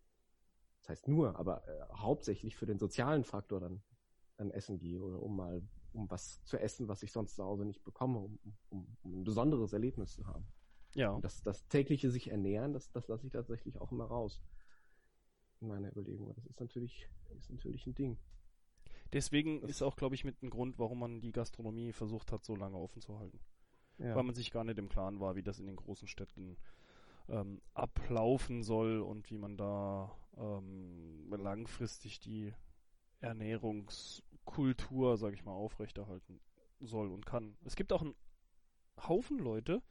das 0.81 0.91
heißt 0.91 1.09
nur, 1.09 1.37
aber 1.39 1.67
äh, 1.67 1.87
hauptsächlich 1.95 2.57
für 2.57 2.67
den 2.67 2.79
sozialen 2.79 3.25
Faktor 3.25 3.61
dann, 3.61 3.83
dann 4.37 4.51
essen 4.51 4.79
gehe 4.79 5.01
oder 5.01 5.21
um 5.21 5.37
mal, 5.37 5.63
um 5.93 6.11
was 6.11 6.43
zu 6.45 6.59
essen, 6.59 6.89
was 6.89 7.03
ich 7.03 7.13
sonst 7.13 7.35
zu 7.35 7.45
Hause 7.45 7.65
nicht 7.65 7.83
bekomme, 7.85 8.19
um, 8.21 8.39
um, 8.71 8.97
um 9.03 9.21
ein 9.21 9.25
besonderes 9.25 9.73
Erlebnis 9.73 10.13
zu 10.13 10.27
haben. 10.27 10.47
Ja. 10.95 11.11
Und 11.11 11.25
das, 11.25 11.43
das 11.43 11.67
tägliche 11.69 12.11
sich 12.11 12.31
ernähren, 12.31 12.73
das, 12.73 12.91
das 12.93 13.09
lasse 13.09 13.27
ich 13.27 13.33
tatsächlich 13.33 13.79
auch 13.81 13.93
immer 13.93 14.05
raus. 14.07 14.41
In 15.61 15.69
meiner 15.69 15.91
Überlegung. 15.91 16.33
Das 16.35 16.47
ist 16.47 16.61
natürlich, 16.61 17.09
ist 17.37 17.51
natürlich 17.51 17.87
ein 17.87 17.95
Ding. 17.95 18.17
Deswegen 19.13 19.61
Das- 19.61 19.71
ist 19.71 19.83
auch, 19.83 19.97
glaube 19.97 20.15
ich, 20.15 20.25
mit 20.25 20.43
ein 20.43 20.51
Grund, 20.51 20.79
warum 20.79 21.01
man 21.01 21.21
die 21.21 21.33
Gastronomie 21.33 21.93
versucht 21.93 22.31
hat, 22.31 22.45
so 22.45 22.55
lange 22.55 22.77
offen 22.77 23.01
zu 23.03 23.19
halten. 23.19 23.41
Ja. 23.99 24.15
Weil 24.15 24.23
man 24.23 24.35
sich 24.35 24.51
gar 24.51 24.65
nicht 24.65 24.79
im 24.79 24.89
Klaren 24.89 25.21
war, 25.21 25.37
wie 25.37 25.43
das 25.43 25.59
in 25.59 25.67
den 25.67 25.77
großen 25.77 26.09
Städten 26.09 26.57
ähm, 27.29 27.61
ablaufen 27.75 28.63
soll 28.63 29.01
und 29.01 29.31
wie 29.31 29.39
man 29.39 29.57
da 29.57 30.17
ähm, 30.37 31.29
langfristig 31.31 32.21
die 32.21 32.55
Ernährungskultur, 33.21 35.17
sage 35.17 35.35
ich 35.35 35.45
mal, 35.45 35.53
aufrechterhalten 35.53 36.41
soll 36.81 37.11
und 37.11 37.27
kann. 37.27 37.57
Es 37.65 37.75
gibt 37.77 37.93
auch 37.93 38.03
einen 38.03 38.15
Haufen 38.97 39.39
Leute, 39.39 39.83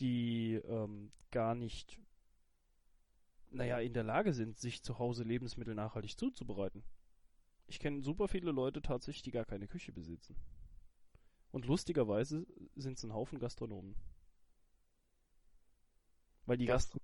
die 0.00 0.54
ähm, 0.54 1.12
gar 1.30 1.54
nicht, 1.54 2.00
naja, 3.50 3.78
in 3.78 3.94
der 3.94 4.02
Lage 4.02 4.32
sind, 4.32 4.58
sich 4.58 4.82
zu 4.82 4.98
Hause 4.98 5.22
Lebensmittel 5.24 5.74
nachhaltig 5.74 6.18
zuzubereiten. 6.18 6.82
Ich 7.66 7.78
kenne 7.78 8.02
super 8.02 8.28
viele 8.28 8.50
Leute 8.50 8.82
tatsächlich, 8.82 9.22
die 9.22 9.30
gar 9.30 9.44
keine 9.44 9.68
Küche 9.68 9.92
besitzen. 9.92 10.36
Und 11.54 11.66
lustigerweise 11.66 12.48
sind 12.74 12.98
es 12.98 13.04
ein 13.04 13.14
Haufen 13.14 13.38
Gastronomen. 13.38 13.94
Weil 16.46 16.56
die 16.56 16.66
Gast 16.66 16.96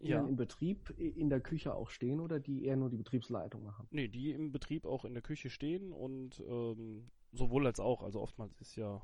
die 0.00 0.08
ja. 0.08 0.26
im 0.26 0.36
Betrieb 0.36 0.94
in 0.98 1.28
der 1.28 1.42
Küche 1.42 1.74
auch 1.74 1.90
stehen 1.90 2.20
oder 2.20 2.40
die 2.40 2.64
eher 2.64 2.76
nur 2.76 2.88
die 2.88 2.96
Betriebsleitung 2.96 3.62
machen? 3.64 3.86
Nee, 3.90 4.08
die 4.08 4.30
im 4.30 4.50
Betrieb 4.50 4.86
auch 4.86 5.04
in 5.04 5.12
der 5.12 5.22
Küche 5.22 5.50
stehen 5.50 5.92
und 5.92 6.40
ähm, 6.48 7.10
sowohl 7.32 7.66
als 7.66 7.80
auch. 7.80 8.02
Also 8.02 8.22
oftmals 8.22 8.56
ist 8.62 8.76
ja 8.76 9.02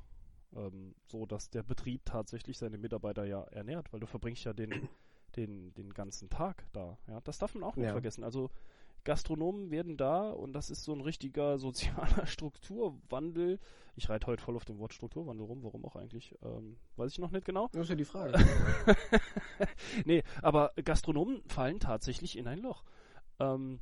ähm, 0.55 0.95
so, 1.05 1.27
dass 1.27 1.51
der 1.51 1.61
Betrieb 1.61 2.03
tatsächlich 2.05 2.57
seine 2.57 2.79
Mitarbeiter 2.79 3.25
ja 3.25 3.43
ernährt, 3.43 3.93
weil 3.93 3.99
du 3.99 4.07
verbringst 4.07 4.43
ja 4.45 4.53
den, 4.53 4.89
den, 5.35 5.71
den 5.75 5.93
ganzen 5.93 6.31
Tag 6.31 6.65
da. 6.73 6.97
Ja, 7.07 7.21
das 7.21 7.37
darf 7.37 7.53
man 7.53 7.63
auch 7.63 7.75
nicht 7.75 7.85
ja. 7.85 7.91
vergessen. 7.91 8.23
Also 8.23 8.49
Gastronomen 9.05 9.69
werden 9.71 9.97
da 9.97 10.31
und 10.31 10.53
das 10.53 10.69
ist 10.69 10.83
so 10.83 10.91
ein 10.91 10.99
richtiger 10.99 11.57
sozialer 11.59 12.25
Strukturwandel. 12.25 13.59
Ich 13.95 14.09
reite 14.09 14.27
heute 14.27 14.43
voll 14.43 14.57
auf 14.57 14.65
dem 14.65 14.79
Wort 14.79 14.93
Strukturwandel 14.93 15.45
rum, 15.45 15.63
warum 15.63 15.85
auch 15.85 15.95
eigentlich, 15.95 16.35
ähm, 16.43 16.77
weiß 16.97 17.13
ich 17.13 17.19
noch 17.19 17.31
nicht 17.31 17.45
genau. 17.45 17.69
Das 17.71 17.83
ist 17.83 17.89
ja 17.89 17.95
die 17.95 18.03
Frage. 18.03 18.37
nee, 20.05 20.23
aber 20.41 20.73
Gastronomen 20.83 21.43
fallen 21.47 21.79
tatsächlich 21.79 22.37
in 22.37 22.47
ein 22.47 22.59
Loch. 22.59 22.83
Ähm, 23.39 23.79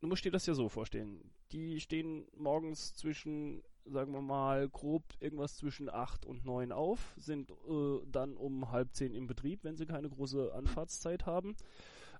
du 0.00 0.08
musst 0.08 0.24
dir 0.24 0.32
das 0.32 0.46
ja 0.46 0.54
so 0.54 0.68
vorstellen. 0.68 1.30
Die 1.52 1.78
stehen 1.78 2.26
morgens 2.36 2.94
zwischen, 2.94 3.62
sagen 3.84 4.12
wir 4.12 4.22
mal, 4.22 4.68
grob 4.68 5.04
irgendwas 5.20 5.56
zwischen 5.56 5.88
8 5.88 6.24
und 6.24 6.44
9 6.44 6.72
auf, 6.72 7.14
sind 7.16 7.50
äh, 7.50 8.00
dann 8.06 8.36
um 8.36 8.72
halb 8.72 8.94
10 8.94 9.14
im 9.14 9.26
Betrieb, 9.26 9.62
wenn 9.62 9.76
sie 9.76 9.86
keine 9.86 10.08
große 10.08 10.52
Anfahrtszeit 10.54 11.26
haben 11.26 11.54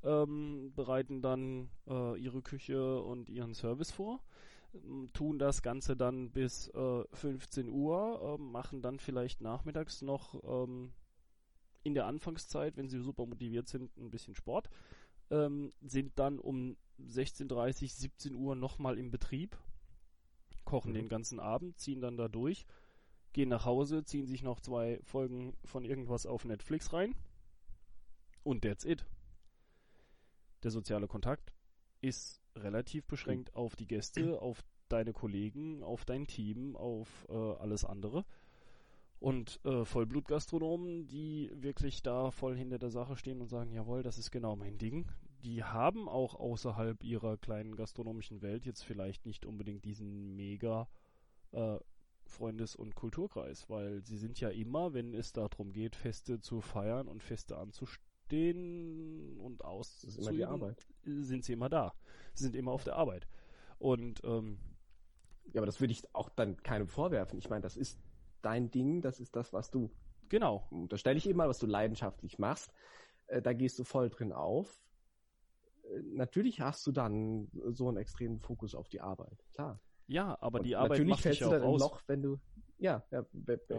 ähm, 0.02 0.72
bereiten 0.74 1.22
dann 1.22 1.70
äh, 1.86 2.18
ihre 2.18 2.42
Küche 2.42 3.00
und 3.02 3.28
ihren 3.28 3.54
Service 3.54 3.90
vor, 3.90 4.20
ähm, 4.74 5.10
tun 5.12 5.38
das 5.38 5.62
Ganze 5.62 5.96
dann 5.96 6.30
bis 6.30 6.68
äh, 6.68 7.04
15 7.12 7.68
Uhr, 7.68 8.38
äh, 8.38 8.42
machen 8.42 8.82
dann 8.82 8.98
vielleicht 8.98 9.40
nachmittags 9.40 10.02
noch 10.02 10.42
ähm, 10.44 10.92
in 11.82 11.94
der 11.94 12.06
Anfangszeit, 12.06 12.76
wenn 12.76 12.88
sie 12.88 13.00
super 13.00 13.26
motiviert 13.26 13.68
sind, 13.68 13.96
ein 13.96 14.10
bisschen 14.10 14.34
Sport, 14.34 14.68
ähm, 15.30 15.72
sind 15.80 16.18
dann 16.18 16.38
um 16.38 16.76
16.30, 17.00 17.88
17 17.88 18.34
Uhr 18.34 18.54
nochmal 18.54 18.98
im 18.98 19.10
Betrieb, 19.10 19.56
kochen 20.64 20.90
mhm. 20.90 20.96
den 20.96 21.08
ganzen 21.08 21.40
Abend, 21.40 21.78
ziehen 21.78 22.00
dann 22.00 22.16
da 22.16 22.28
durch, 22.28 22.66
gehen 23.32 23.48
nach 23.48 23.64
Hause, 23.64 24.04
ziehen 24.04 24.26
sich 24.26 24.42
noch 24.42 24.60
zwei 24.60 25.00
Folgen 25.02 25.56
von 25.64 25.84
irgendwas 25.84 26.26
auf 26.26 26.44
Netflix 26.44 26.92
rein 26.92 27.14
und 28.42 28.62
that's 28.62 28.84
it 28.84 29.06
der 30.62 30.70
soziale 30.70 31.08
Kontakt 31.08 31.52
ist 32.00 32.40
relativ 32.56 33.06
beschränkt 33.06 33.54
auf 33.54 33.76
die 33.76 33.86
Gäste, 33.86 34.40
auf 34.42 34.62
deine 34.88 35.12
Kollegen, 35.12 35.82
auf 35.82 36.04
dein 36.04 36.26
Team, 36.26 36.76
auf 36.76 37.26
äh, 37.28 37.34
alles 37.34 37.84
andere. 37.84 38.24
Und 39.18 39.60
äh, 39.64 39.84
Vollblutgastronomen, 39.84 41.06
die 41.06 41.50
wirklich 41.54 42.02
da 42.02 42.30
voll 42.30 42.56
hinter 42.56 42.78
der 42.78 42.90
Sache 42.90 43.16
stehen 43.16 43.40
und 43.40 43.48
sagen, 43.48 43.70
jawohl, 43.70 44.02
das 44.02 44.16
ist 44.18 44.30
genau 44.30 44.56
mein 44.56 44.78
Ding, 44.78 45.06
die 45.44 45.62
haben 45.62 46.08
auch 46.08 46.34
außerhalb 46.34 47.02
ihrer 47.04 47.36
kleinen 47.36 47.76
gastronomischen 47.76 48.40
Welt 48.40 48.64
jetzt 48.64 48.82
vielleicht 48.82 49.26
nicht 49.26 49.44
unbedingt 49.44 49.84
diesen 49.84 50.36
mega 50.36 50.88
äh, 51.52 51.78
Freundes- 52.24 52.76
und 52.76 52.94
Kulturkreis, 52.94 53.68
weil 53.68 54.02
sie 54.04 54.16
sind 54.16 54.40
ja 54.40 54.48
immer, 54.50 54.94
wenn 54.94 55.14
es 55.14 55.32
darum 55.32 55.72
geht, 55.72 55.96
Feste 55.96 56.40
zu 56.40 56.60
feiern 56.60 57.08
und 57.08 57.22
Feste 57.22 57.58
anzustellen, 57.58 58.09
aufstehen 58.30 59.38
und 59.38 59.64
aus 59.64 60.00
sind 60.00 61.44
sie 61.44 61.52
immer 61.52 61.68
da. 61.68 61.94
Sie 62.34 62.44
sind 62.44 62.56
immer 62.56 62.72
auf 62.72 62.84
der 62.84 62.96
Arbeit. 62.96 63.26
Und 63.78 64.22
ähm, 64.24 64.58
ja, 65.52 65.60
aber 65.60 65.66
das 65.66 65.80
würde 65.80 65.92
ich 65.92 66.02
auch 66.14 66.28
dann 66.30 66.56
keinem 66.62 66.88
vorwerfen. 66.88 67.38
Ich 67.38 67.50
meine, 67.50 67.62
das 67.62 67.76
ist 67.76 67.98
dein 68.42 68.70
Ding, 68.70 69.02
das 69.02 69.20
ist 69.20 69.34
das, 69.34 69.52
was 69.52 69.70
du. 69.70 69.90
Genau. 70.28 70.68
Da 70.88 70.96
stelle 70.96 71.18
ich 71.18 71.26
immer, 71.26 71.48
was 71.48 71.58
du 71.58 71.66
leidenschaftlich 71.66 72.38
machst. 72.38 72.72
Äh, 73.26 73.42
da 73.42 73.52
gehst 73.52 73.78
du 73.78 73.84
voll 73.84 74.10
drin 74.10 74.32
auf. 74.32 74.80
Äh, 75.82 76.02
natürlich 76.12 76.60
hast 76.60 76.86
du 76.86 76.92
dann 76.92 77.48
so 77.72 77.88
einen 77.88 77.96
extremen 77.96 78.38
Fokus 78.38 78.74
auf 78.74 78.88
die 78.88 79.00
Arbeit, 79.00 79.44
klar. 79.52 79.80
Ja, 80.06 80.36
aber 80.40 80.58
und 80.58 80.66
die 80.66 80.76
Arbeit 80.76 80.90
natürlich 80.90 81.10
macht 81.10 81.22
fällst 81.22 81.40
du 81.40 81.50
dann 81.50 81.62
in 81.62 81.68
ein 81.68 81.78
Loch, 81.78 82.02
wenn 82.06 82.22
du 82.22 82.40
ja, 82.78 83.04
ja, 83.10 83.24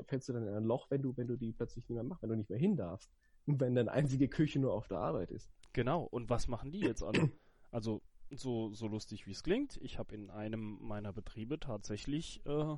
fällst 0.05 0.29
du 0.29 0.33
dann 0.33 0.47
in 0.47 0.53
ein 0.53 0.63
Loch, 0.63 0.89
wenn 0.89 1.01
du 1.01 1.15
wenn 1.17 1.27
du 1.27 1.35
die 1.35 1.51
plötzlich 1.51 1.89
nicht 1.89 1.95
mehr 1.95 2.03
machst, 2.03 2.21
wenn 2.21 2.29
du 2.29 2.35
nicht 2.35 2.49
mehr 2.49 2.59
hin 2.59 2.75
darfst 2.77 3.11
wenn 3.45 3.75
deine 3.75 3.91
einzige 3.91 4.27
Küche 4.27 4.59
nur 4.59 4.73
auf 4.73 4.87
der 4.87 4.99
Arbeit 4.99 5.31
ist. 5.31 5.51
Genau, 5.73 6.03
und 6.03 6.29
was 6.29 6.47
machen 6.47 6.71
die 6.71 6.79
jetzt 6.81 7.03
alle? 7.03 7.31
Also, 7.71 8.01
so, 8.29 8.73
so 8.73 8.87
lustig 8.87 9.27
wie 9.27 9.31
es 9.31 9.43
klingt, 9.43 9.77
ich 9.81 9.97
habe 9.97 10.13
in 10.13 10.29
einem 10.29 10.77
meiner 10.81 11.13
Betriebe 11.13 11.59
tatsächlich, 11.59 12.45
äh, 12.45 12.75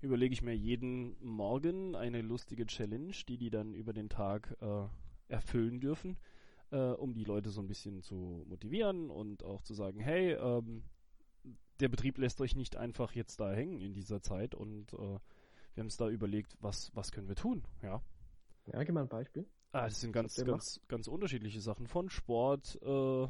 überlege 0.00 0.32
ich 0.32 0.42
mir 0.42 0.56
jeden 0.56 1.16
Morgen 1.24 1.94
eine 1.94 2.22
lustige 2.22 2.66
Challenge, 2.66 3.12
die 3.28 3.36
die 3.36 3.50
dann 3.50 3.74
über 3.74 3.92
den 3.92 4.08
Tag 4.08 4.56
äh, 4.60 4.86
erfüllen 5.28 5.80
dürfen, 5.80 6.18
äh, 6.70 6.76
um 6.76 7.14
die 7.14 7.24
Leute 7.24 7.50
so 7.50 7.60
ein 7.60 7.68
bisschen 7.68 8.02
zu 8.02 8.44
motivieren 8.46 9.10
und 9.10 9.44
auch 9.44 9.62
zu 9.62 9.74
sagen, 9.74 10.00
hey, 10.00 10.32
ähm, 10.32 10.84
der 11.80 11.88
Betrieb 11.88 12.18
lässt 12.18 12.40
euch 12.40 12.54
nicht 12.54 12.76
einfach 12.76 13.12
jetzt 13.12 13.40
da 13.40 13.52
hängen 13.52 13.80
in 13.80 13.94
dieser 13.94 14.20
Zeit 14.20 14.54
und 14.54 14.92
äh, 14.92 14.96
wir 15.74 15.80
haben 15.80 15.86
es 15.86 15.96
da 15.96 16.08
überlegt, 16.08 16.56
was, 16.60 16.94
was 16.94 17.12
können 17.12 17.28
wir 17.28 17.36
tun, 17.36 17.64
ja. 17.82 18.02
Ja, 18.66 18.82
gib 18.84 18.94
mal 18.94 19.02
ein 19.02 19.08
Beispiel. 19.08 19.46
Ah, 19.72 19.84
das 19.84 20.00
sind 20.00 20.12
ganz, 20.12 20.36
ganz, 20.36 20.76
macht? 20.78 20.88
ganz 20.88 21.08
unterschiedliche 21.08 21.60
Sachen. 21.60 21.86
Von 21.86 22.10
Sport, 22.10 22.78
äh, 22.82 23.26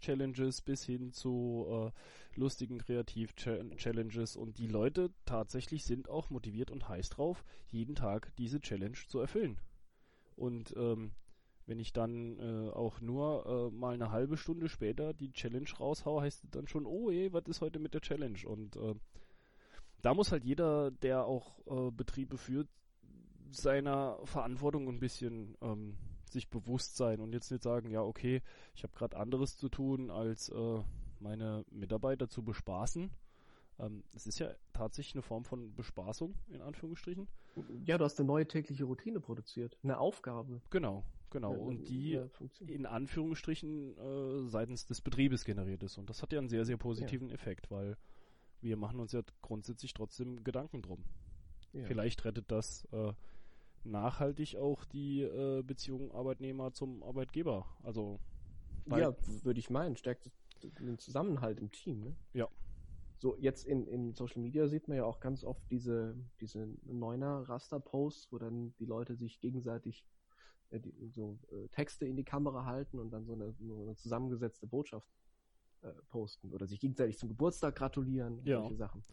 Challenges 0.00 0.62
bis 0.62 0.84
hin 0.84 1.12
zu 1.12 1.66
äh, 1.68 2.38
lustigen 2.38 2.78
Kreativ-Challenges 2.78 4.36
und 4.36 4.58
die 4.58 4.66
Leute 4.66 5.10
tatsächlich 5.26 5.84
sind 5.84 6.08
auch 6.08 6.30
motiviert 6.30 6.70
und 6.70 6.88
heiß 6.88 7.10
drauf, 7.10 7.44
jeden 7.70 7.94
Tag 7.94 8.32
diese 8.36 8.60
Challenge 8.60 8.96
zu 9.06 9.20
erfüllen. 9.20 9.58
Und 10.36 10.74
ähm, 10.76 11.12
wenn 11.66 11.78
ich 11.78 11.92
dann 11.92 12.38
äh, 12.40 12.70
auch 12.70 13.00
nur 13.00 13.46
äh, 13.46 13.74
mal 13.76 13.94
eine 13.94 14.10
halbe 14.10 14.36
Stunde 14.36 14.68
später 14.68 15.12
die 15.12 15.32
Challenge 15.32 15.68
raushau, 15.78 16.20
heißt 16.20 16.44
es 16.44 16.50
dann 16.50 16.66
schon, 16.66 16.86
oh 16.86 17.10
ey, 17.10 17.32
was 17.32 17.44
ist 17.46 17.60
heute 17.60 17.78
mit 17.78 17.94
der 17.94 18.00
Challenge? 18.00 18.38
Und 18.46 18.76
äh, 18.76 18.94
da 20.02 20.14
muss 20.14 20.32
halt 20.32 20.44
jeder, 20.44 20.90
der 20.90 21.26
auch 21.26 21.60
äh, 21.66 21.90
Betriebe 21.92 22.38
führt, 22.38 22.68
seiner 23.50 24.18
Verantwortung 24.24 24.88
ein 24.88 25.00
bisschen 25.00 25.56
ähm, 25.60 25.96
sich 26.30 26.48
bewusst 26.48 26.96
sein 26.96 27.20
und 27.20 27.32
jetzt 27.32 27.50
nicht 27.50 27.62
sagen, 27.62 27.90
ja, 27.90 28.02
okay, 28.02 28.42
ich 28.74 28.82
habe 28.82 28.94
gerade 28.94 29.16
anderes 29.16 29.56
zu 29.56 29.68
tun, 29.68 30.10
als 30.10 30.48
äh, 30.48 30.82
meine 31.18 31.64
Mitarbeiter 31.70 32.28
zu 32.28 32.42
bespaßen. 32.42 33.10
Ähm, 33.78 34.04
es 34.14 34.26
ist 34.26 34.38
ja 34.38 34.50
tatsächlich 34.72 35.14
eine 35.14 35.22
Form 35.22 35.44
von 35.44 35.74
Bespaßung, 35.74 36.34
in 36.48 36.62
Anführungsstrichen. 36.62 37.28
Ja, 37.84 37.98
du 37.98 38.04
hast 38.04 38.18
eine 38.18 38.26
neue 38.26 38.46
tägliche 38.46 38.84
Routine 38.84 39.20
produziert, 39.20 39.76
eine 39.82 39.98
Aufgabe. 39.98 40.60
Genau, 40.70 41.04
genau. 41.30 41.52
Ja, 41.52 41.58
und 41.58 41.88
die 41.88 42.10
ja, 42.10 42.26
in 42.66 42.86
Anführungsstrichen 42.86 43.98
äh, 43.98 44.48
seitens 44.48 44.86
des 44.86 45.00
Betriebes 45.00 45.44
generiert 45.44 45.82
ist. 45.82 45.98
Und 45.98 46.08
das 46.08 46.22
hat 46.22 46.32
ja 46.32 46.38
einen 46.38 46.48
sehr, 46.48 46.64
sehr 46.64 46.76
positiven 46.76 47.28
ja. 47.28 47.34
Effekt, 47.34 47.70
weil 47.70 47.96
wir 48.60 48.76
machen 48.76 49.00
uns 49.00 49.12
ja 49.12 49.22
grundsätzlich 49.42 49.94
trotzdem 49.94 50.44
Gedanken 50.44 50.82
drum. 50.82 51.04
Vielleicht 51.84 52.24
rettet 52.24 52.50
das 52.50 52.84
äh, 52.90 53.12
nachhaltig 53.84 54.56
auch 54.56 54.84
die 54.84 55.22
äh, 55.22 55.62
Beziehung 55.62 56.12
Arbeitnehmer 56.12 56.72
zum 56.72 57.02
Arbeitgeber. 57.02 57.66
Also 57.82 58.20
ja, 58.86 59.14
würde 59.42 59.60
ich 59.60 59.70
meinen, 59.70 59.96
stärkt 59.96 60.30
den 60.62 60.98
Zusammenhalt 60.98 61.58
im 61.58 61.70
Team. 61.70 62.00
Ne? 62.00 62.16
Ja. 62.32 62.48
So, 63.18 63.36
jetzt 63.36 63.66
in, 63.66 63.86
in 63.86 64.14
Social 64.14 64.40
Media 64.40 64.66
sieht 64.66 64.88
man 64.88 64.96
ja 64.96 65.04
auch 65.04 65.20
ganz 65.20 65.44
oft 65.44 65.62
diese, 65.70 66.16
diese 66.40 66.66
Neuner-Raster-Posts, 66.84 68.32
wo 68.32 68.38
dann 68.38 68.74
die 68.78 68.86
Leute 68.86 69.14
sich 69.14 69.40
gegenseitig 69.40 70.06
äh, 70.70 70.80
die, 70.80 70.94
so 71.10 71.38
äh, 71.50 71.68
Texte 71.68 72.06
in 72.06 72.16
die 72.16 72.24
Kamera 72.24 72.64
halten 72.64 72.98
und 72.98 73.10
dann 73.10 73.26
so 73.26 73.34
eine, 73.34 73.52
so 73.52 73.82
eine 73.82 73.94
zusammengesetzte 73.94 74.66
Botschaft 74.66 75.08
äh, 75.82 75.92
posten 76.08 76.52
oder 76.52 76.66
sich 76.66 76.80
gegenseitig 76.80 77.18
zum 77.18 77.28
Geburtstag 77.28 77.76
gratulieren, 77.76 78.40
ja. 78.44 78.60
solche 78.60 78.76
Sachen. 78.76 79.04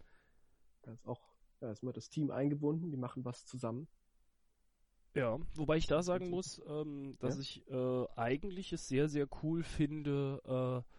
Da 0.83 0.93
ist 0.93 1.05
auch, 1.05 1.21
da 1.59 1.71
ist 1.71 1.83
immer 1.83 1.93
das 1.93 2.09
Team 2.09 2.31
eingebunden, 2.31 2.91
die 2.91 2.97
machen 2.97 3.25
was 3.25 3.45
zusammen. 3.45 3.87
Ja, 5.17 5.39
wobei 5.55 5.77
ich 5.77 5.87
da 5.87 6.03
sagen 6.03 6.29
muss, 6.29 6.61
ähm, 6.67 7.15
dass 7.19 7.35
ja? 7.35 7.41
ich 7.41 7.67
äh, 7.71 8.05
eigentlich 8.15 8.71
es 8.71 8.87
sehr, 8.87 9.09
sehr 9.09 9.27
cool 9.41 9.63
finde, 9.63 10.85
äh, 10.85 10.93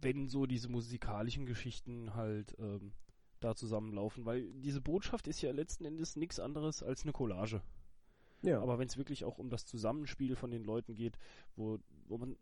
wenn 0.00 0.28
so 0.28 0.46
diese 0.46 0.68
musikalischen 0.68 1.44
Geschichten 1.44 2.14
halt 2.14 2.54
ähm, 2.60 2.92
da 3.40 3.56
zusammenlaufen, 3.56 4.24
weil 4.24 4.52
diese 4.52 4.80
Botschaft 4.80 5.26
ist 5.26 5.42
ja 5.42 5.50
letzten 5.50 5.84
Endes 5.84 6.14
nichts 6.14 6.38
anderes 6.38 6.84
als 6.84 7.02
eine 7.02 7.12
Collage. 7.12 7.62
Ja. 8.42 8.60
Aber 8.60 8.78
wenn 8.78 8.86
es 8.86 8.96
wirklich 8.96 9.24
auch 9.24 9.38
um 9.38 9.50
das 9.50 9.66
Zusammenspiel 9.66 10.36
von 10.36 10.52
den 10.52 10.62
Leuten 10.62 10.94
geht, 10.94 11.18
wo, 11.56 11.78
wo 12.06 12.16
man 12.16 12.36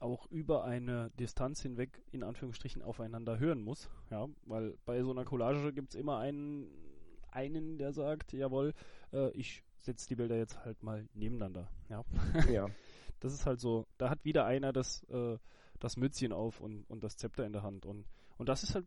auch 0.00 0.26
über 0.30 0.64
eine 0.64 1.10
Distanz 1.10 1.62
hinweg 1.62 2.02
in 2.10 2.24
Anführungsstrichen 2.24 2.82
aufeinander 2.82 3.38
hören 3.38 3.60
muss, 3.62 3.88
ja, 4.10 4.26
weil 4.46 4.76
bei 4.84 5.00
so 5.02 5.12
einer 5.12 5.24
Collage 5.24 5.72
gibt 5.72 5.90
es 5.90 6.00
immer 6.00 6.18
einen 6.18 6.89
einen, 7.32 7.78
der 7.78 7.92
sagt, 7.92 8.32
jawohl, 8.32 8.74
äh, 9.12 9.30
ich 9.32 9.64
setze 9.78 10.08
die 10.08 10.16
Bilder 10.16 10.36
jetzt 10.36 10.64
halt 10.64 10.82
mal 10.82 11.08
nebeneinander. 11.14 11.68
Ja. 11.88 12.04
ja. 12.50 12.66
Das 13.22 13.34
ist 13.34 13.44
halt 13.44 13.60
so, 13.60 13.86
da 13.98 14.08
hat 14.08 14.24
wieder 14.24 14.46
einer 14.46 14.72
das, 14.72 15.04
äh, 15.10 15.36
das 15.78 15.98
Mützchen 15.98 16.32
auf 16.32 16.58
und, 16.58 16.88
und 16.88 17.04
das 17.04 17.18
Zepter 17.18 17.44
in 17.44 17.52
der 17.52 17.62
Hand. 17.62 17.84
Und, 17.84 18.06
und 18.38 18.48
das 18.48 18.62
ist 18.62 18.74
halt 18.74 18.86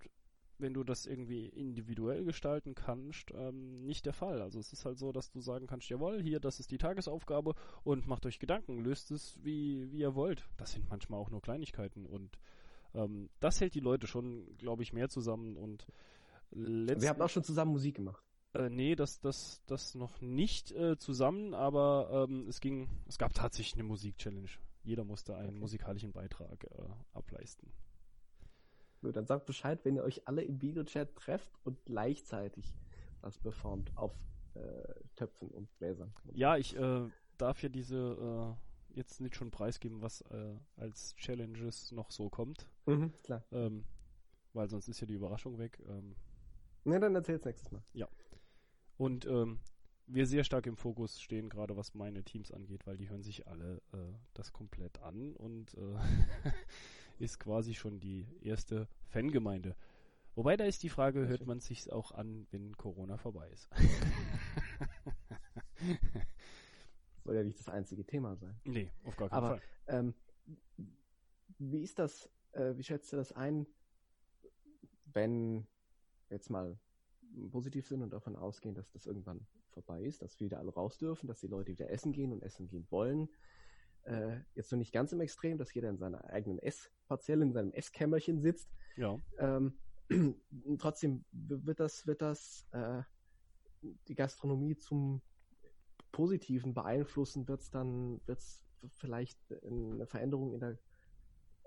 wenn 0.64 0.74
du 0.74 0.84
das 0.84 1.06
irgendwie 1.06 1.48
individuell 1.48 2.24
gestalten 2.24 2.76
kannst, 2.76 3.32
ähm, 3.36 3.86
nicht 3.86 4.06
der 4.06 4.14
Fall. 4.14 4.42
Also 4.42 4.60
es 4.60 4.72
ist 4.72 4.86
halt 4.86 4.98
so, 4.98 5.12
dass 5.12 5.32
du 5.32 5.42
sagen 5.42 5.68
kannst, 5.68 5.90
jawohl, 5.90 6.22
hier, 6.22 6.40
das 6.40 6.60
ist 6.60 6.72
die 6.72 6.78
Tagesaufgabe 6.78 7.54
und 7.84 8.08
macht 8.08 8.26
euch 8.26 8.40
Gedanken, 8.40 8.80
löst 8.80 9.12
es 9.12 9.38
wie, 9.44 9.92
wie 9.92 10.00
ihr 10.00 10.16
wollt. 10.16 10.48
Das 10.58 10.72
sind 10.72 10.90
manchmal 10.90 11.20
auch 11.20 11.30
nur 11.30 11.42
Kleinigkeiten 11.42 12.06
und 12.06 12.38
ähm, 12.94 13.30
das 13.40 13.62
hält 13.62 13.76
die 13.76 13.80
Leute 13.80 14.08
schon, 14.08 14.56
glaube 14.58 14.84
ich, 14.84 14.94
mehr 14.94 15.10
zusammen 15.10 15.58
und 15.58 15.86
Wir 16.52 17.10
haben 17.10 17.22
auch 17.22 17.30
schon 17.30 17.44
zusammen 17.44 17.72
Musik 17.72 17.96
gemacht. 17.96 18.24
Äh, 18.54 18.70
nee, 18.70 18.96
das, 18.96 19.20
das, 19.20 19.64
das 19.66 19.96
noch 19.96 20.22
nicht 20.22 20.72
äh, 20.72 20.98
zusammen, 20.98 21.54
aber 21.54 22.28
ähm, 22.30 22.48
es 22.48 22.60
ging, 22.60 22.90
es 23.08 23.18
gab 23.18 23.34
tatsächlich 23.34 23.74
eine 23.76 23.84
Musik-Challenge. 23.84 24.50
Jeder 24.84 25.04
musste 25.04 25.36
einen 25.36 25.50
Okay. 25.50 25.60
musikalischen 25.60 26.12
Beitrag 26.12 26.64
äh, 26.66 26.84
ableisten. 27.14 27.72
So, 29.02 29.12
dann 29.12 29.26
sagt 29.26 29.46
Bescheid, 29.46 29.84
wenn 29.84 29.96
ihr 29.96 30.04
euch 30.04 30.28
alle 30.28 30.44
im 30.44 30.62
Videochat 30.62 31.16
trefft 31.16 31.52
und 31.64 31.84
gleichzeitig 31.86 32.74
was 33.22 33.38
performt 33.38 33.92
auf 33.96 34.14
äh, 34.56 34.60
Töpfen 35.16 35.50
und 35.50 35.74
Bläsern. 35.78 36.14
Ja, 36.34 36.58
ich 36.58 36.76
äh, 36.76 37.10
darf 37.38 37.62
ja 37.64 37.70
diese 37.70 38.58
äh, 38.92 38.96
jetzt 38.98 39.20
nicht 39.22 39.36
schon 39.36 39.52
preisgeben, 39.52 40.02
was 40.02 40.22
äh, 40.22 40.56
als 40.76 41.16
Challenges 41.16 41.92
noch 41.92 42.12
so 42.12 42.30
kommt, 42.30 42.70
Mhm, 42.86 43.14
klar. 43.24 43.44
ähm, 43.52 43.86
weil 44.54 44.70
sonst 44.70 44.88
ist 44.88 45.00
ja 45.02 45.08
die 45.08 45.16
Überraschung 45.16 45.58
weg. 45.58 45.80
Ähm, 45.88 46.16
Ne, 46.86 47.00
dann 47.00 47.16
erzähl's 47.16 47.46
nächstes 47.46 47.72
Mal. 47.72 47.82
Und 49.04 49.26
ähm, 49.26 49.60
wir 50.08 50.26
sehr 50.26 50.46
stark 50.46 50.66
im 50.66 50.78
Fokus 50.78 51.20
stehen, 51.20 51.50
gerade 51.50 51.76
was 51.76 51.94
meine 51.94 52.24
Teams 52.24 52.52
angeht, 52.52 52.88
weil 52.88 52.96
die 52.96 53.10
hören 53.10 53.22
sich 53.22 53.48
alle 53.48 53.82
äh, 53.92 53.98
das 54.34 54.54
komplett 54.54 55.00
an 55.00 55.36
und 55.36 55.74
äh, 55.74 55.98
ist 57.20 57.38
quasi 57.40 57.74
schon 57.74 58.00
die 58.00 58.26
erste 58.42 58.88
Fangemeinde. 59.10 59.76
Wobei 60.36 60.56
da 60.56 60.64
ist 60.64 60.84
die 60.84 60.90
Frage, 60.90 61.28
hört 61.28 61.46
man 61.46 61.60
sich 61.60 61.92
auch 61.92 62.14
an, 62.14 62.48
wenn 62.52 62.78
Corona 62.78 63.18
vorbei 63.18 63.50
ist? 63.50 63.68
Soll 67.26 67.36
ja 67.36 67.44
nicht 67.44 67.60
das 67.60 67.68
einzige 67.68 68.06
Thema 68.06 68.38
sein. 68.38 68.58
nee, 68.64 68.90
auf 69.04 69.18
gar 69.18 69.28
keinen 69.30 69.44
Aber 69.44 69.58
Fall. 69.58 69.62
ähm, 69.88 70.14
wie 71.60 71.84
ist 71.84 72.00
das, 72.00 72.30
äh, 72.54 72.78
wie 72.78 72.84
schätzt 72.84 73.12
du 73.12 73.18
das 73.18 73.34
ein, 73.34 73.68
wenn 75.06 75.68
jetzt 76.30 76.50
mal 76.50 76.80
positiv 77.52 77.88
sind 77.88 78.02
und 78.02 78.12
davon 78.14 78.36
ausgehen, 78.36 78.76
dass 78.76 78.92
das 78.92 79.06
irgendwann 79.06 79.46
vorbei 79.72 80.04
ist, 80.04 80.22
dass 80.22 80.40
wir 80.40 80.46
wieder 80.46 80.60
alle 80.60 80.74
raus 80.74 80.98
dürfen, 80.98 81.28
dass 81.28 81.40
die 81.40 81.48
Leute 81.48 81.72
wieder 81.72 81.90
essen 81.90 82.12
gehen 82.12 82.32
und 82.32 82.44
essen 82.44 82.68
gehen 82.68 82.86
wollen. 82.90 83.30
Äh, 84.04 84.40
jetzt 84.56 84.72
noch 84.72 84.80
nicht 84.80 84.94
ganz 84.94 85.12
im 85.14 85.22
Extrem, 85.22 85.58
dass 85.58 85.74
jeder 85.74 85.90
in 85.90 85.98
seiner 85.98 86.26
eigenen 86.26 86.60
Essparzelle, 86.60 87.44
in 87.44 87.54
seinem 87.54 87.72
Esskämmerchen 87.72 88.40
sitzt. 88.40 88.70
Ja. 88.98 89.20
Ähm, 89.40 89.78
trotzdem 90.78 91.24
wird 91.32 91.80
das, 91.80 92.06
wird 92.06 92.22
das 92.22 92.68
äh, 92.72 93.02
die 94.08 94.16
Gastronomie 94.16 94.78
zum 94.78 95.22
Positiven 96.12 96.74
beeinflussen, 96.74 97.48
wird 97.48 97.62
es 97.62 97.72
dann, 97.72 98.22
wird 98.26 98.40
es 98.40 98.66
vielleicht 98.98 99.40
eine 99.66 100.06
Veränderung 100.06 100.54
in 100.54 100.60
der, 100.60 100.78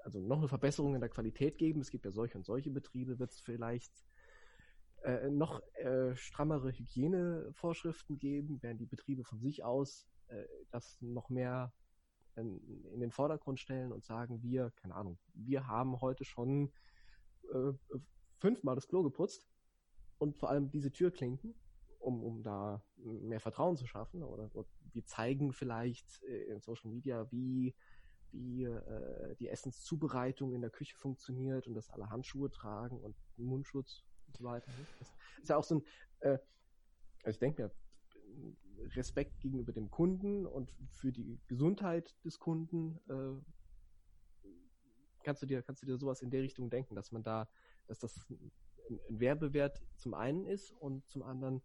also 0.04 0.20
noch 0.20 0.38
eine 0.38 0.48
Verbesserung 0.48 0.94
in 0.94 1.00
der 1.00 1.10
Qualität 1.10 1.58
geben. 1.58 1.80
Es 1.80 1.90
gibt 1.90 2.04
ja 2.04 2.12
solche 2.12 2.38
und 2.38 2.44
solche 2.44 2.70
Betriebe, 2.70 3.18
wird 3.18 3.32
es 3.32 3.40
vielleicht 3.40 3.92
äh, 5.02 5.30
noch 5.30 5.62
äh, 5.74 6.14
strammere 6.16 6.72
Hygienevorschriften 6.72 8.18
geben, 8.18 8.62
werden 8.62 8.78
die 8.78 8.86
Betriebe 8.86 9.24
von 9.24 9.38
sich 9.38 9.64
aus 9.64 10.06
äh, 10.28 10.44
das 10.70 10.98
noch 11.00 11.28
mehr 11.28 11.72
in, 12.36 12.60
in 12.92 13.00
den 13.00 13.10
Vordergrund 13.10 13.58
stellen 13.58 13.92
und 13.92 14.04
sagen, 14.04 14.42
wir, 14.42 14.70
keine 14.76 14.94
Ahnung, 14.94 15.18
wir 15.34 15.66
haben 15.66 16.00
heute 16.00 16.24
schon 16.24 16.72
äh, 17.52 17.72
fünfmal 18.38 18.74
das 18.74 18.88
Klo 18.88 19.02
geputzt 19.02 19.48
und 20.18 20.36
vor 20.36 20.50
allem 20.50 20.70
diese 20.70 20.90
Türklinken, 20.90 21.54
um, 21.98 22.22
um 22.22 22.42
da 22.42 22.82
mehr 22.96 23.40
Vertrauen 23.40 23.76
zu 23.76 23.86
schaffen. 23.86 24.22
Oder, 24.22 24.50
oder 24.54 24.68
wir 24.92 25.04
zeigen 25.04 25.52
vielleicht 25.52 26.22
äh, 26.24 26.44
in 26.44 26.60
Social 26.60 26.90
Media, 26.90 27.30
wie, 27.30 27.74
wie 28.32 28.64
äh, 28.64 29.36
die 29.36 29.48
Essenszubereitung 29.48 30.52
in 30.52 30.60
der 30.60 30.70
Küche 30.70 30.96
funktioniert 30.96 31.66
und 31.66 31.74
dass 31.74 31.90
alle 31.90 32.10
Handschuhe 32.10 32.50
tragen 32.50 32.98
und 32.98 33.16
Mundschutz 33.36 34.04
und 34.40 34.44
so 34.44 34.44
weiter. 34.44 34.70
ne? 34.72 34.86
Das 34.98 35.14
ist 35.42 35.48
ja 35.48 35.56
auch 35.56 35.64
so 35.64 35.76
ein, 35.76 35.82
äh, 36.20 36.38
also 37.22 37.34
ich 37.34 37.38
denke 37.38 37.62
mir, 37.62 37.70
Respekt 38.94 39.40
gegenüber 39.40 39.72
dem 39.72 39.90
Kunden 39.90 40.46
und 40.46 40.72
für 40.92 41.10
die 41.12 41.40
Gesundheit 41.48 42.14
des 42.24 42.38
Kunden, 42.38 42.98
äh, 43.08 44.48
kannst 45.24 45.42
du 45.42 45.46
dir, 45.46 45.62
kannst 45.62 45.82
du 45.82 45.86
dir 45.86 45.96
sowas 45.96 46.20
in 46.22 46.30
der 46.30 46.42
Richtung 46.42 46.70
denken, 46.70 46.94
dass 46.94 47.10
man 47.12 47.22
da, 47.22 47.48
dass 47.86 47.98
das 47.98 48.28
ein, 48.30 48.52
Werbewert 49.08 49.82
zum 49.96 50.14
einen 50.14 50.46
ist 50.46 50.70
und 50.70 51.08
zum 51.08 51.24
anderen, 51.24 51.60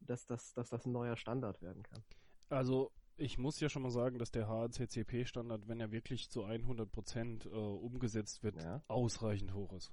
dass 0.00 0.26
das, 0.26 0.52
dass 0.52 0.68
das 0.68 0.84
ein 0.84 0.92
neuer 0.92 1.16
Standard 1.16 1.62
werden 1.62 1.82
kann. 1.82 2.04
Also 2.50 2.92
ich 3.16 3.38
muss 3.38 3.58
ja 3.58 3.70
schon 3.70 3.82
mal 3.82 3.90
sagen, 3.90 4.18
dass 4.18 4.30
der 4.30 4.48
HACCP-Standard, 4.48 5.66
wenn 5.66 5.80
er 5.80 5.90
wirklich 5.92 6.28
zu 6.30 6.44
100% 6.44 7.46
äh, 7.46 7.48
umgesetzt 7.48 8.42
wird, 8.42 8.62
Ja. 8.62 8.84
ausreichend 8.86 9.54
hoch 9.54 9.72
ist. 9.72 9.92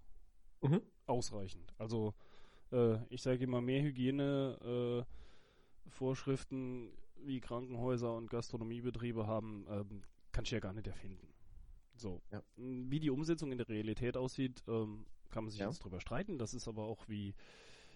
Mhm. 0.61 0.81
Ausreichend. 1.05 1.73
Also 1.77 2.13
äh, 2.71 2.97
ich 3.09 3.21
sage 3.21 3.43
immer, 3.43 3.61
mehr 3.61 3.81
Hygiene 3.83 5.05
äh, 5.05 5.89
Vorschriften 5.89 6.91
wie 7.17 7.39
Krankenhäuser 7.39 8.13
und 8.15 8.29
Gastronomiebetriebe 8.29 9.27
haben, 9.27 9.65
ähm, 9.69 10.01
kannst 10.31 10.51
du 10.51 10.55
ja 10.55 10.59
gar 10.59 10.73
nicht 10.73 10.87
erfinden. 10.87 11.27
So. 11.95 12.21
Ja. 12.31 12.43
Wie 12.57 12.99
die 12.99 13.09
Umsetzung 13.09 13.51
in 13.51 13.57
der 13.57 13.69
Realität 13.69 14.17
aussieht, 14.17 14.63
ähm, 14.67 15.05
kann 15.31 15.45
man 15.45 15.51
sich 15.51 15.59
Ja. 15.61 15.67
jetzt 15.67 15.83
drüber 15.83 15.99
streiten. 16.01 16.37
Das 16.37 16.53
ist 16.53 16.67
aber 16.67 16.83
auch 16.83 17.07
wie, 17.07 17.33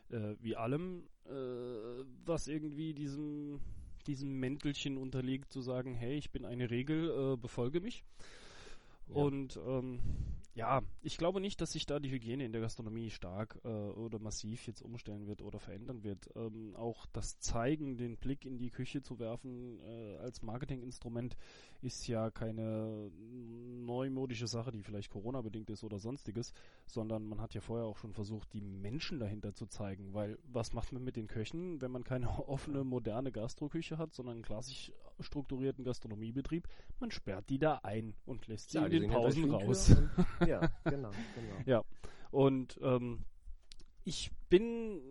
äh, 0.10 0.36
wie 0.40 0.56
allem, 0.56 1.08
äh, 1.26 1.32
was 2.26 2.48
irgendwie 2.48 2.94
diesem, 2.94 3.60
diesem 4.08 4.40
Mäntelchen 4.40 4.98
unterliegt, 4.98 5.52
zu 5.52 5.62
sagen, 5.62 5.94
hey, 5.94 6.18
ich 6.18 6.32
bin 6.32 6.46
eine 6.46 6.70
Regel, 6.70 7.34
äh, 7.34 7.38
befolge 7.38 7.82
mich. 7.82 8.04
Ja. 9.08 9.16
Und 9.16 9.58
ähm, 9.68 10.00
ja, 10.60 10.82
ich 11.02 11.18
glaube 11.18 11.40
nicht, 11.40 11.62
dass 11.62 11.72
sich 11.72 11.86
da 11.86 12.00
die 12.00 12.12
Hygiene 12.12 12.44
in 12.44 12.52
der 12.52 12.60
Gastronomie 12.60 13.12
stark 13.12 13.58
äh, 13.64 13.70
oder 13.70 14.20
massiv 14.20 14.68
jetzt 14.68 14.82
umstellen 14.82 15.26
wird 15.26 15.42
oder 15.42 15.58
verändern 15.58 16.04
wird. 16.04 16.30
Ähm, 16.36 16.76
auch 16.76 17.06
das 17.14 17.40
Zeigen, 17.40 17.96
den 17.96 18.18
Blick 18.18 18.44
in 18.44 18.58
die 18.58 18.70
Küche 18.70 19.02
zu 19.02 19.20
werfen 19.20 19.80
äh, 19.80 20.18
als 20.18 20.42
Marketinginstrument 20.42 21.38
ist 21.82 22.06
ja 22.08 22.30
keine 22.30 23.10
neumodische 23.86 24.48
Sache, 24.48 24.72
die 24.72 24.84
vielleicht 24.84 25.10
Corona-bedingt 25.12 25.70
ist 25.70 25.86
oder 25.86 25.98
sonstiges, 25.98 26.52
sondern 26.86 27.26
man 27.26 27.40
hat 27.40 27.54
ja 27.54 27.62
vorher 27.62 27.86
auch 27.86 27.98
schon 27.98 28.12
versucht, 28.12 28.52
die 28.52 28.60
Menschen 28.60 29.18
dahinter 29.18 29.54
zu 29.54 29.66
zeigen, 29.66 30.14
weil 30.14 30.38
was 30.44 30.74
macht 30.74 30.92
man 30.92 31.06
mit 31.06 31.16
den 31.16 31.28
Köchen, 31.28 31.80
wenn 31.82 31.92
man 31.92 32.04
keine 32.04 32.28
offene, 32.50 32.84
moderne 32.84 33.32
Gastroküche 33.32 33.98
hat, 33.98 34.14
sondern 34.14 34.36
einen 34.36 34.44
klassisch 34.44 34.92
strukturierten 35.22 35.86
Gastronomiebetrieb? 35.86 36.68
Man 37.00 37.12
sperrt 37.12 37.50
die 37.50 37.60
da 37.60 37.80
ein 37.84 38.14
und 38.26 38.46
lässt 38.48 38.72
sie 38.72 38.80
in 38.80 38.92
den 38.92 39.10
Pausen 39.10 39.50
raus. 39.50 39.96
Ja, 40.50 40.70
genau, 40.84 41.12
genau. 41.36 41.56
Ja, 41.66 41.84
und 42.32 42.80
ähm, 42.82 43.26
ich 44.04 44.32
bin, 44.50 45.02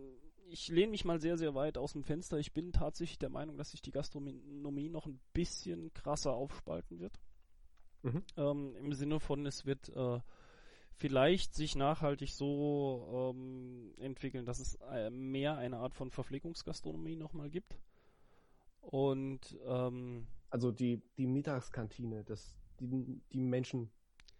ich 0.49 0.67
lehne 0.67 0.91
mich 0.91 1.05
mal 1.05 1.19
sehr, 1.19 1.37
sehr 1.37 1.55
weit 1.55 1.77
aus 1.77 1.93
dem 1.93 2.03
Fenster. 2.03 2.37
Ich 2.37 2.53
bin 2.53 2.71
tatsächlich 2.71 3.19
der 3.19 3.29
Meinung, 3.29 3.57
dass 3.57 3.71
sich 3.71 3.81
die 3.81 3.91
Gastronomie 3.91 4.89
noch 4.89 5.05
ein 5.05 5.19
bisschen 5.33 5.93
krasser 5.93 6.33
aufspalten 6.33 6.99
wird. 6.99 7.19
Mhm. 8.03 8.23
Ähm, 8.37 8.75
Im 8.75 8.93
Sinne 8.93 9.19
von, 9.19 9.45
es 9.45 9.65
wird 9.65 9.89
äh, 9.89 10.19
vielleicht 10.95 11.53
sich 11.53 11.75
nachhaltig 11.75 12.33
so 12.33 13.33
ähm, 13.33 13.93
entwickeln, 13.97 14.45
dass 14.45 14.59
es 14.59 14.75
äh, 14.91 15.09
mehr 15.09 15.57
eine 15.57 15.77
Art 15.77 15.93
von 15.93 16.11
Verpflegungsgastronomie 16.11 17.15
nochmal 17.15 17.49
gibt. 17.49 17.77
Und 18.81 19.57
ähm, 19.65 20.27
Also 20.49 20.71
die, 20.71 21.01
die 21.17 21.27
Mittagskantine, 21.27 22.23
das, 22.23 22.55
die, 22.79 23.21
die 23.31 23.39
Menschen 23.39 23.89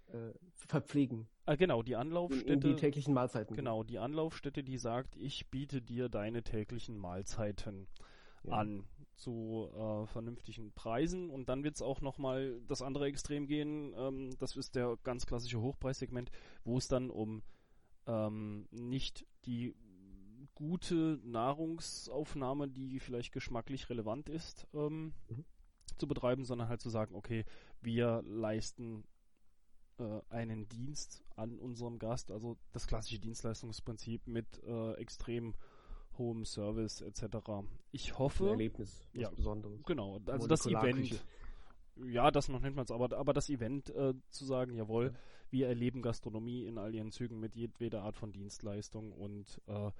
äh, 0.09 0.33
verpflegen 0.53 1.27
äh, 1.45 1.57
genau, 1.57 1.81
die 1.83 1.93
in, 1.93 1.99
in 1.99 2.01
Anlaufstätte. 2.07 2.57
die 2.57 2.75
täglichen 2.75 3.13
Mahlzeiten. 3.13 3.55
Genau, 3.55 3.83
die 3.83 3.99
Anlaufstätte, 3.99 4.63
die 4.63 4.77
sagt, 4.77 5.15
ich 5.15 5.49
biete 5.49 5.81
dir 5.81 6.09
deine 6.09 6.43
täglichen 6.43 6.97
Mahlzeiten 6.97 7.87
Ja. 8.43 8.53
an 8.53 8.87
zu 9.15 9.69
äh, 9.73 10.05
vernünftigen 10.07 10.71
Preisen 10.73 11.29
und 11.29 11.49
dann 11.49 11.63
wird 11.63 11.75
es 11.75 11.81
auch 11.81 11.99
nochmal 12.01 12.61
das 12.67 12.81
andere 12.81 13.05
Extrem 13.07 13.47
gehen, 13.47 13.93
ähm, 13.97 14.29
das 14.39 14.55
ist 14.55 14.75
der 14.75 14.97
ganz 15.03 15.25
klassische 15.25 15.59
Hochpreissegment, 15.59 16.31
wo 16.63 16.77
es 16.77 16.87
dann 16.87 17.09
um 17.09 17.43
ähm, 18.07 18.67
nicht 18.71 19.25
die 19.45 19.75
gute 20.55 21.19
Nahrungsaufnahme, 21.23 22.67
die 22.67 22.99
vielleicht 22.99 23.31
geschmacklich 23.33 23.89
relevant 23.89 24.29
ist, 24.29 24.67
ähm, 24.73 25.13
Mhm. 25.29 25.45
zu 25.97 26.07
betreiben, 26.07 26.45
sondern 26.45 26.69
halt 26.69 26.81
zu 26.81 26.89
sagen, 26.89 27.15
okay, 27.15 27.45
wir 27.81 28.21
leisten 28.25 29.03
äh, 29.99 30.21
einen 30.29 30.67
Dienst 30.69 31.23
an 31.35 31.57
unserem 31.59 31.99
Gast, 31.99 32.31
also 32.31 32.57
das 32.71 32.87
klassische 32.87 33.19
Dienstleistungsprinzip 33.19 34.27
mit 34.27 34.61
äh, 34.63 34.93
extrem 34.93 35.55
hohem 36.17 36.45
Service 36.45 37.01
etc. 37.01 37.37
Ich 37.91 38.11
Ein 38.11 38.19
hoffe, 38.19 38.49
Erlebnis, 38.49 39.07
was 39.13 39.21
Ja. 39.21 39.29
Besonderes. 39.29 39.83
genau, 39.85 40.19
also 40.25 40.47
das 40.47 40.65
Event. 40.65 41.23
Ja, 41.95 42.31
das 42.31 42.47
noch 42.47 42.61
nicht 42.61 42.75
mal, 42.75 42.85
aber, 42.89 43.17
aber 43.17 43.33
das 43.33 43.49
Event 43.49 43.89
äh, 43.89 44.13
zu 44.29 44.45
sagen, 44.45 44.73
jawohl, 44.73 45.07
ja. 45.07 45.19
wir 45.51 45.67
erleben 45.67 46.01
Gastronomie 46.01 46.65
in 46.65 46.77
all 46.77 46.95
ihren 46.95 47.11
Zügen 47.11 47.39
mit 47.41 47.55
jedweder 47.55 48.03
Art 48.03 48.15
von 48.15 48.31
Dienstleistung 48.31 49.11
und 49.11 49.61
äh, 49.67 49.91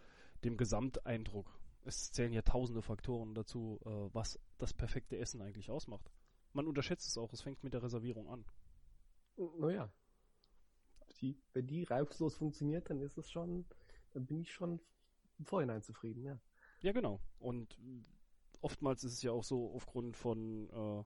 dem 0.46 0.56
Gesamteindruck. 0.56 1.60
Es 1.84 2.12
zählen 2.12 2.32
ja 2.32 2.42
tausende 2.42 2.82
Faktoren 2.82 3.34
dazu, 3.34 3.80
äh, 3.86 3.90
was 4.14 4.40
das 4.58 4.74
perfekte 4.74 5.18
Essen 5.18 5.42
eigentlich 5.42 5.72
ausmacht. 5.72 6.10
Man 6.54 6.68
unterschätzt 6.68 7.08
es 7.08 7.18
auch, 7.18 7.34
es 7.34 7.42
fängt 7.42 7.64
mit 7.64 7.74
der 7.74 7.84
Reservierung 7.84 8.30
an. 8.30 8.46
Naja. 9.60 9.91
Die, 11.21 11.38
wenn 11.54 11.67
die 11.67 11.84
reibungslos 11.84 12.36
funktioniert, 12.36 12.89
dann 12.89 13.02
ist 13.02 13.17
es 13.17 13.30
schon, 13.30 13.65
dann 14.13 14.25
bin 14.25 14.39
ich 14.41 14.52
schon 14.52 14.80
im 15.38 15.45
Vorhinein 15.45 15.82
zufrieden, 15.82 16.23
ja. 16.23 16.39
Ja, 16.82 16.91
genau. 16.91 17.19
Und 17.39 17.78
oftmals 18.62 19.04
ist 19.04 19.13
es 19.13 19.21
ja 19.21 19.32
auch 19.32 19.43
so 19.43 19.73
aufgrund 19.73 20.15
von 20.15 20.69
äh, 20.69 21.04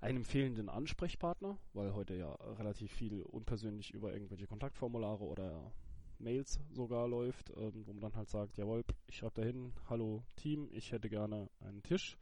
einem 0.00 0.24
fehlenden 0.24 0.68
Ansprechpartner, 0.68 1.58
weil 1.72 1.94
heute 1.94 2.14
ja 2.14 2.32
relativ 2.32 2.92
viel 2.92 3.22
unpersönlich 3.22 3.92
über 3.92 4.12
irgendwelche 4.12 4.46
Kontaktformulare 4.46 5.24
oder 5.24 5.72
Mails 6.18 6.60
sogar 6.70 7.08
läuft, 7.08 7.50
ähm, 7.56 7.86
wo 7.86 7.92
man 7.92 8.00
dann 8.00 8.16
halt 8.16 8.28
sagt, 8.28 8.56
jawohl, 8.56 8.84
ich 9.06 9.16
schreibe 9.16 9.40
dahin, 9.40 9.72
hallo 9.88 10.24
Team, 10.36 10.68
ich 10.72 10.92
hätte 10.92 11.08
gerne 11.08 11.48
einen 11.60 11.82
Tisch 11.82 12.18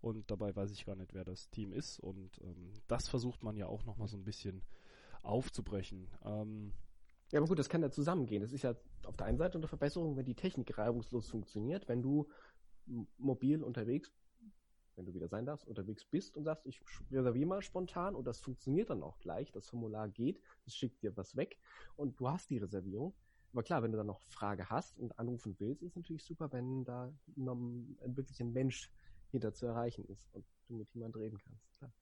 und 0.00 0.30
dabei 0.30 0.54
weiß 0.54 0.70
ich 0.72 0.86
gar 0.86 0.96
nicht, 0.96 1.14
wer 1.14 1.24
das 1.24 1.50
Team 1.50 1.72
ist 1.72 1.98
und 2.00 2.40
ähm, 2.42 2.72
das 2.88 3.08
versucht 3.08 3.42
man 3.42 3.56
ja 3.56 3.66
auch 3.66 3.84
nochmal 3.84 4.08
so 4.08 4.16
ein 4.16 4.24
bisschen 4.24 4.62
aufzubrechen. 5.22 6.08
Ähm, 6.24 6.72
ja, 7.30 7.38
aber 7.38 7.48
gut, 7.48 7.58
das 7.58 7.68
kann 7.68 7.82
ja 7.82 7.90
zusammengehen. 7.90 8.42
Das 8.42 8.52
ist 8.52 8.62
ja 8.62 8.74
auf 9.04 9.16
der 9.16 9.26
einen 9.26 9.38
Seite 9.38 9.58
eine 9.58 9.68
Verbesserung, 9.68 10.16
wenn 10.16 10.24
die 10.24 10.34
Technik 10.34 10.76
reibungslos 10.76 11.28
funktioniert, 11.28 11.88
wenn 11.88 12.02
du 12.02 12.28
mobil 13.18 13.62
unterwegs, 13.62 14.12
wenn 14.96 15.06
du 15.06 15.14
wieder 15.14 15.28
sein 15.28 15.46
darfst, 15.46 15.66
unterwegs 15.66 16.04
bist 16.04 16.36
und 16.36 16.44
sagst, 16.44 16.66
ich 16.66 16.80
reserviere 17.10 17.46
mal 17.46 17.62
spontan 17.62 18.14
und 18.14 18.24
das 18.24 18.40
funktioniert 18.40 18.90
dann 18.90 19.02
auch 19.02 19.18
gleich, 19.20 19.52
das 19.52 19.68
Formular 19.68 20.08
geht, 20.08 20.40
es 20.66 20.74
schickt 20.74 21.02
dir 21.02 21.16
was 21.16 21.36
weg 21.36 21.58
und 21.96 22.18
du 22.18 22.28
hast 22.28 22.50
die 22.50 22.58
Reservierung. 22.58 23.14
Aber 23.52 23.62
klar, 23.62 23.82
wenn 23.82 23.92
du 23.92 23.98
dann 23.98 24.06
noch 24.06 24.20
Frage 24.20 24.68
hast 24.70 24.98
und 24.98 25.18
anrufen 25.18 25.56
willst, 25.58 25.82
ist 25.82 25.96
natürlich 25.96 26.24
super, 26.24 26.52
wenn 26.52 26.84
da 26.84 27.12
wirklich 27.36 28.40
ein 28.40 28.52
Mensch 28.52 28.92
hinter 29.30 29.52
zu 29.52 29.66
erreichen 29.66 30.04
ist 30.06 30.28
und 30.32 30.44
du 30.68 30.74
mit 30.74 30.92
jemandem 30.94 31.22
reden 31.22 31.38
kannst. 31.38 31.70
Klar. 31.78 31.92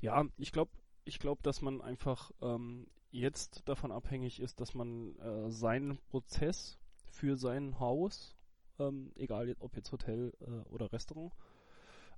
Ja, 0.00 0.24
ich 0.36 0.52
glaube, 0.52 0.72
ich 1.04 1.18
glaube, 1.18 1.42
dass 1.42 1.62
man 1.62 1.80
einfach 1.80 2.30
ähm, 2.40 2.86
jetzt 3.10 3.68
davon 3.68 3.92
abhängig 3.92 4.40
ist, 4.40 4.60
dass 4.60 4.74
man 4.74 5.16
äh, 5.18 5.50
seinen 5.50 5.98
Prozess 6.08 6.78
für 7.10 7.36
sein 7.36 7.78
Haus 7.78 8.36
ähm, 8.78 9.12
egal 9.16 9.54
ob 9.58 9.76
jetzt 9.76 9.92
Hotel 9.92 10.32
äh, 10.40 10.68
oder 10.68 10.92
Restaurant, 10.92 11.32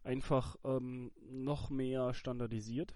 einfach 0.03 0.57
ähm, 0.65 1.13
noch 1.31 1.71
mehr 1.71 2.15
standardisiert. 2.15 2.95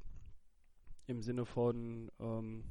Im 1.07 1.23
Sinne 1.23 1.47
von, 1.47 2.11
ähm, 2.21 2.65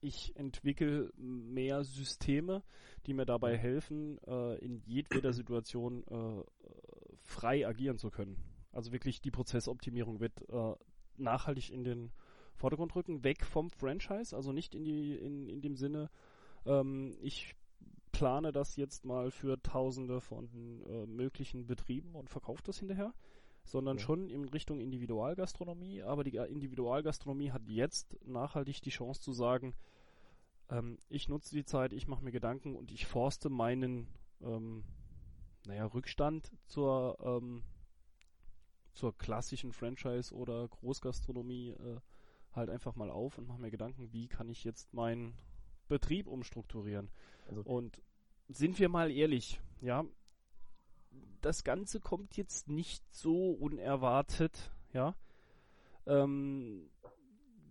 ich 0.00 0.36
entwickle 0.36 1.10
mehr 1.16 1.82
Systeme, 1.82 2.62
die 3.06 3.14
mir 3.14 3.24
dabei 3.24 3.56
helfen, 3.56 4.18
äh, 4.26 4.58
in 4.58 4.82
jedweder 4.84 5.32
Situation 5.32 6.04
äh, 6.04 6.83
frei 7.24 7.66
agieren 7.66 7.98
zu 7.98 8.10
können. 8.10 8.36
Also 8.72 8.92
wirklich 8.92 9.20
die 9.20 9.30
Prozessoptimierung 9.30 10.20
wird 10.20 10.48
äh, 10.48 10.74
nachhaltig 11.16 11.70
in 11.70 11.84
den 11.84 12.12
Vordergrund 12.54 12.94
rücken, 12.94 13.24
weg 13.24 13.44
vom 13.44 13.70
Franchise, 13.70 14.34
also 14.34 14.52
nicht 14.52 14.74
in 14.74 14.84
die 14.84 15.16
in, 15.16 15.48
in 15.48 15.60
dem 15.60 15.76
Sinne, 15.76 16.10
ähm, 16.66 17.16
ich 17.20 17.54
plane 18.12 18.52
das 18.52 18.76
jetzt 18.76 19.04
mal 19.04 19.30
für 19.30 19.60
tausende 19.62 20.20
von 20.20 20.48
äh, 20.86 21.06
möglichen 21.06 21.66
Betrieben 21.66 22.14
und 22.14 22.30
verkaufe 22.30 22.62
das 22.64 22.78
hinterher, 22.78 23.12
sondern 23.64 23.96
ja. 23.96 24.02
schon 24.02 24.30
in 24.30 24.44
Richtung 24.44 24.80
Individualgastronomie. 24.80 26.02
Aber 26.02 26.22
die 26.22 26.36
Individualgastronomie 26.36 27.50
hat 27.50 27.62
jetzt 27.66 28.16
nachhaltig 28.24 28.82
die 28.82 28.90
Chance 28.90 29.20
zu 29.20 29.32
sagen, 29.32 29.74
ähm, 30.70 30.98
ich 31.08 31.28
nutze 31.28 31.54
die 31.54 31.64
Zeit, 31.64 31.92
ich 31.92 32.06
mache 32.06 32.24
mir 32.24 32.32
Gedanken 32.32 32.76
und 32.76 32.92
ich 32.92 33.06
forste 33.06 33.50
meinen 33.50 34.06
ähm, 34.42 34.84
naja, 35.66 35.86
Rückstand 35.86 36.50
zur, 36.66 37.18
ähm, 37.20 37.62
zur 38.92 39.16
klassischen 39.16 39.72
Franchise 39.72 40.34
oder 40.34 40.68
Großgastronomie 40.68 41.70
äh, 41.70 42.00
halt 42.52 42.70
einfach 42.70 42.94
mal 42.94 43.10
auf 43.10 43.38
und 43.38 43.48
mache 43.48 43.60
mir 43.60 43.70
Gedanken, 43.70 44.12
wie 44.12 44.28
kann 44.28 44.48
ich 44.48 44.64
jetzt 44.64 44.92
meinen 44.94 45.34
Betrieb 45.88 46.26
umstrukturieren. 46.26 47.10
Also, 47.48 47.62
und 47.62 48.00
sind 48.48 48.78
wir 48.78 48.88
mal 48.88 49.10
ehrlich, 49.10 49.60
ja, 49.80 50.04
das 51.40 51.64
Ganze 51.64 52.00
kommt 52.00 52.36
jetzt 52.36 52.68
nicht 52.68 53.02
so 53.14 53.52
unerwartet, 53.52 54.72
ja, 54.92 55.14
ähm, 56.06 56.90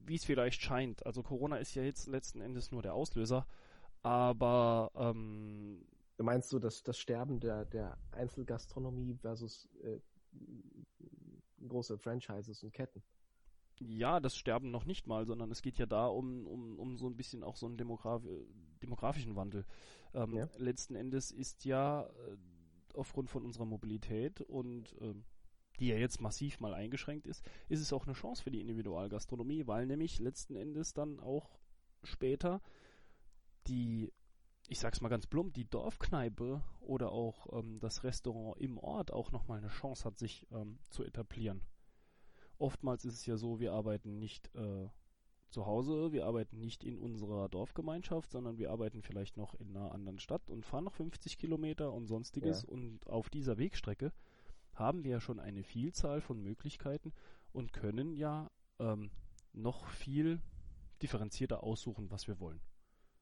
wie 0.05 0.15
es 0.15 0.25
vielleicht 0.25 0.61
scheint. 0.61 1.05
Also 1.05 1.23
Corona 1.23 1.57
ist 1.57 1.75
ja 1.75 1.83
jetzt 1.83 2.07
letzten 2.07 2.41
Endes 2.41 2.71
nur 2.71 2.81
der 2.81 2.93
Auslöser, 2.93 3.47
aber 4.01 4.91
ähm, 4.95 5.85
Du 6.23 6.25
meinst 6.25 6.53
du, 6.53 6.59
dass 6.59 6.81
das 6.83 6.97
Sterben 6.97 7.41
der, 7.41 7.65
der 7.65 7.97
Einzelgastronomie 8.13 9.13
versus 9.15 9.67
äh, 9.83 9.99
große 11.67 11.97
Franchises 11.97 12.63
und 12.63 12.71
Ketten? 12.71 13.03
ja, 13.81 14.21
das 14.21 14.37
Sterben 14.37 14.71
noch 14.71 14.85
nicht 14.85 15.05
mal, 15.05 15.25
sondern 15.25 15.51
es 15.51 15.61
geht 15.61 15.77
ja 15.77 15.85
da 15.85 16.07
um, 16.07 16.47
um, 16.47 16.79
um 16.79 16.97
so 16.97 17.07
ein 17.07 17.17
bisschen 17.17 17.43
auch 17.43 17.57
so 17.57 17.65
einen 17.65 17.75
Demograf 17.75 18.23
demografischen 18.81 19.35
Wandel. 19.35 19.65
Ähm, 20.13 20.33
ja. 20.33 20.47
Letzten 20.55 20.95
Endes 20.95 21.29
ist 21.29 21.65
ja 21.65 22.03
äh, 22.03 22.37
aufgrund 22.93 23.29
von 23.29 23.43
unserer 23.43 23.65
Mobilität 23.65 24.39
und 24.39 24.93
äh, 25.01 25.13
die 25.81 25.87
ja 25.87 25.97
jetzt 25.97 26.21
massiv 26.21 26.61
mal 26.61 26.73
eingeschränkt 26.73 27.27
ist, 27.27 27.43
ist 27.67 27.81
es 27.81 27.91
auch 27.91 28.05
eine 28.05 28.13
Chance 28.13 28.43
für 28.43 28.51
die 28.51 28.61
Individualgastronomie, 28.61 29.67
weil 29.67 29.87
nämlich 29.87 30.19
letzten 30.19 30.55
Endes 30.55 30.93
dann 30.93 31.19
auch 31.19 31.59
später 32.01 32.61
die, 33.67 34.13
ich 34.67 34.79
sag's 34.79 35.01
mal 35.01 35.09
ganz 35.09 35.27
plump, 35.27 35.53
die 35.53 35.69
Dorfkneipe 35.69 36.63
oder 36.79 37.11
auch 37.11 37.59
ähm, 37.59 37.79
das 37.79 38.03
Restaurant 38.03 38.59
im 38.61 38.77
Ort 38.77 39.11
auch 39.11 39.31
nochmal 39.31 39.59
eine 39.59 39.67
Chance 39.67 40.05
hat, 40.05 40.17
sich 40.17 40.47
ähm, 40.51 40.79
zu 40.89 41.03
etablieren 41.03 41.61
oftmals 42.63 43.03
ist 43.05 43.15
es 43.15 43.25
ja 43.25 43.37
so, 43.37 43.59
wir 43.59 43.73
arbeiten 43.73 44.19
nicht 44.19 44.49
äh, 44.55 44.87
zu 45.49 45.65
Hause, 45.65 46.11
wir 46.11 46.25
arbeiten 46.25 46.59
nicht 46.59 46.83
in 46.83 46.97
unserer 46.97 47.49
Dorfgemeinschaft, 47.49 48.31
sondern 48.31 48.57
wir 48.57 48.71
arbeiten 48.71 49.01
vielleicht 49.01 49.37
noch 49.37 49.53
in 49.55 49.75
einer 49.75 49.91
anderen 49.91 50.19
Stadt 50.19 50.49
und 50.49 50.65
fahren 50.65 50.85
noch 50.85 50.93
50 50.93 51.37
Kilometer 51.37 51.93
und 51.93 52.07
sonstiges. 52.07 52.63
Ja. 52.63 52.69
Und 52.69 53.05
auf 53.07 53.29
dieser 53.29 53.57
Wegstrecke 53.57 54.11
haben 54.73 55.03
wir 55.03 55.11
ja 55.11 55.19
schon 55.19 55.39
eine 55.39 55.63
Vielzahl 55.63 56.21
von 56.21 56.41
Möglichkeiten 56.41 57.13
und 57.51 57.73
können 57.73 58.15
ja 58.15 58.49
ähm, 58.79 59.11
noch 59.51 59.87
viel 59.87 60.41
differenzierter 61.01 61.63
aussuchen, 61.63 62.09
was 62.09 62.27
wir 62.27 62.39
wollen. 62.39 62.61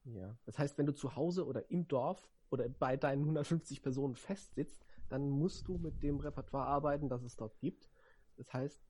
Ja, 0.04 0.36
das 0.44 0.58
heißt, 0.58 0.78
wenn 0.78 0.86
du 0.86 0.94
zu 0.94 1.14
Hause 1.16 1.46
oder 1.46 1.70
im 1.70 1.86
Dorf 1.86 2.28
oder 2.50 2.68
bei 2.68 2.96
deinen 2.96 3.22
150 3.22 3.82
Personen 3.82 4.16
festsitzt, 4.16 4.84
dann 5.08 5.28
musst 5.28 5.68
du 5.68 5.78
mit 5.78 6.02
dem 6.02 6.18
Repertoire 6.20 6.66
arbeiten, 6.66 7.08
das 7.08 7.22
es 7.22 7.36
dort 7.36 7.58
gibt. 7.58 7.88
Das 8.36 8.52
heißt, 8.52 8.82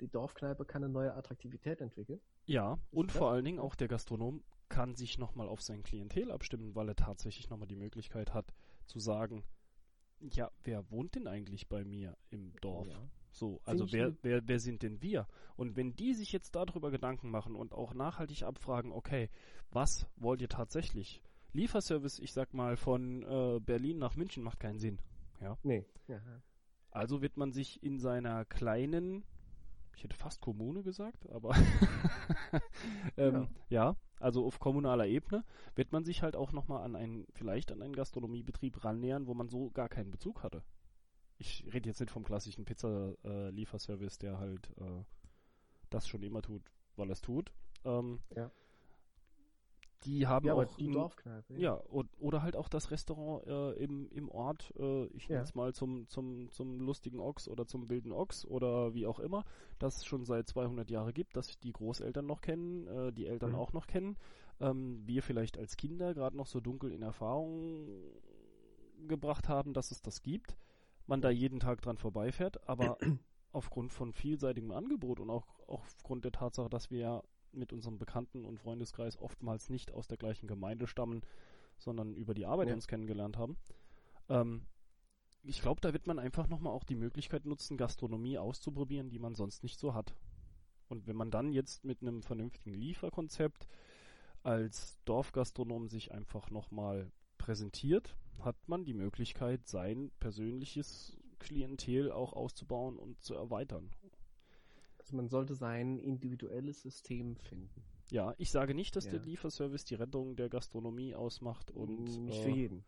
die 0.00 0.08
Dorfkneipe 0.08 0.64
kann 0.64 0.84
eine 0.84 0.92
neue 0.92 1.14
Attraktivität 1.14 1.80
entwickeln. 1.80 2.20
Ja, 2.46 2.78
und 2.90 3.12
vor 3.12 3.30
allen 3.30 3.44
Dingen 3.44 3.58
auch 3.58 3.74
der 3.74 3.88
Gastronom 3.88 4.42
kann 4.68 4.94
sich 4.94 5.18
nochmal 5.18 5.48
auf 5.48 5.60
sein 5.60 5.82
Klientel 5.82 6.30
abstimmen, 6.30 6.74
weil 6.74 6.88
er 6.88 6.96
tatsächlich 6.96 7.50
nochmal 7.50 7.68
die 7.68 7.76
Möglichkeit 7.76 8.32
hat 8.32 8.54
zu 8.86 8.98
sagen, 9.00 9.44
ja, 10.20 10.50
wer 10.62 10.90
wohnt 10.90 11.14
denn 11.14 11.26
eigentlich 11.26 11.68
bei 11.68 11.84
mir 11.84 12.16
im 12.30 12.52
Dorf? 12.60 12.88
Ja. 12.88 13.10
So, 13.30 13.60
also 13.64 13.92
wer, 13.92 14.14
wer, 14.22 14.46
wer 14.46 14.58
sind 14.58 14.82
denn 14.82 15.00
wir? 15.02 15.26
Und 15.56 15.76
wenn 15.76 15.94
die 15.94 16.14
sich 16.14 16.32
jetzt 16.32 16.54
darüber 16.56 16.90
Gedanken 16.90 17.30
machen 17.30 17.54
und 17.54 17.72
auch 17.72 17.94
nachhaltig 17.94 18.42
abfragen, 18.42 18.92
okay, 18.92 19.30
was 19.70 20.06
wollt 20.16 20.40
ihr 20.40 20.48
tatsächlich? 20.48 21.22
Lieferservice, 21.52 22.18
ich 22.18 22.32
sag 22.32 22.54
mal, 22.54 22.76
von 22.76 23.22
äh, 23.22 23.60
Berlin 23.60 23.98
nach 23.98 24.16
München 24.16 24.42
macht 24.42 24.60
keinen 24.60 24.78
Sinn. 24.78 25.00
Ja. 25.40 25.58
Nee. 25.62 25.84
Ja. 26.08 26.20
Also 26.90 27.22
wird 27.22 27.36
man 27.36 27.52
sich 27.52 27.82
in 27.82 27.98
seiner 27.98 28.44
kleinen 28.44 29.24
ich 30.00 30.04
hätte 30.04 30.16
fast 30.16 30.40
Kommune 30.40 30.82
gesagt, 30.82 31.28
aber 31.28 31.54
ähm, 33.18 33.48
ja. 33.68 33.90
ja. 33.90 33.96
also 34.18 34.46
auf 34.46 34.58
kommunaler 34.58 35.06
Ebene 35.06 35.44
wird 35.74 35.92
man 35.92 36.04
sich 36.04 36.22
halt 36.22 36.36
auch 36.36 36.52
nochmal 36.52 36.82
an 36.84 36.96
einen, 36.96 37.26
vielleicht 37.34 37.70
an 37.70 37.82
einen 37.82 37.94
Gastronomiebetrieb 37.94 38.82
rannähern, 38.82 39.26
wo 39.26 39.34
man 39.34 39.50
so 39.50 39.70
gar 39.72 39.90
keinen 39.90 40.10
Bezug 40.10 40.42
hatte. 40.42 40.62
Ich 41.40 41.64
rede 41.72 41.88
jetzt 41.88 42.00
nicht 42.00 42.10
vom 42.12 42.24
klassischen 42.24 42.64
Pizza-Lieferservice, 42.64 44.16
äh, 44.16 44.20
der 44.20 44.38
halt 44.38 44.70
äh, 44.78 45.04
das 45.88 46.06
schon 46.06 46.22
immer 46.22 46.42
tut, 46.42 46.62
weil 46.96 47.08
er 47.08 47.12
es 47.12 47.22
tut. 47.22 47.52
Ähm, 47.84 48.20
ja 48.36 48.50
die 50.04 50.26
haben 50.26 50.46
ja, 50.46 50.54
auch 50.54 50.76
die 50.76 50.90
Dorfkneipe. 50.90 51.54
Ja, 51.58 51.74
und, 51.74 52.08
oder 52.18 52.42
halt 52.42 52.56
auch 52.56 52.68
das 52.68 52.90
Restaurant 52.90 53.46
äh, 53.46 53.72
im, 53.72 54.08
im 54.10 54.30
Ort, 54.30 54.72
äh, 54.78 55.06
ich 55.08 55.28
nenne 55.28 55.42
es 55.42 55.54
mal 55.54 55.74
zum, 55.74 56.08
zum, 56.08 56.50
zum 56.50 56.80
lustigen 56.80 57.20
Ochs 57.20 57.48
oder 57.48 57.66
zum 57.66 57.90
wilden 57.90 58.12
Ochs 58.12 58.46
oder 58.46 58.94
wie 58.94 59.06
auch 59.06 59.20
immer, 59.20 59.44
das 59.78 59.98
es 59.98 60.06
schon 60.06 60.24
seit 60.24 60.48
200 60.48 60.90
Jahren 60.90 61.12
gibt, 61.12 61.36
dass 61.36 61.58
die 61.60 61.72
Großeltern 61.72 62.24
noch 62.24 62.40
kennen, 62.40 62.86
äh, 62.86 63.12
die 63.12 63.26
Eltern 63.26 63.50
mhm. 63.50 63.56
auch 63.56 63.72
noch 63.72 63.86
kennen, 63.86 64.16
ähm, 64.60 65.02
wir 65.06 65.22
vielleicht 65.22 65.58
als 65.58 65.76
Kinder 65.76 66.14
gerade 66.14 66.36
noch 66.36 66.46
so 66.46 66.60
dunkel 66.60 66.92
in 66.92 67.02
Erfahrung 67.02 67.86
gebracht 69.06 69.48
haben, 69.48 69.74
dass 69.74 69.90
es 69.90 70.00
das 70.02 70.22
gibt, 70.22 70.56
man 71.10 71.20
da 71.20 71.28
jeden 71.28 71.60
Tag 71.60 71.82
dran 71.82 71.98
vorbeifährt, 71.98 72.66
aber 72.68 72.96
aufgrund 73.52 73.92
von 73.92 74.12
vielseitigem 74.12 74.70
Angebot 74.70 75.20
und 75.20 75.28
auch, 75.28 75.46
auch 75.66 75.82
aufgrund 75.84 76.24
der 76.24 76.32
Tatsache, 76.32 76.70
dass 76.70 76.90
wir 76.90 76.98
ja 77.00 77.22
mit 77.52 77.72
unserem 77.72 77.98
Bekannten- 77.98 78.44
und 78.44 78.58
Freundeskreis 78.60 79.18
oftmals 79.18 79.68
nicht 79.68 79.92
aus 79.92 80.06
der 80.06 80.16
gleichen 80.16 80.46
Gemeinde 80.46 80.86
stammen, 80.86 81.22
sondern 81.76 82.14
über 82.14 82.32
die 82.32 82.46
Arbeit 82.46 82.68
Ja. 82.68 82.74
uns 82.74 82.86
kennengelernt 82.86 83.36
haben. 83.36 83.56
Ähm, 84.28 84.66
ich 85.42 85.60
glaube, 85.60 85.80
da 85.80 85.92
wird 85.92 86.06
man 86.06 86.18
einfach 86.18 86.48
nochmal 86.48 86.72
auch 86.72 86.84
die 86.84 86.94
Möglichkeit 86.94 87.44
nutzen, 87.44 87.76
Gastronomie 87.76 88.38
auszuprobieren, 88.38 89.10
die 89.10 89.18
man 89.18 89.34
sonst 89.34 89.62
nicht 89.62 89.78
so 89.78 89.94
hat. 89.94 90.14
Und 90.88 91.06
wenn 91.06 91.16
man 91.16 91.30
dann 91.30 91.52
jetzt 91.52 91.84
mit 91.84 92.02
einem 92.02 92.22
vernünftigen 92.22 92.74
Lieferkonzept 92.74 93.66
als 94.42 94.98
Dorfgastronom 95.04 95.88
sich 95.88 96.12
einfach 96.12 96.50
nochmal 96.50 97.10
präsentiert, 97.38 98.16
hat 98.44 98.56
man 98.68 98.84
die 98.84 98.94
Möglichkeit, 98.94 99.66
sein 99.66 100.10
persönliches 100.20 101.16
Klientel 101.38 102.12
auch 102.12 102.32
auszubauen 102.32 102.98
und 102.98 103.20
zu 103.22 103.34
erweitern. 103.34 103.90
Also 104.98 105.16
man 105.16 105.28
sollte 105.28 105.54
sein 105.54 105.98
individuelles 105.98 106.82
System 106.82 107.36
finden. 107.36 107.82
Ja, 108.10 108.34
ich 108.38 108.50
sage 108.50 108.74
nicht, 108.74 108.96
dass 108.96 109.04
Ja. 109.04 109.12
der 109.12 109.20
Lieferservice 109.20 109.84
die 109.84 109.94
Rettung 109.94 110.36
der 110.36 110.48
Gastronomie 110.48 111.14
ausmacht 111.14 111.70
und 111.70 111.98
nicht 112.24 112.38
äh, 112.38 112.42
für 112.42 112.50
jeden. 112.50 112.84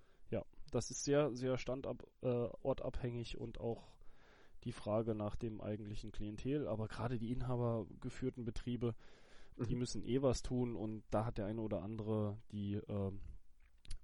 das 0.71 0.91
ist 0.91 1.05
sehr, 1.05 1.35
sehr 1.35 1.59
standortabhängig 1.59 3.37
und 3.39 3.61
auch 3.61 3.93
die 4.65 4.73
Frage 4.73 5.15
nach 5.15 5.37
dem 5.37 5.61
eigentlichen 5.61 6.13
Klientel. 6.13 6.67
Aber 6.67 6.89
gerade 6.89 7.19
die 7.19 7.31
inhabergeführten 7.31 8.45
Betriebe, 8.45 8.95
die 9.59 9.75
Mhm. 9.75 9.79
müssen 9.81 10.03
eh 10.03 10.23
was 10.23 10.43
tun 10.43 10.75
und 10.77 11.05
da 11.11 11.27
hat 11.27 11.37
der 11.37 11.45
eine 11.47 11.61
oder 11.61 11.83
andere 11.83 12.39
die 12.53 12.77
ähm, 12.89 13.21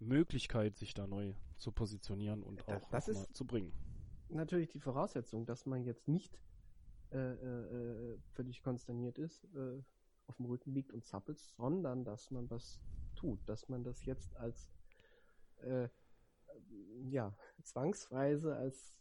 Möglichkeit, 0.00 0.76
sich 0.76 0.94
da 0.94 1.06
neu 1.06 1.34
zu 1.56 1.72
positionieren 1.72 2.42
und 2.42 2.66
auch 2.68 2.88
das 2.90 3.08
ist- 3.08 3.34
zu 3.34 3.44
bringen. 3.44 3.72
Natürlich 4.28 4.68
die 4.68 4.80
Voraussetzung, 4.80 5.46
dass 5.46 5.66
man 5.66 5.84
jetzt 5.84 6.06
nicht 6.08 6.38
äh, 7.10 7.16
äh, 7.16 8.12
äh, 8.12 8.18
völlig 8.34 8.62
konsterniert 8.62 9.16
ist, 9.18 9.42
äh, 9.54 9.82
auf 10.26 10.36
dem 10.36 10.44
Rücken 10.44 10.72
liegt 10.72 10.92
und 10.92 11.06
zappelt, 11.06 11.38
sondern 11.38 12.04
dass 12.04 12.30
man 12.30 12.50
was 12.50 12.78
tut, 13.14 13.40
dass 13.48 13.70
man 13.70 13.82
das 13.82 14.04
jetzt 14.04 14.36
als 14.36 14.68
äh, 15.62 15.88
ja, 17.08 17.34
zwangsweise 17.62 18.54
als 18.56 18.94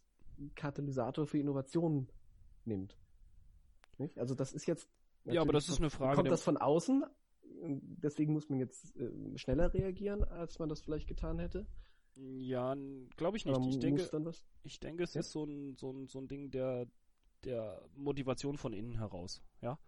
Katalysator 0.56 1.28
für 1.28 1.38
Innovation 1.38 2.08
nimmt. 2.64 2.98
Nicht? 3.98 4.18
Also 4.20 4.36
das 4.36 4.54
ist 4.54 4.66
jetzt 4.68 4.90
Ja, 5.26 5.42
aber 5.42 5.52
das 5.52 5.68
ist 5.68 5.80
eine 5.80 5.90
Frage 5.90 6.16
Kommt 6.16 6.32
das 6.32 6.44
von 6.44 6.56
außen? 6.56 7.04
Deswegen 7.62 8.34
muss 8.34 8.50
man 8.50 8.60
jetzt 8.60 8.96
äh, 8.98 9.38
schneller 9.38 9.74
reagieren, 9.74 10.24
als 10.24 10.60
man 10.60 10.70
das 10.70 10.82
vielleicht 10.82 11.08
getan 11.08 11.40
hätte. 11.40 11.66
Ja, 12.16 12.76
glaube 13.16 13.38
ich 13.38 13.46
nicht. 13.46 13.60
Ich 13.68 13.80
denke? 13.80 14.10
Ich 14.64 14.80
denke, 14.80 15.04
es 15.04 15.14
Ja. 15.14 15.20
ist 15.22 15.32
so 15.32 15.44
ein, 15.46 15.76
so, 15.76 15.92
ein, 15.92 16.08
so 16.08 16.20
ein 16.20 16.28
Ding 16.28 16.50
der, 16.52 16.88
der 17.44 17.82
Motivation 17.96 18.58
von 18.58 18.74
innen 18.74 18.96
heraus. 18.98 19.42
Ja? 19.62 19.80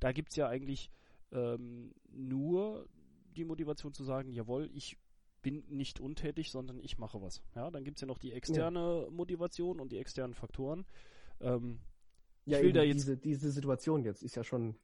Da 0.00 0.12
gibt 0.12 0.30
es 0.30 0.36
ja 0.36 0.48
eigentlich 0.48 0.90
ähm, 1.32 1.92
nur 2.10 2.88
die 3.36 3.44
Motivation 3.44 3.92
zu 3.94 4.04
sagen, 4.04 4.32
jawohl, 4.32 4.70
ich 4.74 4.96
bin 5.42 5.64
nicht 5.68 6.00
untätig, 6.00 6.50
sondern 6.50 6.80
ich 6.80 6.98
mache 6.98 7.22
was. 7.22 7.42
Ja, 7.54 7.70
dann 7.70 7.84
gibt 7.84 7.96
es 7.98 8.00
ja 8.02 8.06
noch 8.06 8.18
die 8.18 8.32
externe 8.32 9.08
Motivation 9.10 9.80
und 9.80 9.92
die 9.92 9.98
externen 9.98 10.34
Faktoren. 10.34 10.84
Ähm, 11.40 11.78
Ja, 12.44 12.58
ich 12.58 12.64
will 12.64 12.72
da 12.72 12.82
jetzt- 12.82 12.96
diese, 13.06 13.16
diese 13.16 13.50
Situation 13.50 14.02
jetzt 14.04 14.22
ist 14.22 14.34
ja 14.34 14.42
schon, 14.44 14.74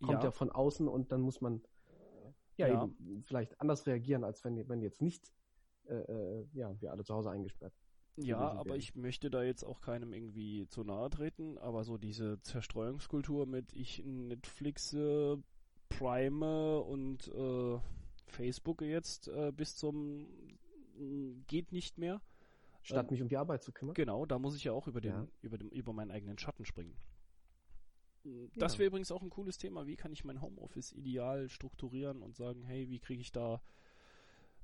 kommt 0.00 0.18
ja, 0.18 0.24
ja, 0.24 0.30
von 0.30 0.50
außen 0.50 0.86
und 0.86 1.10
dann 1.12 1.22
muss 1.22 1.40
man 1.40 1.62
ja, 2.62 2.74
Ja. 2.74 2.84
eben 2.84 3.22
vielleicht 3.22 3.60
anders 3.60 3.86
reagieren, 3.86 4.24
als 4.24 4.44
wenn, 4.44 4.68
wenn 4.68 4.80
jetzt 4.82 5.02
nicht 5.02 5.32
äh, 5.86 5.94
äh, 5.94 6.46
ja, 6.54 6.80
wir 6.80 6.90
alle 6.92 7.04
zu 7.04 7.14
Hause 7.14 7.30
eingesperrt. 7.30 7.72
ja, 8.16 8.38
aber 8.38 8.76
ich 8.76 8.94
möchte 8.94 9.30
da 9.30 9.42
jetzt 9.42 9.64
auch 9.64 9.80
keinem 9.80 10.12
irgendwie 10.12 10.66
zu 10.68 10.84
nahe 10.84 11.10
treten, 11.10 11.58
aber 11.58 11.84
so 11.84 11.98
diese 11.98 12.40
Zerstreuungskultur 12.42 13.46
mit 13.46 13.72
ich 13.72 14.02
Netflix 14.04 14.92
äh, 14.92 15.36
Prime 15.88 16.80
und 16.80 17.28
äh, 17.28 17.78
Facebook 18.26 18.82
jetzt 18.82 19.28
äh, 19.28 19.52
bis 19.52 19.76
zum 19.76 20.26
mm, 20.96 21.44
geht 21.46 21.72
nicht 21.72 21.98
mehr. 21.98 22.20
Statt 22.82 23.06
Ähm, 23.06 23.12
mich 23.12 23.22
um 23.22 23.28
die 23.28 23.36
Arbeit 23.36 23.62
zu 23.62 23.72
kümmern. 23.72 23.94
Genau, 23.94 24.26
da 24.26 24.38
muss 24.38 24.56
ich 24.56 24.64
ja 24.64 24.72
auch 24.72 24.88
über 24.88 25.00
den, 25.00 25.12
Ja. 25.12 25.26
über 25.40 25.58
dem, 25.58 25.68
über 25.68 25.92
meinen 25.92 26.10
eigenen 26.10 26.38
Schatten 26.38 26.64
springen. 26.64 26.96
Das 28.54 28.74
Ja. 28.74 28.78
wäre 28.80 28.86
übrigens 28.88 29.10
auch 29.10 29.22
ein 29.22 29.30
cooles 29.30 29.58
Thema. 29.58 29.86
Wie 29.86 29.96
kann 29.96 30.12
ich 30.12 30.24
mein 30.24 30.40
Homeoffice 30.40 30.92
ideal 30.92 31.48
strukturieren 31.48 32.22
und 32.22 32.36
sagen, 32.36 32.62
hey, 32.62 32.88
wie 32.88 33.00
kriege 33.00 33.20
ich 33.20 33.32
da 33.32 33.60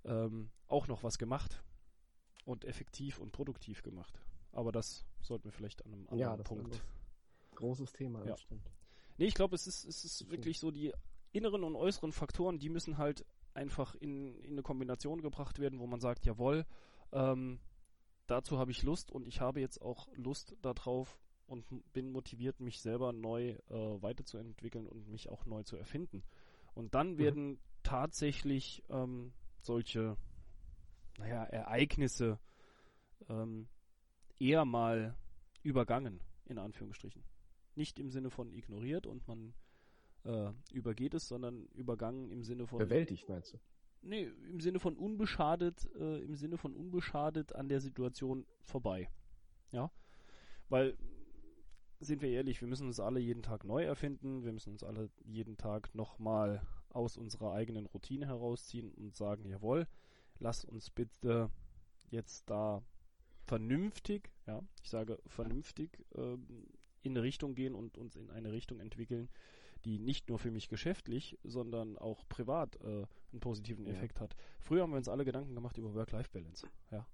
ähm, 0.04 0.50
auch 0.66 0.86
noch 0.88 1.02
was 1.02 1.18
gemacht 1.18 1.62
und 2.44 2.64
effektiv 2.64 3.18
und 3.18 3.32
produktiv 3.32 3.82
gemacht? 3.82 4.20
Aber 4.52 4.72
das 4.72 5.04
sollten 5.20 5.44
wir 5.44 5.52
vielleicht 5.52 5.84
an 5.84 5.92
einem 5.92 6.02
anderen 6.08 6.18
Ja, 6.20 6.36
das 6.36 6.46
ist 6.46 6.52
ein 6.52 6.58
Punkt. 6.62 6.74
groß- 6.76 7.56
großes 7.56 7.92
Thema, 7.92 8.24
Ja. 8.24 8.36
stimmt. 8.36 8.70
Nee, 9.16 9.26
ich 9.26 9.34
glaube, 9.34 9.54
es 9.56 9.66
ist, 9.66 9.84
es 9.84 10.04
ist 10.04 10.30
wirklich 10.30 10.58
so, 10.60 10.70
die 10.70 10.92
inneren 11.32 11.64
und 11.64 11.74
äußeren 11.74 12.12
Faktoren, 12.12 12.58
die 12.58 12.68
müssen 12.68 12.98
halt 12.98 13.26
einfach 13.54 13.94
in, 13.96 14.38
in 14.40 14.52
eine 14.52 14.62
Kombination 14.62 15.20
gebracht 15.20 15.58
werden, 15.58 15.80
wo 15.80 15.86
man 15.86 16.00
sagt, 16.00 16.24
jawohl, 16.24 16.64
ähm, 17.12 17.58
dazu 18.28 18.58
habe 18.58 18.70
ich 18.70 18.82
Lust 18.84 19.10
und 19.10 19.26
ich 19.26 19.40
habe 19.40 19.60
jetzt 19.60 19.82
auch 19.82 20.06
Lust 20.14 20.56
darauf 20.62 21.18
und 21.48 21.64
bin 21.92 22.12
motiviert, 22.12 22.60
mich 22.60 22.80
selber 22.80 23.12
neu 23.12 23.50
äh, 23.50 24.02
weiterzuentwickeln 24.02 24.86
und 24.86 25.08
mich 25.08 25.28
auch 25.28 25.46
neu 25.46 25.62
zu 25.64 25.76
erfinden. 25.76 26.22
Und 26.74 26.94
dann 26.94 27.12
Mhm. 27.12 27.18
werden 27.18 27.58
tatsächlich 27.82 28.84
ähm, 28.90 29.32
solche, 29.62 30.16
naja, 31.18 31.44
Ereignisse 31.44 32.38
ähm, 33.28 33.68
eher 34.38 34.64
mal 34.64 35.16
übergangen, 35.62 36.20
in 36.44 36.58
Anführungsstrichen. 36.58 37.24
Nicht 37.74 37.98
im 37.98 38.10
Sinne 38.10 38.30
von 38.30 38.52
ignoriert 38.52 39.06
und 39.06 39.26
man 39.26 39.54
äh, 40.24 40.52
übergeht 40.72 41.14
es, 41.14 41.28
sondern 41.28 41.66
übergangen 41.74 42.30
im 42.30 42.42
Sinne 42.44 42.66
von 42.66 42.78
Bewältigt, 42.78 43.28
meinst 43.28 43.54
du? 43.54 43.58
nee, 44.02 44.24
im 44.48 44.60
Sinne 44.60 44.78
von 44.78 44.96
unbeschadet, 44.96 45.88
äh, 45.96 46.18
im 46.22 46.34
Sinne 46.34 46.56
von 46.58 46.74
unbeschadet 46.74 47.54
an 47.54 47.68
der 47.68 47.80
Situation 47.80 48.46
vorbei. 48.62 49.08
Ja, 49.72 49.90
weil 50.68 50.96
sind 52.00 52.22
wir 52.22 52.30
ehrlich, 52.30 52.60
wir 52.60 52.68
müssen 52.68 52.86
uns 52.86 53.00
alle 53.00 53.20
jeden 53.20 53.42
Tag 53.42 53.64
neu 53.64 53.82
erfinden, 53.84 54.44
wir 54.44 54.52
müssen 54.52 54.70
uns 54.70 54.82
alle 54.84 55.10
jeden 55.24 55.56
Tag 55.56 55.94
nochmal 55.94 56.62
aus 56.90 57.16
unserer 57.16 57.52
eigenen 57.52 57.86
Routine 57.86 58.26
herausziehen 58.26 58.92
und 58.92 59.16
sagen, 59.16 59.44
jawohl, 59.48 59.86
lass 60.38 60.64
uns 60.64 60.90
bitte 60.90 61.50
jetzt 62.10 62.48
da 62.48 62.82
vernünftig, 63.44 64.30
ja, 64.46 64.62
ich 64.82 64.90
sage 64.90 65.18
vernünftig, 65.26 66.04
ähm, 66.14 66.66
in 67.02 67.12
eine 67.12 67.22
Richtung 67.22 67.54
gehen 67.54 67.74
und 67.74 67.96
uns 67.98 68.16
in 68.16 68.30
eine 68.30 68.52
Richtung 68.52 68.80
entwickeln, 68.80 69.28
die 69.84 69.98
nicht 69.98 70.28
nur 70.28 70.38
für 70.38 70.50
mich 70.50 70.68
geschäftlich, 70.68 71.38
sondern 71.44 71.96
auch 71.98 72.28
privat 72.28 72.76
äh, 72.82 73.06
einen 73.32 73.40
positiven 73.40 73.86
Ja. 73.86 73.92
Effekt 73.92 74.20
hat. 74.20 74.34
Früher 74.60 74.82
haben 74.82 74.90
wir 74.90 74.96
uns 74.98 75.08
alle 75.08 75.24
Gedanken 75.24 75.54
gemacht 75.54 75.78
über 75.78 75.94
Work-Life-Balance. 75.94 76.66
Ja, 76.90 77.06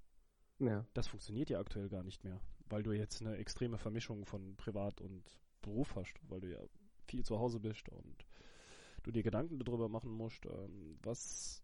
Ja. 0.58 0.86
das 0.94 1.06
funktioniert 1.06 1.50
ja 1.50 1.60
aktuell 1.60 1.88
gar 1.88 2.02
nicht 2.02 2.24
mehr, 2.24 2.40
weil 2.74 2.82
du 2.82 2.90
jetzt 2.90 3.20
eine 3.22 3.36
extreme 3.36 3.78
Vermischung 3.78 4.26
von 4.26 4.56
Privat 4.56 5.00
und 5.00 5.22
Beruf 5.62 5.94
hast, 5.94 6.14
weil 6.28 6.40
du 6.40 6.50
ja 6.50 6.58
viel 7.06 7.24
zu 7.24 7.38
Hause 7.38 7.60
bist 7.60 7.88
und 7.88 8.26
du 9.04 9.12
dir 9.12 9.22
Gedanken 9.22 9.60
darüber 9.60 9.88
machen 9.88 10.10
musst, 10.10 10.44
ähm, 10.46 10.98
was 11.00 11.62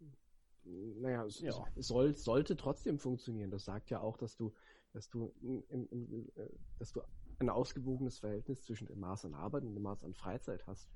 Naja, 0.62 1.24
es, 1.24 1.40
Ja. 1.40 1.66
soll, 1.74 2.14
sollte 2.14 2.54
trotzdem 2.56 3.00
funktionieren. 3.00 3.50
Das 3.50 3.64
sagt 3.64 3.90
ja 3.90 4.00
auch, 4.00 4.18
dass 4.18 4.36
du, 4.36 4.52
dass 4.92 5.08
du, 5.08 5.34
in, 5.40 5.64
in, 5.64 5.86
in, 5.88 6.28
äh, 6.36 6.48
dass 6.78 6.92
du 6.92 7.00
ein 7.40 7.48
ausgewogenes 7.48 8.18
Verhältnis 8.20 8.62
zwischen 8.62 8.86
dem 8.86 9.00
Maß 9.00 9.24
an 9.24 9.34
Arbeit 9.34 9.64
und 9.64 9.74
dem 9.74 9.82
Maß 9.82 10.04
an 10.04 10.14
Freizeit 10.14 10.64
hast. 10.68 10.88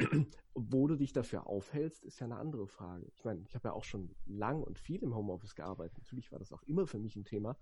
Wo 0.54 0.88
du 0.88 0.96
dich 0.96 1.12
dafür 1.12 1.46
aufhältst, 1.46 2.04
ist 2.04 2.18
ja 2.18 2.24
eine 2.24 2.36
andere 2.36 2.66
Frage. 2.66 3.06
Ich 3.14 3.24
meine, 3.24 3.42
ich 3.42 3.54
habe 3.54 3.68
ja 3.68 3.74
auch 3.74 3.84
schon 3.84 4.16
lang 4.26 4.60
und 4.62 4.76
viel 4.78 5.02
im 5.04 5.14
Homeoffice 5.14 5.54
gearbeitet. 5.54 5.98
Natürlich 5.98 6.32
war 6.32 6.40
das 6.40 6.52
auch 6.52 6.62
immer 6.64 6.86
für 6.88 6.98
mich 6.98 7.14
ein 7.14 7.24
Thema. 7.24 7.56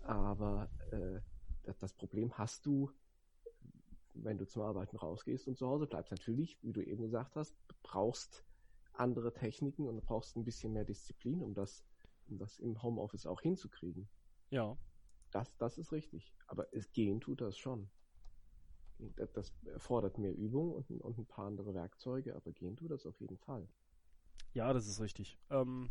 Aber 0.00 0.70
äh, 0.90 1.20
das, 1.62 1.78
das 1.78 1.94
Problem 1.94 2.36
hast 2.38 2.66
du, 2.66 2.90
wenn 4.14 4.38
du 4.38 4.46
zum 4.46 4.62
Arbeiten 4.62 4.96
rausgehst 4.96 5.48
und 5.48 5.56
zu 5.56 5.66
Hause 5.66 5.86
bleibst. 5.86 6.10
Natürlich, 6.12 6.58
wie 6.62 6.72
du 6.72 6.82
eben 6.82 7.02
gesagt 7.02 7.36
hast, 7.36 7.56
brauchst 7.82 8.44
andere 8.92 9.32
Techniken 9.32 9.86
und 9.86 9.96
du 9.96 10.02
brauchst 10.02 10.36
ein 10.36 10.44
bisschen 10.44 10.72
mehr 10.72 10.84
Disziplin, 10.84 11.42
um 11.42 11.54
das, 11.54 11.84
um 12.26 12.38
das 12.38 12.58
im 12.58 12.82
Homeoffice 12.82 13.26
auch 13.26 13.40
hinzukriegen. 13.40 14.08
ja, 14.50 14.76
Das, 15.32 15.56
das 15.56 15.76
ist 15.78 15.90
richtig. 15.90 16.32
Aber 16.46 16.72
es 16.72 16.92
gehen 16.92 17.20
tut 17.20 17.40
das 17.40 17.58
schon. 17.58 17.90
Das, 19.16 19.32
das 19.32 19.52
erfordert 19.64 20.18
mehr 20.18 20.32
Übung 20.36 20.72
und, 20.72 20.88
ein- 20.90 21.00
und 21.00 21.18
ein 21.18 21.26
paar 21.26 21.46
andere 21.46 21.74
Werkzeuge, 21.74 22.36
aber 22.36 22.52
gehen 22.52 22.76
tut 22.76 22.92
das 22.92 23.04
auf 23.04 23.18
jeden 23.20 23.38
Fall. 23.38 23.68
ja, 24.52 24.72
das 24.72 24.86
ist 24.86 25.00
richtig. 25.00 25.38
Ähm, 25.50 25.90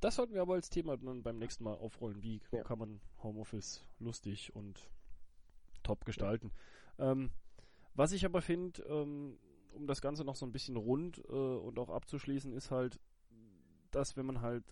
das 0.00 0.16
sollten 0.16 0.34
wir 0.34 0.42
aber 0.42 0.54
als 0.54 0.70
Thema 0.70 0.96
dann 0.96 1.22
beim 1.22 1.38
nächsten 1.38 1.64
Mal 1.64 1.74
aufrollen. 1.74 2.22
Wie 2.22 2.40
Ja. 2.52 2.62
kann 2.62 2.78
man 2.78 3.00
Homeoffice 3.22 3.84
lustig 3.98 4.54
und 4.54 4.88
top 5.82 6.04
gestalten? 6.04 6.52
Ähm, 6.98 7.30
was 7.94 8.12
ich 8.12 8.24
aber 8.24 8.42
finde, 8.42 8.82
ähm, 8.82 9.38
um 9.74 9.86
das 9.86 10.00
Ganze 10.00 10.24
noch 10.24 10.36
so 10.36 10.46
ein 10.46 10.52
bisschen 10.52 10.76
rund 10.76 11.18
äh, 11.28 11.32
und 11.32 11.78
auch 11.78 11.90
abzuschließen, 11.90 12.52
ist 12.52 12.70
halt, 12.70 12.98
dass 13.90 14.16
wenn 14.16 14.26
man 14.26 14.40
halt 14.40 14.64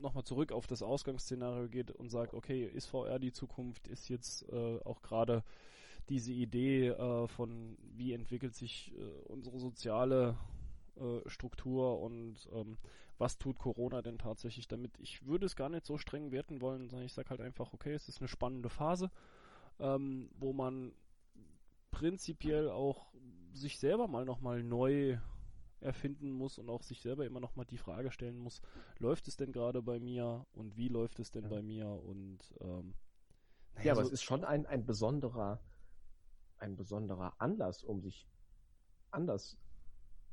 nochmal 0.00 0.24
zurück 0.24 0.52
auf 0.52 0.66
das 0.66 0.82
Ausgangsszenario 0.82 1.68
geht 1.68 1.90
und 1.90 2.10
sagt, 2.10 2.34
okay, 2.34 2.64
ist 2.64 2.86
VR 2.86 3.18
die 3.18 3.32
Zukunft, 3.32 3.88
ist 3.88 4.08
jetzt 4.08 4.48
äh, 4.50 4.78
auch 4.84 5.00
gerade 5.02 5.44
diese 6.08 6.32
Idee 6.32 6.88
äh, 6.88 7.28
von, 7.28 7.78
wie 7.94 8.12
entwickelt 8.12 8.54
sich 8.54 8.92
äh, 8.96 9.28
unsere 9.28 9.58
soziale 9.60 10.36
äh, 10.96 11.28
Struktur 11.28 12.00
und 12.00 12.48
ähm, 12.52 12.78
was 13.22 13.38
tut 13.38 13.56
Corona 13.56 14.02
denn 14.02 14.18
tatsächlich 14.18 14.66
damit? 14.66 14.98
Ich 14.98 15.24
würde 15.24 15.46
es 15.46 15.54
gar 15.54 15.68
nicht 15.68 15.86
so 15.86 15.96
streng 15.96 16.32
werten 16.32 16.60
wollen, 16.60 16.88
sondern 16.88 17.06
ich 17.06 17.12
sage 17.12 17.30
halt 17.30 17.40
einfach, 17.40 17.72
okay, 17.72 17.94
es 17.94 18.08
ist 18.08 18.20
eine 18.20 18.26
spannende 18.26 18.68
Phase, 18.68 19.12
ähm, 19.78 20.28
wo 20.34 20.52
man 20.52 20.92
prinzipiell 21.92 22.68
auch 22.68 23.14
sich 23.52 23.78
selber 23.78 24.08
mal 24.08 24.24
nochmal 24.24 24.64
neu 24.64 25.18
erfinden 25.80 26.32
muss 26.32 26.58
und 26.58 26.68
auch 26.68 26.82
sich 26.82 27.00
selber 27.00 27.24
immer 27.24 27.38
nochmal 27.38 27.64
die 27.64 27.78
Frage 27.78 28.10
stellen 28.10 28.38
muss, 28.38 28.60
läuft 28.98 29.28
es 29.28 29.36
denn 29.36 29.52
gerade 29.52 29.82
bei 29.82 30.00
mir 30.00 30.44
und 30.52 30.76
wie 30.76 30.88
läuft 30.88 31.20
es 31.20 31.30
denn 31.30 31.44
ja. 31.44 31.48
bei 31.48 31.62
mir 31.62 31.86
und 31.88 32.40
ähm, 32.60 32.94
naja, 33.74 33.86
ja, 33.86 33.92
aber 33.92 34.02
so 34.02 34.08
es 34.08 34.14
ist 34.14 34.22
schon 34.24 34.44
ein, 34.44 34.66
ein 34.66 34.84
besonderer 34.84 35.60
ein 36.58 36.76
besonderer 36.76 37.34
Anlass, 37.38 37.84
um 37.84 38.00
sich 38.00 38.26
anders 39.10 39.56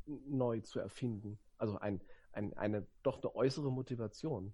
neu 0.05 0.61
zu 0.61 0.79
erfinden. 0.79 1.39
Also 1.57 1.77
ein, 1.79 2.01
ein, 2.31 2.53
eine 2.55 2.87
doch 3.03 3.21
eine 3.21 3.35
äußere 3.35 3.71
Motivation. 3.71 4.53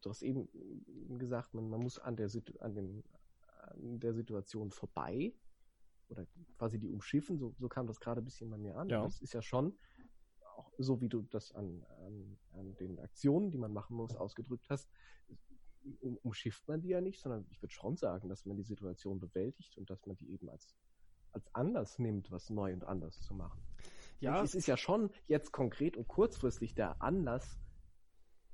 Du 0.00 0.10
hast 0.10 0.22
eben 0.22 0.48
gesagt, 1.18 1.54
man, 1.54 1.68
man 1.68 1.80
muss 1.80 1.98
an 1.98 2.16
der, 2.16 2.28
an, 2.60 2.74
dem, 2.74 3.04
an 3.58 4.00
der 4.00 4.14
Situation 4.14 4.70
vorbei 4.70 5.32
oder 6.08 6.26
quasi 6.58 6.78
die 6.78 6.88
umschiffen, 6.88 7.38
so, 7.38 7.54
so 7.58 7.68
kam 7.68 7.86
das 7.86 8.00
gerade 8.00 8.20
ein 8.20 8.24
bisschen 8.24 8.50
bei 8.50 8.58
mir 8.58 8.76
an. 8.76 8.88
Ja. 8.88 9.02
Das 9.02 9.20
ist 9.20 9.32
ja 9.32 9.42
schon 9.42 9.78
auch 10.56 10.72
so, 10.78 11.00
wie 11.00 11.08
du 11.08 11.22
das 11.22 11.52
an, 11.52 11.84
an, 12.06 12.38
an 12.52 12.76
den 12.76 12.98
Aktionen, 12.98 13.50
die 13.50 13.58
man 13.58 13.72
machen 13.72 13.96
muss, 13.96 14.14
ausgedrückt 14.14 14.68
hast, 14.68 14.90
um, 16.00 16.16
umschifft 16.18 16.66
man 16.68 16.80
die 16.80 16.88
ja 16.88 17.00
nicht, 17.00 17.20
sondern 17.20 17.46
ich 17.50 17.60
würde 17.62 17.72
schon 17.72 17.96
sagen, 17.96 18.28
dass 18.28 18.44
man 18.44 18.56
die 18.56 18.62
Situation 18.62 19.18
bewältigt 19.18 19.76
und 19.78 19.90
dass 19.90 20.06
man 20.06 20.16
die 20.16 20.30
eben 20.30 20.48
als, 20.48 20.74
als 21.32 21.52
Anlass 21.54 21.98
nimmt, 21.98 22.30
was 22.30 22.50
neu 22.50 22.72
und 22.72 22.84
anders 22.84 23.20
zu 23.20 23.34
machen. 23.34 23.60
Ja. 24.22 24.42
Es 24.42 24.54
ist 24.54 24.66
ja 24.66 24.76
schon 24.76 25.10
jetzt 25.26 25.52
konkret 25.52 25.96
und 25.96 26.06
kurzfristig 26.06 26.74
der 26.74 27.02
Anlass, 27.02 27.58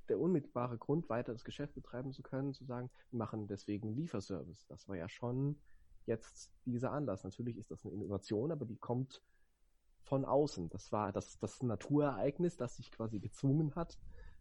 der 0.09 0.19
unmittelbare 0.19 0.79
Grund, 0.79 1.09
weiter 1.11 1.33
das 1.33 1.45
Geschäft 1.45 1.75
betreiben 1.75 2.13
zu 2.13 2.23
können, 2.23 2.55
zu 2.55 2.65
sagen, 2.65 2.91
wir 3.11 3.19
machen 3.19 3.47
deswegen 3.47 3.93
Lieferservice. 3.95 4.67
Das 4.67 4.89
war 4.89 4.97
ja 4.97 5.09
schon 5.09 5.61
jetzt 6.07 6.51
dieser 6.65 6.93
Anlass. 6.93 7.23
Natürlich 7.23 7.59
ist 7.59 7.71
das 7.71 7.85
eine 7.85 7.95
Innovation, 7.95 8.51
aber 8.51 8.65
die 8.65 8.79
kommt 8.79 9.23
von 10.01 10.25
außen. 10.25 10.71
Das 10.71 10.91
war 10.91 11.13
das, 11.13 11.39
das 11.39 11.63
Naturereignis, 11.63 12.57
das 12.57 12.77
sich 12.77 12.91
quasi 12.91 13.19
gezwungen 13.19 13.75
hat, 13.75 13.99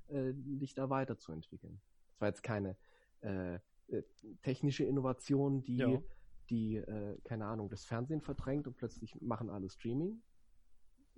äh, 0.07 0.31
dich 0.33 0.73
da 0.73 0.89
weiterzuentwickeln. 0.89 1.81
Das 2.11 2.21
war 2.21 2.27
jetzt 2.29 2.43
keine 2.43 2.77
äh, 3.19 3.55
äh, 3.55 4.03
technische 4.43 4.85
Innovation, 4.85 5.61
die, 5.63 5.77
ja. 5.77 6.01
die 6.49 6.77
äh, 6.77 7.17
keine 7.25 7.47
Ahnung, 7.47 7.67
das 7.69 7.83
Fernsehen 7.83 8.21
verdrängt 8.21 8.65
und 8.65 8.77
plötzlich 8.77 9.21
machen 9.21 9.49
alle 9.49 9.69
Streaming, 9.69 10.21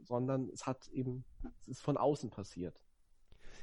sondern 0.03 0.49
es 0.49 0.65
hat 0.65 0.87
eben, 0.89 1.25
es 1.59 1.67
ist 1.67 1.81
von 1.81 1.97
außen 1.97 2.29
passiert. 2.29 2.81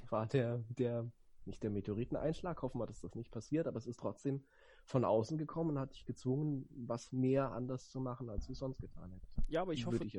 War 0.09 0.26
der, 0.26 0.64
der, 0.68 1.11
nicht 1.45 1.62
der 1.62 1.70
Meteoriteneinschlag, 1.70 2.62
hoffen 2.62 2.80
wir, 2.80 2.87
dass 2.87 3.01
das 3.01 3.14
nicht 3.14 3.30
passiert, 3.30 3.66
aber 3.66 3.78
es 3.78 3.87
ist 3.87 3.99
trotzdem 3.99 4.45
von 4.84 5.05
außen 5.05 5.39
gekommen 5.39 5.70
und 5.70 5.78
hat 5.78 5.95
dich 5.95 6.05
gezwungen, 6.05 6.68
was 6.70 7.12
mehr 7.12 7.53
anders 7.53 7.91
zu 7.91 8.01
machen, 8.01 8.30
als 8.30 8.47
du 8.47 8.55
sonst 8.55 8.80
getan 8.80 9.12
hättest. 9.12 9.32
Ja, 9.49 9.62
aber 9.62 9.72
ich 9.72 9.87
hoffe, 9.87 10.05
ich. 10.05 10.18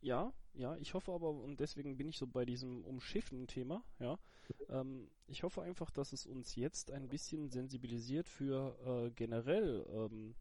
Ja, 0.00 0.32
ja, 0.54 0.76
ich 0.76 0.94
hoffe 0.94 1.12
aber, 1.12 1.30
und 1.30 1.58
deswegen 1.60 1.96
bin 1.96 2.08
ich 2.08 2.18
so 2.18 2.26
bei 2.26 2.44
diesem 2.44 2.84
Umschiffen-Thema, 2.84 3.82
ja. 3.98 4.18
Ähm, 4.68 5.10
ich 5.26 5.42
hoffe 5.42 5.62
einfach, 5.62 5.90
dass 5.90 6.12
es 6.12 6.24
uns 6.24 6.54
jetzt 6.54 6.90
ein 6.90 7.08
bisschen 7.08 7.50
sensibilisiert 7.50 8.28
für 8.28 8.78
äh, 8.86 9.10
generell 9.10 9.86
ähm, 9.90 10.34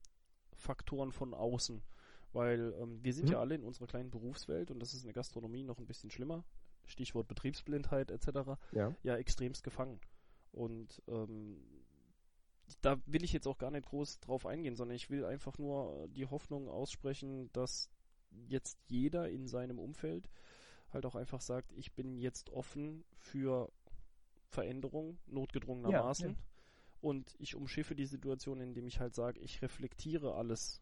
Faktoren 0.53 1.11
von 1.11 1.33
außen. 1.33 1.83
Weil 2.37 2.73
ähm, 2.79 3.03
wir 3.03 3.13
sind 3.13 3.25
mhm. 3.25 3.31
ja 3.31 3.39
alle 3.39 3.55
in 3.55 3.63
unserer 3.63 3.87
kleinen 3.87 4.11
Berufswelt 4.11 4.69
und 4.69 4.79
das 4.79 4.93
ist 4.93 5.01
in 5.01 5.07
der 5.07 5.13
Gastronomie 5.13 5.63
noch 5.63 5.79
ein 5.79 5.87
bisschen 5.87 6.11
schlimmer. 6.11 6.43
Stichwort 6.85 7.27
Betriebsblindheit 7.27 8.11
etc. 8.11 8.59
Ja, 8.71 8.95
ja 9.01 9.17
extremst 9.17 9.63
gefangen. 9.63 9.99
Und 10.51 11.01
ähm, 11.07 11.57
da 12.81 12.97
will 13.07 13.23
ich 13.23 13.33
jetzt 13.33 13.47
auch 13.47 13.57
gar 13.57 13.71
nicht 13.71 13.87
groß 13.87 14.19
drauf 14.19 14.45
eingehen, 14.45 14.75
sondern 14.75 14.95
ich 14.95 15.09
will 15.09 15.25
einfach 15.25 15.57
nur 15.57 16.07
die 16.09 16.27
Hoffnung 16.27 16.69
aussprechen, 16.69 17.49
dass 17.53 17.89
jetzt 18.47 18.77
jeder 18.87 19.29
in 19.29 19.47
seinem 19.47 19.79
Umfeld 19.79 20.29
halt 20.91 21.07
auch 21.07 21.15
einfach 21.15 21.41
sagt, 21.41 21.73
ich 21.73 21.93
bin 21.93 22.17
jetzt 22.17 22.51
offen 22.51 23.03
für 23.17 23.71
Veränderung, 24.49 25.17
notgedrungenermaßen. 25.25 26.29
Ja, 26.29 26.35
ja. 26.35 26.39
Und 27.01 27.35
ich 27.39 27.55
umschiffe 27.55 27.95
die 27.95 28.05
Situation, 28.05 28.61
indem 28.61 28.85
ich 28.85 28.99
halt 28.99 29.15
sage, 29.15 29.39
ich 29.39 29.61
reflektiere 29.61 30.35
alles 30.35 30.81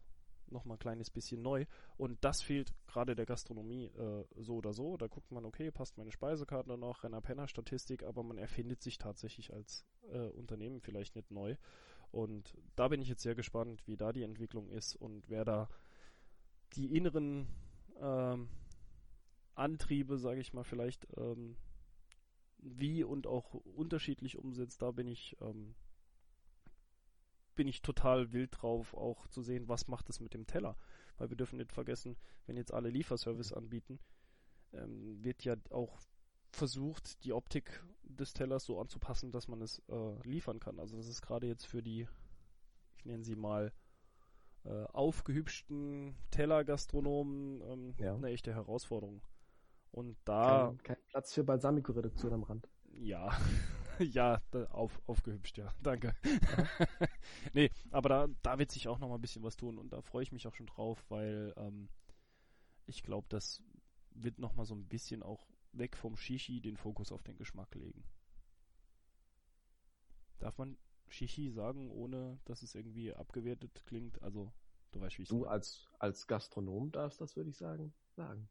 nochmal 0.50 0.76
ein 0.76 0.80
kleines 0.80 1.10
bisschen 1.10 1.42
neu. 1.42 1.66
Und 1.96 2.24
das 2.24 2.42
fehlt 2.42 2.72
gerade 2.86 3.14
der 3.14 3.26
Gastronomie 3.26 3.86
äh, 3.86 4.24
so 4.36 4.56
oder 4.56 4.72
so. 4.72 4.96
Da 4.96 5.06
guckt 5.06 5.30
man, 5.32 5.44
okay, 5.44 5.70
passt 5.70 5.98
meine 5.98 6.12
Speisekarte 6.12 6.76
noch, 6.76 7.04
Renner-Penner-Statistik, 7.04 8.02
aber 8.02 8.22
man 8.22 8.38
erfindet 8.38 8.82
sich 8.82 8.98
tatsächlich 8.98 9.52
als 9.52 9.84
äh, 10.12 10.28
Unternehmen 10.30 10.80
vielleicht 10.80 11.16
nicht 11.16 11.30
neu. 11.30 11.56
Und 12.10 12.56
da 12.76 12.88
bin 12.88 13.00
ich 13.02 13.08
jetzt 13.08 13.22
sehr 13.22 13.34
gespannt, 13.34 13.86
wie 13.86 13.96
da 13.96 14.12
die 14.12 14.22
Entwicklung 14.22 14.68
ist 14.68 14.96
und 14.96 15.28
wer 15.28 15.44
da 15.44 15.68
die 16.74 16.96
inneren 16.96 17.48
ähm, 18.00 18.48
Antriebe, 19.54 20.18
sage 20.18 20.40
ich 20.40 20.52
mal, 20.52 20.64
vielleicht 20.64 21.06
ähm, 21.16 21.56
wie 22.58 23.04
und 23.04 23.26
auch 23.26 23.54
unterschiedlich 23.54 24.38
umsetzt. 24.38 24.82
Da 24.82 24.90
bin 24.90 25.08
ich 25.08 25.36
ähm, 25.40 25.74
bin 27.56 27.66
ich 27.68 27.82
total 27.82 28.32
wild 28.32 28.62
drauf, 28.62 28.94
auch 28.94 29.26
zu 29.28 29.42
sehen, 29.42 29.68
was 29.68 29.88
macht 29.88 30.08
es 30.08 30.20
mit 30.20 30.34
dem 30.34 30.46
Teller. 30.46 30.76
Weil 31.18 31.30
wir 31.30 31.36
dürfen 31.36 31.56
nicht 31.56 31.72
vergessen, 31.72 32.16
wenn 32.46 32.56
jetzt 32.56 32.72
alle 32.72 32.90
Lieferservice 32.90 33.52
anbieten, 33.52 33.98
ähm, 34.72 35.22
wird 35.24 35.44
ja 35.44 35.56
auch 35.70 35.98
versucht, 36.52 37.24
die 37.24 37.32
Optik 37.32 37.82
des 38.02 38.32
Tellers 38.32 38.64
so 38.64 38.80
anzupassen, 38.80 39.32
dass 39.32 39.48
man 39.48 39.60
es 39.62 39.82
äh, 39.88 40.28
liefern 40.28 40.60
kann. 40.60 40.78
Also 40.78 40.96
das 40.96 41.08
ist 41.08 41.22
gerade 41.22 41.46
jetzt 41.46 41.66
für 41.66 41.82
die, 41.82 42.06
ich 42.98 43.04
nenne 43.04 43.24
sie 43.24 43.36
mal, 43.36 43.72
äh, 44.64 44.84
aufgehübschten 44.92 46.14
Tellergastronomen 46.30 47.60
ähm, 47.62 47.94
ja. 47.98 48.14
eine 48.14 48.28
echte 48.28 48.54
Herausforderung. 48.54 49.22
Und 49.92 50.16
da. 50.24 50.68
Kein, 50.68 50.82
kein 50.82 50.96
Platz 51.08 51.32
für 51.32 51.44
Balsamico-Reduktion 51.44 52.32
am 52.32 52.42
Rand. 52.42 52.68
Ja, 52.92 53.30
ja, 54.12 54.42
auf, 54.70 55.00
aufgehübscht, 55.06 55.58
ja. 55.58 55.72
Danke. 55.82 56.14
nee, 57.52 57.70
aber 57.90 58.08
da, 58.08 58.28
da 58.42 58.58
wird 58.58 58.70
sich 58.70 58.88
auch 58.88 58.98
noch 58.98 59.08
mal 59.08 59.16
ein 59.16 59.20
bisschen 59.20 59.42
was 59.42 59.56
tun 59.56 59.78
und 59.78 59.92
da 59.92 60.02
freue 60.02 60.22
ich 60.22 60.32
mich 60.32 60.46
auch 60.46 60.54
schon 60.54 60.66
drauf, 60.66 61.04
weil 61.08 61.54
ähm, 61.56 61.88
ich 62.86 63.02
glaube, 63.02 63.26
das 63.28 63.62
wird 64.10 64.38
noch 64.38 64.54
mal 64.54 64.64
so 64.64 64.74
ein 64.74 64.86
bisschen 64.86 65.22
auch 65.22 65.46
weg 65.72 65.96
vom 65.96 66.16
Shishi 66.16 66.60
den 66.60 66.76
Fokus 66.76 67.12
auf 67.12 67.22
den 67.22 67.36
Geschmack 67.36 67.74
legen. 67.74 68.04
Darf 70.38 70.58
man 70.58 70.76
Shishi 71.08 71.50
sagen, 71.50 71.90
ohne 71.90 72.38
dass 72.44 72.62
es 72.62 72.74
irgendwie 72.74 73.12
abgewertet 73.14 73.84
klingt? 73.86 74.20
Also, 74.22 74.52
du 74.92 75.00
weißt, 75.00 75.18
wie 75.18 75.22
ich 75.22 75.28
Du 75.28 75.46
als, 75.46 75.88
als 75.98 76.26
Gastronom 76.26 76.92
darfst 76.92 77.20
das, 77.20 77.36
würde 77.36 77.50
ich 77.50 77.56
sagen, 77.56 77.92
sagen. 78.10 78.48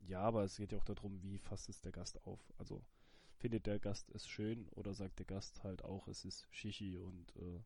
Ja, 0.00 0.20
aber 0.20 0.44
es 0.44 0.56
geht 0.56 0.72
ja 0.72 0.78
auch 0.78 0.84
darum, 0.84 1.22
wie 1.22 1.38
fasst 1.38 1.68
es 1.68 1.80
der 1.80 1.92
Gast 1.92 2.24
auf. 2.24 2.40
Also, 2.58 2.84
findet 3.38 3.66
der 3.66 3.78
Gast 3.78 4.10
es 4.10 4.26
schön 4.26 4.68
oder 4.70 4.94
sagt 4.94 5.18
der 5.18 5.26
Gast 5.26 5.62
halt 5.64 5.84
auch, 5.84 6.08
es 6.08 6.24
ist 6.24 6.46
Shishi 6.50 6.98
und 6.98 7.34
äh, 7.36 7.60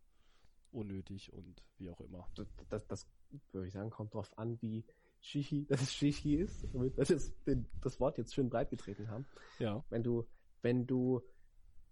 unnötig 0.71 1.33
und 1.33 1.63
wie 1.79 1.91
auch 1.91 2.01
immer. 2.01 2.29
Das, 2.35 2.47
das, 2.69 2.87
das, 2.87 3.07
würde 3.53 3.67
ich 3.67 3.73
sagen, 3.73 3.91
kommt 3.91 4.15
drauf 4.15 4.37
an, 4.39 4.61
wie 4.61 4.85
Shishi, 5.21 5.67
dass 5.69 5.83
es 5.83 5.95
Shishi 5.95 6.37
ist, 6.37 6.67
damit 6.73 6.97
wir 6.97 7.05
das, 7.05 7.33
das 7.81 8.01
Wort 8.01 8.19
jetzt 8.19 8.35
schön 8.35 8.51
breit 8.51 8.71
getreten 8.71 9.09
haben. 9.09 9.27
Ja. 9.59 9.85
Wenn 9.91 10.03
du, 10.03 10.27
wenn 10.63 10.87
du, 10.87 11.23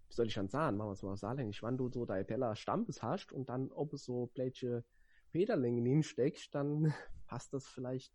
wie 0.07 0.13
soll 0.13 0.27
ich 0.27 0.33
schon 0.33 0.49
sagen, 0.49 0.77
machen 0.77 0.89
wir 0.89 0.93
es 0.93 1.03
mal 1.03 1.17
saarländisch, 1.17 1.63
wenn 1.63 1.77
du 1.77 1.89
so 1.89 2.05
dein 2.05 2.25
Teller 2.25 2.55
Stampes 2.55 3.01
hast 3.01 3.31
und 3.31 3.49
dann 3.49 3.71
ob 3.71 3.93
es 3.93 4.03
so 4.03 4.27
Plätsche 4.27 4.83
Peterlingen 5.31 5.85
hinsteckst, 5.85 6.53
dann 6.53 6.93
passt 7.25 7.53
das 7.53 7.67
vielleicht 7.67 8.13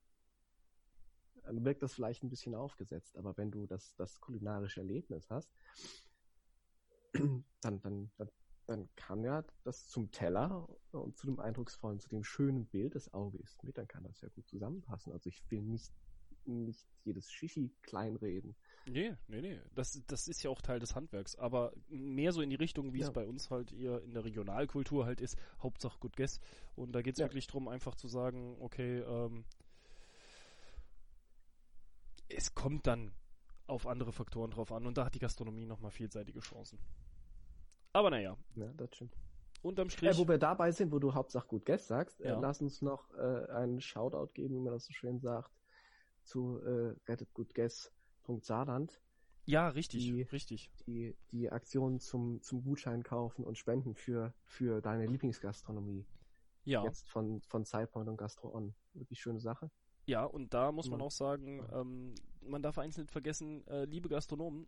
wirkt 1.49 1.83
das 1.83 1.95
vielleicht 1.95 2.23
ein 2.23 2.31
bisschen 2.31 2.55
aufgesetzt. 2.55 3.17
Aber 3.17 3.37
wenn 3.37 3.51
du 3.51 3.67
das, 3.67 3.95
das 3.97 4.21
kulinarische 4.21 4.81
Erlebnis 4.81 5.29
hast, 5.31 5.51
dann, 7.61 7.81
dann, 7.81 8.11
dann, 8.17 8.31
dann 8.67 8.89
kann 8.97 9.25
ja 9.25 9.45
das 9.65 9.89
zum 9.89 10.11
Teller 10.11 10.69
und 10.93 11.17
zu 11.17 11.27
dem 11.27 11.41
eindrucksvollen, 11.41 12.01
zu 12.01 12.09
dem 12.09 12.25
schönen 12.25 12.67
Bild 12.67 12.95
des 12.95 13.13
Auge 13.15 13.39
ist 13.39 13.63
mit, 13.63 13.79
dann 13.79 13.89
kann 13.89 14.05
das 14.05 14.21
ja 14.21 14.29
gut 14.29 14.49
zusammenpassen. 14.49 15.13
Also 15.13 15.29
ich 15.29 15.43
will 15.51 15.63
nicht, 15.63 15.93
nicht 16.45 16.87
jedes 17.05 17.31
Shishi 17.31 17.73
kleinreden. 17.83 18.57
Nee, 18.89 19.17
nee, 19.29 19.41
nee. 19.41 19.61
Das, 19.75 20.01
das 20.07 20.29
ist 20.29 20.43
ja 20.43 20.51
auch 20.51 20.61
Teil 20.63 20.79
des 20.79 20.95
Handwerks, 20.95 21.37
aber 21.37 21.73
mehr 21.89 22.33
so 22.33 22.41
in 22.41 22.51
die 22.51 22.57
Richtung, 22.57 22.93
wie 22.93 23.01
ja. 23.01 23.07
es 23.07 23.13
bei 23.13 23.27
uns 23.27 23.51
halt 23.51 23.73
eher 23.73 24.03
in 24.03 24.15
der 24.15 24.25
Regionalkultur 24.25 25.07
halt 25.07 25.21
ist, 25.21 25.37
Hauptsache 25.61 25.99
gut 25.99 26.17
Guess. 26.17 26.41
Und 26.77 26.93
da 26.93 27.03
geht 27.03 27.15
es 27.15 27.21
ja. 27.21 27.27
wirklich 27.27 27.47
darum, 27.47 27.69
einfach 27.69 27.97
zu 27.97 28.09
sagen, 28.09 28.57
okay, 28.61 29.01
ähm, 29.01 29.45
es 32.29 32.55
kommt 32.55 32.87
dann 32.87 33.13
auf 33.67 33.87
andere 33.87 34.13
Faktoren 34.13 34.51
drauf 34.51 34.71
an 34.73 34.87
und 34.87 34.97
da 34.97 35.05
hat 35.07 35.15
die 35.15 35.19
Gastronomie 35.19 35.67
nochmal 35.67 35.91
vielseitige 35.91 36.41
Chancen. 36.41 36.79
Aber 37.93 38.11
naja, 38.11 38.37
Ja, 38.55 38.67
das 38.77 38.95
stimmt. 38.95 39.17
unterm 39.63 39.91
Strich. 39.91 40.11
Äh, 40.11 40.19
wo 40.19 40.29
wir 40.29 40.39
dabei 40.39 40.71
sind, 40.71 40.93
wo 40.93 40.99
du 40.99 41.15
Hauptsache 41.15 41.47
gut 41.49 41.65
Guest 41.65 41.89
sagst, 41.89 42.21
äh, 42.21 42.29
Ja. 42.29 42.39
lass 42.41 42.61
uns 42.63 42.83
noch 42.83 43.11
äh, 43.15 43.47
einen 43.51 43.81
Shoutout 43.81 44.33
geben, 44.35 44.55
wie 44.55 44.61
man 44.61 44.73
das 44.73 44.85
so 44.85 44.93
schön 44.93 45.19
sagt, 45.19 45.51
zu 46.23 46.59
äh, 46.63 46.95
rettetgutguess.saarland, 47.07 49.01
ja, 49.49 49.69
richtig, 49.69 50.03
die- 50.05 50.23
richtig. 50.23 50.71
die 50.87 51.17
die 51.31 51.51
Aktion 51.53 52.01
zum 52.01 52.43
zum 52.43 52.63
Gutschein 52.65 53.03
kaufen 53.05 53.45
und 53.45 53.57
spenden 53.57 53.95
für 53.95 54.35
für 54.45 54.81
deine 54.81 55.07
Lieblingsgastronomie. 55.07 56.05
Ja. 56.65 56.83
Jetzt 56.85 57.09
von 57.09 57.41
von 57.43 57.65
Sidepoint 57.65 58.09
und 58.09 58.17
Gastro 58.17 58.53
On. 58.55 58.75
Wirklich 58.95 59.21
schöne 59.21 59.39
Sache. 59.41 59.71
Ja, 60.07 60.25
und 60.25 60.55
da 60.55 60.71
muss 60.73 60.89
man 60.89 61.01
auch 61.01 61.11
sagen, 61.11 61.67
ähm, 61.73 62.15
man 62.41 62.63
darf 62.63 62.79
eins 62.79 62.97
nicht 62.97 63.11
vergessen, 63.11 63.67
äh, 63.67 63.85
liebe 63.85 64.09
Gastronomen, 64.09 64.67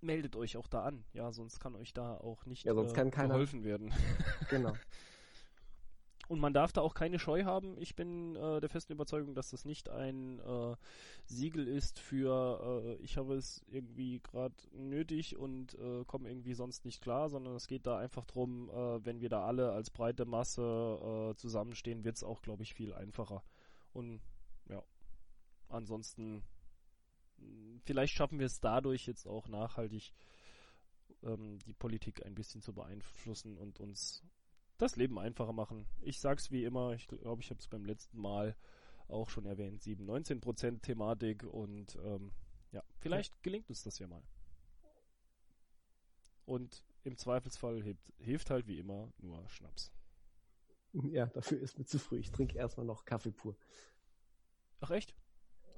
meldet 0.00 0.36
euch 0.36 0.56
auch 0.56 0.68
da 0.68 0.84
an. 0.84 1.04
Ja, 1.12 1.32
sonst 1.32 1.60
kann 1.60 1.74
euch 1.74 1.92
da 1.92 2.16
auch 2.16 2.46
nicht 2.46 2.64
Ja, 2.64 2.74
sonst 2.74 2.92
äh, 2.92 2.94
kann 2.94 3.10
keiner- 3.10 3.34
geholfen 3.34 3.62
werden. 3.64 3.92
Genau. 4.50 4.72
Und 6.28 6.40
man 6.40 6.52
darf 6.52 6.72
da 6.72 6.80
auch 6.80 6.94
keine 6.94 7.20
Scheu 7.20 7.44
haben. 7.44 7.78
Ich 7.78 7.94
bin 7.94 8.34
äh, 8.34 8.58
der 8.60 8.68
festen 8.68 8.92
Überzeugung, 8.94 9.36
dass 9.36 9.50
das 9.50 9.64
nicht 9.64 9.88
ein 9.90 10.40
äh, 10.40 10.74
Siegel 11.26 11.68
ist 11.68 12.00
für 12.00 12.84
äh, 12.84 13.02
ich 13.04 13.16
habe 13.16 13.34
es 13.34 13.62
irgendwie 13.68 14.18
gerade 14.20 14.54
nötig 14.72 15.36
und 15.36 15.74
äh, 15.74 16.04
komme 16.04 16.28
irgendwie 16.28 16.54
sonst 16.54 16.84
nicht 16.84 17.00
klar, 17.00 17.28
sondern 17.28 17.54
es 17.54 17.68
geht 17.68 17.86
da 17.86 17.98
einfach 17.98 18.24
drum, 18.24 18.68
äh, 18.70 19.04
wenn 19.04 19.20
wir 19.20 19.28
da 19.28 19.44
alle 19.46 19.70
als 19.70 19.90
breite 19.90 20.24
Masse 20.24 21.30
äh, 21.30 21.36
zusammenstehen, 21.36 22.02
wird 22.02 22.16
es 22.16 22.24
auch, 22.24 22.42
glaube 22.42 22.64
ich, 22.64 22.74
viel 22.74 22.92
einfacher. 22.92 23.44
Und 23.96 24.20
ja, 24.68 24.82
ansonsten 25.68 26.44
mh, 27.38 27.80
vielleicht 27.84 28.12
schaffen 28.12 28.38
wir 28.38 28.44
es 28.44 28.60
dadurch 28.60 29.06
jetzt 29.06 29.26
auch 29.26 29.48
nachhaltig 29.48 30.12
ähm, 31.22 31.58
die 31.60 31.72
Politik 31.72 32.24
ein 32.26 32.34
bisschen 32.34 32.60
zu 32.60 32.74
beeinflussen 32.74 33.56
und 33.56 33.80
uns 33.80 34.22
das 34.76 34.96
Leben 34.96 35.18
einfacher 35.18 35.54
machen. 35.54 35.86
Ich 36.02 36.20
sag's 36.20 36.50
wie 36.50 36.64
immer, 36.64 36.92
ich 36.92 37.08
glaube, 37.08 37.40
ich 37.40 37.48
habe 37.48 37.58
es 37.58 37.68
beim 37.68 37.86
letzten 37.86 38.20
Mal 38.20 38.54
auch 39.08 39.30
schon 39.30 39.46
erwähnt, 39.46 39.82
7, 39.82 40.04
19 40.04 40.42
Prozent 40.42 40.82
Thematik 40.82 41.44
und 41.44 41.96
ähm, 42.04 42.32
ja, 42.72 42.82
vielleicht 42.98 43.42
gelingt 43.42 43.70
uns 43.70 43.82
das 43.82 43.98
ja 43.98 44.06
mal. 44.08 44.22
Und 46.44 46.84
im 47.02 47.16
Zweifelsfall 47.16 47.82
hilft, 47.82 48.12
hilft 48.18 48.50
halt 48.50 48.66
wie 48.66 48.78
immer 48.78 49.10
nur 49.16 49.48
Schnaps. 49.48 49.90
Ja, 51.12 51.26
dafür 51.26 51.60
ist 51.60 51.78
mir 51.78 51.84
zu 51.84 51.98
früh. 51.98 52.18
Ich 52.18 52.30
trinke 52.30 52.56
erstmal 52.58 52.86
noch 52.86 53.04
Kaffee 53.04 53.30
pur. 53.30 53.56
Ach 54.80 54.90
echt? 54.90 55.14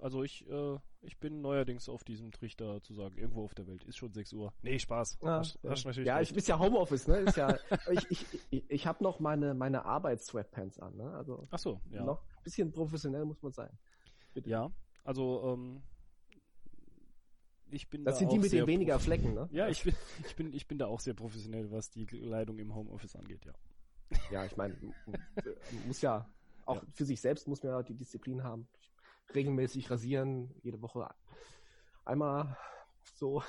Also 0.00 0.22
ich, 0.22 0.48
äh, 0.48 0.78
ich 1.02 1.18
bin 1.18 1.40
neuerdings 1.40 1.88
auf 1.88 2.04
diesem 2.04 2.30
Trichter 2.30 2.80
zu 2.82 2.94
sagen, 2.94 3.18
irgendwo 3.18 3.44
auf 3.44 3.54
der 3.54 3.66
Welt 3.66 3.82
ist 3.84 3.96
schon 3.96 4.12
6 4.12 4.32
Uhr. 4.32 4.52
Nee, 4.62 4.78
Spaß. 4.78 5.18
hast, 5.22 5.58
ja, 5.62 5.70
hast 5.70 5.84
natürlich 5.84 6.06
ja 6.06 6.20
ich 6.20 6.32
ist 6.32 6.46
ja 6.46 6.58
Homeoffice, 6.58 7.08
ne? 7.08 7.16
Ist 7.18 7.36
ja, 7.36 7.56
ich 7.90 8.10
ich, 8.10 8.26
ich, 8.50 8.70
ich 8.70 8.86
habe 8.86 9.02
noch 9.02 9.18
meine 9.18 9.54
meine 9.54 9.84
Arbeits-Sweatpants 9.84 10.78
an, 10.78 10.96
ne? 10.96 11.10
Also 11.14 11.48
Ach 11.50 11.58
so, 11.58 11.80
ja. 11.90 12.04
noch 12.04 12.22
ein 12.22 12.42
bisschen 12.44 12.70
professionell 12.70 13.24
muss 13.24 13.42
man 13.42 13.52
sein. 13.52 13.76
Bitte. 14.34 14.50
Ja, 14.50 14.70
also 15.02 15.52
ähm, 15.52 15.82
ich 17.70 17.88
bin 17.90 18.04
Das 18.04 18.14
da 18.14 18.18
sind 18.20 18.32
die 18.32 18.38
mit 18.38 18.52
den 18.52 18.66
weniger 18.66 19.00
Flecken, 19.00 19.34
ne? 19.34 19.48
Ja, 19.50 19.68
ich 19.68 19.82
bin, 19.82 19.94
ich 20.26 20.36
bin, 20.36 20.52
ich 20.52 20.68
bin 20.68 20.78
da 20.78 20.86
auch 20.86 21.00
sehr 21.00 21.14
professionell, 21.14 21.70
was 21.72 21.90
die 21.90 22.06
Kleidung 22.06 22.58
im 22.58 22.74
Homeoffice 22.74 23.16
angeht, 23.16 23.44
ja. 23.44 23.52
Ja, 24.30 24.44
ich 24.44 24.56
meine, 24.56 24.76
muss 25.84 26.00
ja 26.00 26.28
auch 26.66 26.76
Ja. 26.76 26.82
für 26.94 27.04
sich 27.04 27.20
selbst 27.20 27.48
muss 27.48 27.62
man 27.62 27.72
ja 27.72 27.82
die 27.82 27.94
Disziplin 27.94 28.42
haben. 28.42 28.68
Regelmäßig 29.34 29.90
rasieren, 29.90 30.54
jede 30.62 30.80
Woche 30.80 31.08
einmal 32.04 32.56
so 33.14 33.42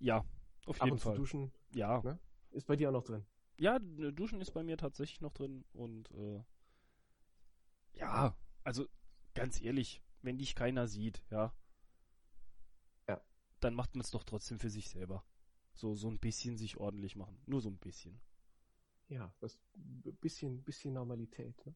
Ja, 0.00 0.24
auf 0.66 0.80
ab 0.80 0.86
jeden 0.86 0.92
und 0.92 0.98
zu 0.98 1.08
Fall. 1.08 1.16
duschen. 1.16 1.52
Ja. 1.72 2.00
Ne? 2.02 2.18
Ist 2.52 2.66
bei 2.66 2.76
dir 2.76 2.88
auch 2.88 2.92
noch 2.92 3.04
drin. 3.04 3.24
Ja, 3.58 3.78
Duschen 3.80 4.40
ist 4.40 4.52
bei 4.52 4.62
mir 4.62 4.76
tatsächlich 4.76 5.20
noch 5.20 5.32
drin 5.32 5.64
und 5.72 6.10
äh, 6.12 6.40
ja, 7.94 8.36
also 8.62 8.86
ganz 9.34 9.60
ehrlich, 9.60 10.02
wenn 10.22 10.38
dich 10.38 10.54
keiner 10.54 10.86
sieht, 10.86 11.24
ja, 11.30 11.52
Ja. 13.08 13.20
dann 13.60 13.74
macht 13.74 13.94
man 13.96 14.02
es 14.02 14.12
doch 14.12 14.22
trotzdem 14.22 14.58
für 14.60 14.70
sich 14.70 14.88
selber. 14.88 15.24
So, 15.74 15.94
so 15.94 16.08
ein 16.08 16.18
bisschen 16.18 16.56
sich 16.56 16.76
ordentlich 16.76 17.16
machen. 17.16 17.40
Nur 17.46 17.60
so 17.60 17.68
ein 17.68 17.78
bisschen. 17.78 18.20
Ja, 19.08 19.32
das 19.40 19.58
b- 19.74 20.12
bisschen, 20.12 20.62
bisschen 20.62 20.94
Normalität, 20.94 21.64
ne? 21.66 21.74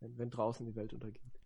Wenn, 0.00 0.16
wenn 0.18 0.30
draußen 0.30 0.64
die 0.64 0.76
Welt 0.76 0.92
untergeht. 0.92 1.40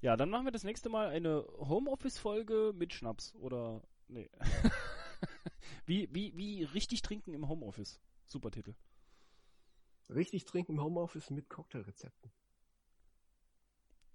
Ja, 0.00 0.16
dann 0.16 0.30
machen 0.30 0.46
wir 0.46 0.52
das 0.52 0.64
nächste 0.64 0.88
Mal 0.88 1.08
eine 1.08 1.46
Homeoffice-Folge 1.58 2.72
mit 2.74 2.94
Schnaps 2.94 3.34
oder 3.34 3.82
nee. 4.08 4.30
wie, 5.86 6.08
wie, 6.14 6.34
wie 6.36 6.64
richtig 6.64 7.02
trinken 7.02 7.34
im 7.34 7.48
Homeoffice. 7.48 8.00
Super 8.24 8.50
Titel. 8.50 8.74
Richtig 10.08 10.46
trinken 10.46 10.72
im 10.72 10.82
Homeoffice 10.82 11.30
mit 11.30 11.50
Cocktailrezepten. 11.50 12.32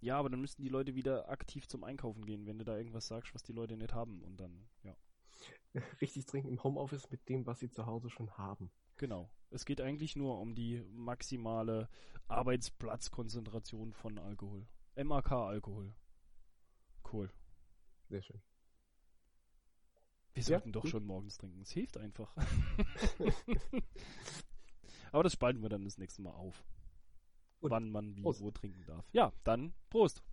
Ja, 0.01 0.17
aber 0.17 0.29
dann 0.29 0.41
müssten 0.41 0.61
die 0.61 0.69
Leute 0.69 0.95
wieder 0.95 1.29
aktiv 1.29 1.67
zum 1.67 1.83
Einkaufen 1.83 2.25
gehen, 2.25 2.45
wenn 2.47 2.57
du 2.57 2.65
da 2.65 2.77
irgendwas 2.77 3.07
sagst, 3.07 3.33
was 3.33 3.43
die 3.43 3.53
Leute 3.53 3.77
nicht 3.77 3.93
haben 3.93 4.21
und 4.23 4.37
dann, 4.37 4.67
ja. 4.83 4.95
Richtig 6.01 6.25
trinken 6.25 6.49
im 6.49 6.63
Homeoffice 6.63 7.09
mit 7.11 7.27
dem, 7.29 7.45
was 7.45 7.59
sie 7.59 7.69
zu 7.69 7.85
Hause 7.85 8.09
schon 8.09 8.37
haben. 8.37 8.71
Genau. 8.97 9.29
Es 9.49 9.65
geht 9.65 9.81
eigentlich 9.81 10.15
nur 10.15 10.39
um 10.39 10.55
die 10.55 10.81
maximale 10.91 11.89
Arbeitsplatzkonzentration 12.27 13.93
von 13.93 14.17
Alkohol. 14.17 14.67
MAK-Alkohol. 14.95 15.93
Cool. 17.11 17.29
Sehr 18.09 18.21
schön. 18.21 18.41
Wir 20.33 20.41
Ja, 20.43 20.47
sollten 20.47 20.71
doch 20.73 20.81
gut. 20.81 20.91
schon 20.91 21.05
morgens 21.05 21.37
trinken. 21.37 21.61
Es 21.61 21.71
hilft 21.71 21.97
einfach. 21.97 22.35
Aber 25.11 25.23
das 25.23 25.33
spalten 25.33 25.61
wir 25.61 25.69
dann 25.69 25.85
das 25.85 25.97
nächste 25.97 26.21
Mal 26.21 26.31
auf. 26.31 26.63
Gut. 27.61 27.71
Wann 27.71 27.89
man 27.89 28.15
wie 28.15 28.21
Prost. 28.21 28.41
wo 28.41 28.51
trinken 28.51 28.83
darf. 28.85 29.07
Ja, 29.13 29.31
dann 29.43 29.73
Prost. 29.89 30.23